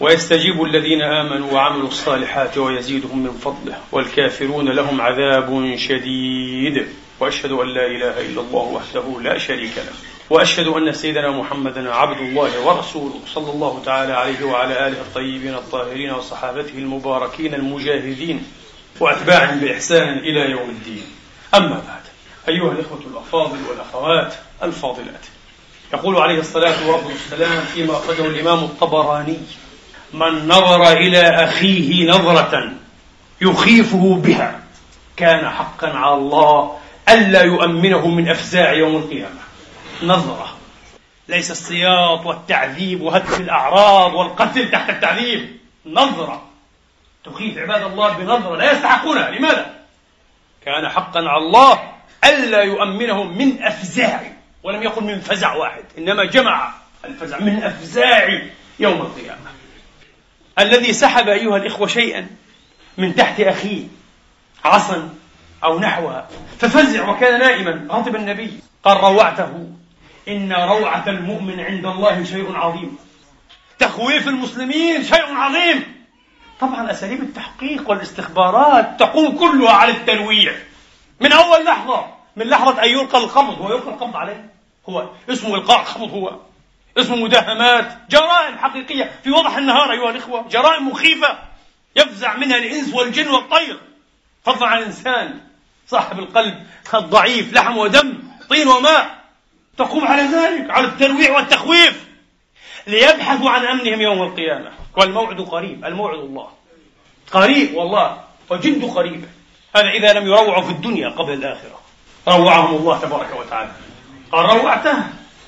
ويستجيب 0.00 0.62
الذين 0.62 1.02
آمنوا 1.02 1.52
وعملوا 1.52 1.88
الصالحات 1.88 2.58
ويزيدهم 2.58 3.22
من 3.22 3.32
فضله 3.32 3.78
والكافرون 3.92 4.68
لهم 4.68 5.00
عذاب 5.00 5.74
شديد. 5.76 6.86
وأشهد 7.20 7.52
أن 7.52 7.68
لا 7.68 7.86
إله 7.86 8.20
إلا 8.20 8.40
الله 8.40 8.62
وحده 8.62 9.20
لا 9.22 9.38
شريك 9.38 9.76
له. 9.76 9.92
وأشهد 10.30 10.66
أن 10.66 10.92
سيدنا 10.92 11.30
محمدا 11.30 11.94
عبد 11.94 12.20
الله 12.20 12.60
ورسوله 12.66 13.20
صلى 13.26 13.50
الله 13.50 13.82
تعالى 13.84 14.12
عليه 14.12 14.44
وعلى 14.44 14.86
آله 14.86 15.00
الطيبين 15.00 15.54
الطاهرين 15.54 16.10
وصحابته 16.10 16.78
المباركين 16.78 17.54
المجاهدين 17.54 18.44
وأتباعهم 19.00 19.60
بإحسان 19.60 20.18
إلى 20.18 20.50
يوم 20.50 20.70
الدين. 20.70 21.04
أما 21.54 21.82
بعد. 21.88 21.99
أيها 22.48 22.72
الإخوة 22.72 23.00
الأفاضل 23.10 23.58
والأخوات 23.68 24.34
الفاضلات. 24.62 25.26
يقول 25.92 26.16
عليه 26.16 26.38
الصلاة 26.38 26.88
والسلام 26.88 27.60
فيما 27.60 27.92
أخرجه 27.92 28.26
الإمام 28.26 28.58
الطبراني 28.58 29.38
من 30.12 30.48
نظر 30.48 30.92
إلى 30.92 31.20
أخيه 31.20 32.10
نظرة 32.10 32.72
يخيفه 33.40 34.14
بها 34.14 34.60
كان 35.16 35.48
حقا 35.48 35.88
على 35.88 36.14
الله 36.14 36.78
ألا 37.08 37.42
يؤمنه 37.42 38.06
من 38.06 38.28
أفزاع 38.28 38.72
يوم 38.72 38.96
القيامة. 38.96 39.40
نظرة. 40.02 40.56
ليس 41.28 41.50
السياط 41.50 42.26
والتعذيب 42.26 43.00
وهتك 43.00 43.40
الأعراض 43.40 44.14
والقتل 44.14 44.70
تحت 44.70 44.90
التعذيب. 44.90 45.56
نظرة. 45.86 46.42
تخيف 47.24 47.58
عباد 47.58 47.82
الله 47.82 48.08
بنظرة 48.12 48.56
لا 48.56 48.72
يستحقونها. 48.72 49.30
لماذا؟ 49.30 49.74
كان 50.64 50.88
حقا 50.88 51.20
على 51.20 51.38
الله 51.38 51.89
ألا 52.24 52.62
يؤمنهم 52.62 53.38
من 53.38 53.62
أفزاع 53.62 54.32
ولم 54.62 54.82
يقل 54.82 55.04
من 55.04 55.20
فزع 55.20 55.54
واحد 55.54 55.84
إنما 55.98 56.24
جمع 56.24 56.74
الفزع 57.04 57.40
من 57.40 57.62
أفزاع 57.62 58.42
يوم 58.78 59.00
القيامة. 59.00 59.50
الذي 60.58 60.92
سحب 60.92 61.28
أيها 61.28 61.56
الإخوة 61.56 61.86
شيئا 61.86 62.26
من 62.98 63.14
تحت 63.14 63.40
أخيه 63.40 63.84
عصا 64.64 65.08
أو 65.64 65.78
نحوها 65.78 66.28
ففزع 66.58 67.08
وكان 67.08 67.40
نائما 67.40 67.86
غضب 67.90 68.16
النبي. 68.16 68.52
قال 68.84 68.96
روعته. 68.96 69.70
إن 70.28 70.52
روعة 70.52 71.04
المؤمن 71.06 71.60
عند 71.60 71.86
الله 71.86 72.24
شيء 72.24 72.56
عظيم. 72.56 72.98
تخويف 73.78 74.28
المسلمين 74.28 75.04
شيء 75.04 75.34
عظيم. 75.34 76.04
طبعا 76.60 76.90
أساليب 76.90 77.22
التحقيق 77.22 77.90
والاستخبارات 77.90 79.00
تقوم 79.00 79.38
كلها 79.38 79.72
على 79.72 79.92
التلويع. 79.92 80.52
من 81.20 81.32
أول 81.32 81.64
لحظة 81.64 82.06
من 82.36 82.46
لحظة 82.46 82.82
أن 82.82 82.88
يلقى 82.88 83.18
القبض 83.18 83.60
هو 83.62 83.74
يلقى 83.74 83.88
القبض 83.88 84.16
عليه؟ 84.16 84.50
هو. 84.88 85.08
اسمه 85.30 85.54
إلقاء 85.54 85.78
قبض 85.78 86.10
هو. 86.10 86.38
اسمه 86.98 87.16
مداهمات. 87.16 87.98
جرائم 88.10 88.58
حقيقية. 88.58 89.12
في 89.24 89.30
وضح 89.30 89.56
النهار 89.56 89.92
أيها 89.92 90.10
الإخوة 90.10 90.48
جرائم 90.48 90.88
مخيفة. 90.88 91.38
يفزع 91.96 92.36
منها 92.36 92.56
الإنس 92.56 92.94
والجن 92.94 93.28
والطير. 93.28 93.80
فضلا 94.44 94.66
عن 94.66 94.78
الإنسان 94.78 95.40
صاحب 95.88 96.18
القلب 96.18 96.66
الضعيف 96.94 97.52
لحم 97.52 97.76
ودم 97.76 98.18
طين 98.50 98.68
وماء. 98.68 99.20
تقوم 99.78 100.06
على 100.06 100.22
ذلك 100.22 100.70
على 100.70 100.86
الترويع 100.86 101.36
والتخويف. 101.36 102.04
ليبحثوا 102.86 103.50
عن 103.50 103.64
أمنهم 103.64 104.00
يوم 104.00 104.22
القيامة. 104.22 104.72
والموعد 104.96 105.40
قريب. 105.40 105.84
الموعد 105.84 106.18
الله. 106.18 106.48
قريب 107.32 107.74
والله. 107.74 108.24
وجد 108.50 108.84
قريب. 108.84 109.39
هذا 109.76 109.88
إذا 109.88 110.12
لم 110.12 110.26
يروعوا 110.26 110.62
في 110.62 110.70
الدنيا 110.70 111.08
قبل 111.08 111.32
الآخرة. 111.32 111.80
روعهم 112.28 112.76
الله 112.76 112.98
تبارك 112.98 113.36
وتعالى. 113.40 113.70
قال 114.32 114.44
روعته؟ 114.44 114.96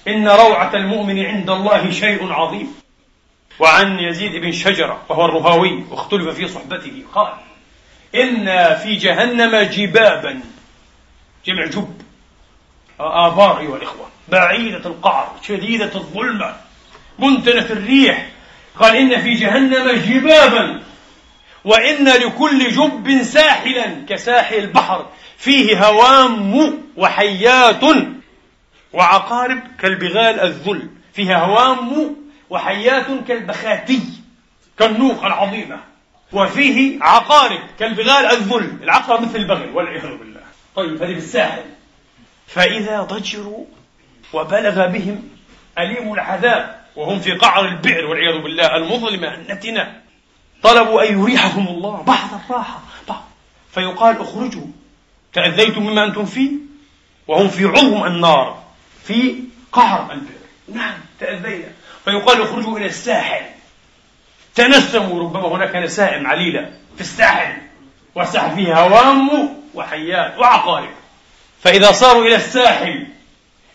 إن 0.08 0.28
روعة 0.28 0.74
المؤمن 0.74 1.26
عند 1.26 1.50
الله 1.50 1.90
شيء 1.90 2.32
عظيم. 2.32 2.74
وعن 3.58 3.98
يزيد 3.98 4.36
بن 4.36 4.52
شجرة 4.52 5.02
وهو 5.08 5.24
الرهاوي 5.24 5.84
واختلف 5.90 6.28
في 6.36 6.48
صحبته 6.48 7.02
قال 7.14 7.32
إن 8.14 8.76
في 8.76 8.94
جهنم 8.94 9.56
جبابا 9.56 10.40
جمع 11.46 11.66
جب. 11.66 12.02
آبار 13.00 13.60
أيها 13.60 13.76
الإخوة. 13.76 14.06
بعيدة 14.28 14.86
القعر 14.86 15.32
شديدة 15.42 15.94
الظلمة 15.94 16.56
منتنة 17.18 17.66
الريح. 17.70 18.28
قال 18.80 18.96
إن 18.96 19.20
في 19.20 19.34
جهنم 19.34 19.90
جبابا. 19.90 20.82
وإن 21.64 22.08
لكل 22.08 22.68
جب 22.68 23.22
ساحلا 23.22 24.06
كساحل 24.08 24.58
البحر 24.58 25.06
فيه 25.38 25.86
هوام 25.86 26.78
وحيات 26.96 27.84
وعقارب 28.92 29.62
كالبغال 29.80 30.40
الذل 30.40 30.88
فيها 31.12 31.38
هوام 31.38 32.16
وحيات 32.50 33.06
كالبخاتي 33.28 34.02
كالنوق 34.78 35.24
العظيمة 35.24 35.80
وفيه 36.32 36.98
عقارب 37.02 37.60
كالبغال 37.78 38.26
الذل 38.26 38.78
العقرب 38.82 39.22
مثل 39.22 39.36
البغل 39.36 39.70
والعياذ 39.74 40.16
بالله. 40.18 40.40
طيب 40.76 41.02
هذه 41.02 41.12
في 41.12 41.18
الساحل. 41.18 41.62
فإذا 42.46 43.02
ضجروا 43.02 43.64
وبلغ 44.32 44.86
بهم 44.86 45.28
أليم 45.78 46.12
العذاب 46.12 46.82
وهم 46.96 47.20
في 47.20 47.32
قعر 47.32 47.68
البئر 47.68 48.06
والعياذ 48.06 48.42
بالله 48.42 48.76
المظلمة 48.76 49.34
النتنة 49.34 50.01
طلبوا 50.62 51.08
أن 51.08 51.20
يريحهم 51.20 51.68
الله. 51.68 52.02
بعض 52.02 52.28
الراحة. 52.44 52.80
بعض 53.08 53.24
فيقال 53.74 54.20
اخرجوا. 54.20 54.66
تأذيتم 55.32 55.82
مما 55.82 56.04
أنتم 56.04 56.24
فيه؟ 56.24 56.50
وهم 57.28 57.48
في 57.48 57.64
عظم 57.64 58.04
النار. 58.04 58.62
في 59.04 59.34
قعر 59.72 60.12
البئر 60.12 60.42
نعم 60.74 60.98
تأذينا. 61.20 61.68
فيقال 62.04 62.42
اخرجوا 62.42 62.78
إلى 62.78 62.86
الساحل. 62.86 63.42
تنسموا 64.54 65.20
ربما 65.20 65.48
هناك 65.48 65.76
نسائم 65.76 66.26
عليلة 66.26 66.72
في 66.94 67.00
الساحل. 67.00 67.56
والساحل 68.14 68.56
فيه 68.56 68.80
هوام 68.80 69.48
وحيات 69.74 70.38
وعقارب. 70.38 70.90
فإذا 71.62 71.92
صاروا 71.92 72.24
إلى 72.24 72.36
الساحل 72.36 73.06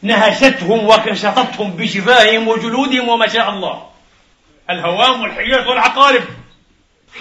نهشتهم 0.01 0.87
وكشطتهم 0.87 1.71
بشفاههم 1.71 2.47
وجلودهم 2.47 3.07
وما 3.09 3.27
شاء 3.27 3.49
الله. 3.49 3.89
الهوام 4.69 5.21
والحيات 5.21 5.67
والعقارب. 5.67 6.23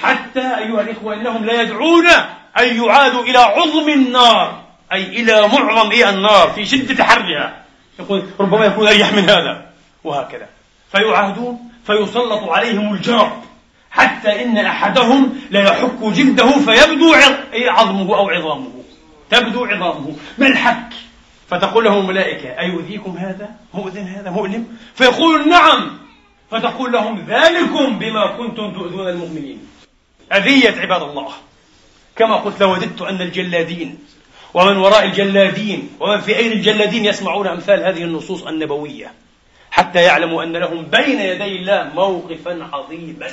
حتى 0.02 0.40
أيها 0.40 0.80
الإخوة 0.80 1.14
إنهم 1.14 1.44
لا 1.44 1.62
يدعون 1.62 2.06
أن 2.58 2.84
يعادوا 2.84 3.22
إلى 3.22 3.38
عظم 3.38 3.88
النار 3.88 4.62
أي 4.92 5.02
إلى 5.02 5.48
معظم 5.48 5.90
إيه 5.90 6.10
النار 6.10 6.50
في 6.50 6.66
شدة 6.66 7.04
حرها. 7.04 7.64
يقول 7.98 8.22
ربما 8.40 8.64
يكون 8.64 8.86
أريح 8.86 9.12
من 9.12 9.30
هذا. 9.30 9.66
وهكذا. 10.04 10.48
فيعادون 10.92 11.70
فيسلط 11.86 12.48
عليهم 12.48 12.94
الجرب. 12.94 13.42
حتى 13.90 14.42
إن 14.44 14.58
أحدهم 14.58 15.40
لا 15.50 15.62
يحك 15.62 16.02
جلده 16.02 16.50
فيبدو 16.50 17.14
عظمه 17.54 18.16
أو 18.16 18.30
عظامه. 18.30 18.70
تبدو 19.30 19.64
عظامه. 19.64 20.16
ما 20.38 20.46
الحك؟ 20.46 20.92
فتقول 21.50 21.84
لهم 21.84 21.98
الملائكة 21.98 22.48
أيؤذيكم 22.58 23.16
هذا؟ 23.16 23.50
مؤذن 23.74 24.06
هذا؟ 24.06 24.30
مؤلم؟ 24.30 24.66
فيقول 24.94 25.48
نعم. 25.48 25.98
فتقول 26.50 26.92
لهم 26.92 27.24
ذلكم 27.28 27.98
بما 27.98 28.26
كنتم 28.26 28.72
تؤذون 28.72 29.08
المؤمنين. 29.08 29.58
أذية 30.32 30.80
عباد 30.80 31.02
الله. 31.02 31.32
كما 32.16 32.36
قلت 32.36 32.60
لوددت 32.60 33.02
أن 33.02 33.20
الجلادين 33.20 33.98
ومن 34.54 34.76
وراء 34.76 35.04
الجلادين 35.04 35.90
ومن 36.00 36.20
في 36.20 36.36
أين 36.36 36.52
الجلادين 36.52 37.04
يسمعون 37.04 37.46
أمثال 37.46 37.84
هذه 37.84 38.02
النصوص 38.02 38.46
النبوية 38.46 39.12
حتى 39.70 40.02
يعلموا 40.02 40.42
أن 40.42 40.56
لهم 40.56 40.82
بين 40.82 41.20
يدي 41.20 41.56
الله 41.56 41.90
موقفا 41.94 42.68
عظيما. 42.72 43.26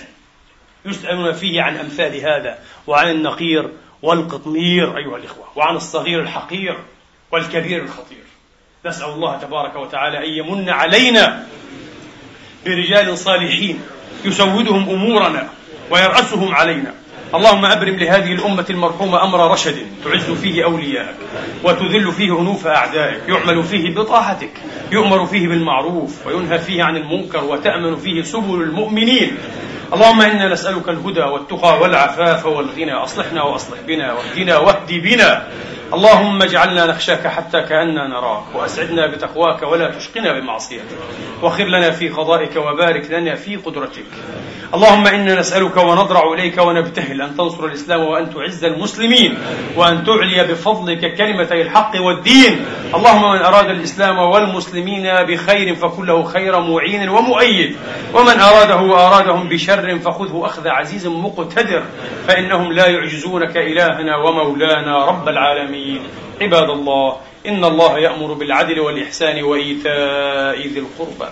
يسألون 0.86 1.34
فيه 1.34 1.62
عن 1.62 1.78
أمثال 1.78 2.16
هذا 2.16 2.60
وعن 2.88 3.10
النقير 3.10 3.70
والقطمير 4.02 4.98
أيها 4.98 5.18
الإخوة 5.18 5.46
وعن 5.56 5.76
الصغير 5.76 6.22
الحقير 6.22 6.78
والكبير 7.32 7.84
الخطير. 7.84 8.24
نسأل 8.86 9.10
الله 9.10 9.38
تبارك 9.38 9.76
وتعالى 9.76 10.18
أن 10.18 10.30
يمن 10.30 10.70
علينا 10.70 11.48
برجال 12.66 13.18
صالحين 13.18 13.82
يسودهم 14.26 14.90
أمورنا 14.90 15.50
ويرأسهم 15.94 16.56
علينا. 16.56 16.94
اللهم 17.36 17.66
أبرم 17.66 17.96
لهذه 17.96 18.34
الأمة 18.34 18.66
المرحومة 18.70 19.24
أمر 19.24 19.52
رشد 19.52 19.76
تعز 20.04 20.32
فيه 20.32 20.64
أولياءك 20.64 21.16
وتذل 21.64 22.12
فيه 22.12 22.40
أنوف 22.42 22.68
أعدائك 22.68 23.22
يعمل 23.30 23.64
فيه 23.64 23.96
بطاعتك 23.96 24.52
يؤمر 24.92 25.26
فيه 25.26 25.48
بالمعروف 25.48 26.28
وينهى 26.28 26.60
فيه 26.60 26.84
عن 26.84 26.98
المنكر 26.98 27.44
وتأمن 27.44 27.96
فيه 27.96 28.24
سبل 28.24 28.62
المؤمنين. 28.62 29.38
اللهم 29.94 30.22
إنا 30.22 30.50
نسألك 30.50 30.90
الهدى 30.90 31.22
والتقى 31.22 31.80
والعفاف 31.82 32.46
والغنى 32.46 32.94
أصلحنا 32.94 33.44
وأصلح 33.44 33.78
بنا 33.88 34.14
واهدنا 34.14 34.58
واهد 34.58 34.92
بنا. 34.92 35.48
اللهم 35.94 36.42
اجعلنا 36.42 36.86
نخشاك 36.86 37.28
حتى 37.28 37.62
كأننا 37.62 38.08
نراك 38.08 38.44
وأسعدنا 38.56 39.08
بتقواك 39.08 39.64
ولا 39.64 39.92
تشقنا 39.92 40.40
بمعصيتك 40.40 40.98
وخر 41.44 41.64
لنا 41.64 41.92
في 41.92 42.10
قضائك 42.10 42.56
وبارك 42.56 43.12
لنا 43.12 43.36
في 43.36 43.56
قدرتك. 43.56 44.06
اللهم 44.74 45.08
إنا 45.08 45.40
نسألك 45.40 45.78
ونضرع 45.78 46.34
إليك 46.34 46.58
ونبتهل 46.58 47.22
أن 47.22 47.38
تنصر 47.38 47.66
الإسلام 47.66 48.02
وأن 48.02 48.34
تعز 48.34 48.64
المسلمين 48.64 49.38
وأن 49.76 50.04
تعلي 50.04 50.44
بفضلك 50.44 51.16
كلمتي 51.18 51.62
الحق 51.62 51.92
والدين. 52.02 52.66
اللهم 52.96 53.32
من 53.32 53.42
أراد 53.42 53.70
الإسلام 53.70 54.18
والمسلمين 54.20 55.04
بخير 55.04 55.76
فكله 55.76 56.24
خير 56.24 56.60
معين 56.60 57.10
ومؤيد 57.10 57.76
ومن 58.14 58.40
أراده 58.40 58.78
وأرادهم 58.82 59.50
بشر 59.50 60.00
فخذه 60.00 60.46
أخذ 60.46 60.68
عزيز 60.68 61.08
مقتدر 61.08 61.84
فإنهم 62.28 62.72
لا 62.72 62.88
يعجزونك 62.88 63.58
إلهنا 63.58 64.18
ومولانا 64.18 65.06
رب 65.06 65.30
العالمين 65.84 66.02
عباد 66.42 66.70
الله 66.70 67.18
إن 67.48 67.66
الله 67.66 68.00
يأمر 68.00 68.34
بالعدل 68.34 68.80
والإحسان 68.80 69.44
وإيتاء 69.44 70.68
ذي 70.68 70.80
القربى 70.80 71.32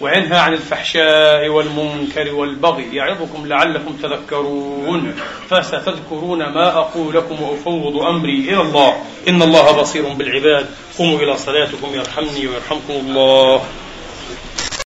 وينهى 0.00 0.38
عن 0.38 0.52
الفحشاء 0.52 1.48
والمنكر 1.48 2.34
والبغي 2.34 2.96
يعظكم 2.96 3.46
لعلكم 3.46 3.96
تذكرون. 4.02 5.14
فستذكرون 5.48 6.38
ما 6.38 6.78
أقول 6.78 7.14
لكم 7.14 7.42
وأفوض 7.42 8.02
أمري. 8.02 8.40
إلى 8.48 8.60
الله. 8.60 8.96
إن 9.28 9.42
الله 9.42 9.80
بصير 9.80 10.08
بالعباد. 10.08 10.66
قوموا 10.98 11.18
إلى 11.18 11.36
صلاتكم 11.36 11.94
يرحمني 11.94 12.46
ويرحمكم 12.46 12.90
الله. 12.90 13.62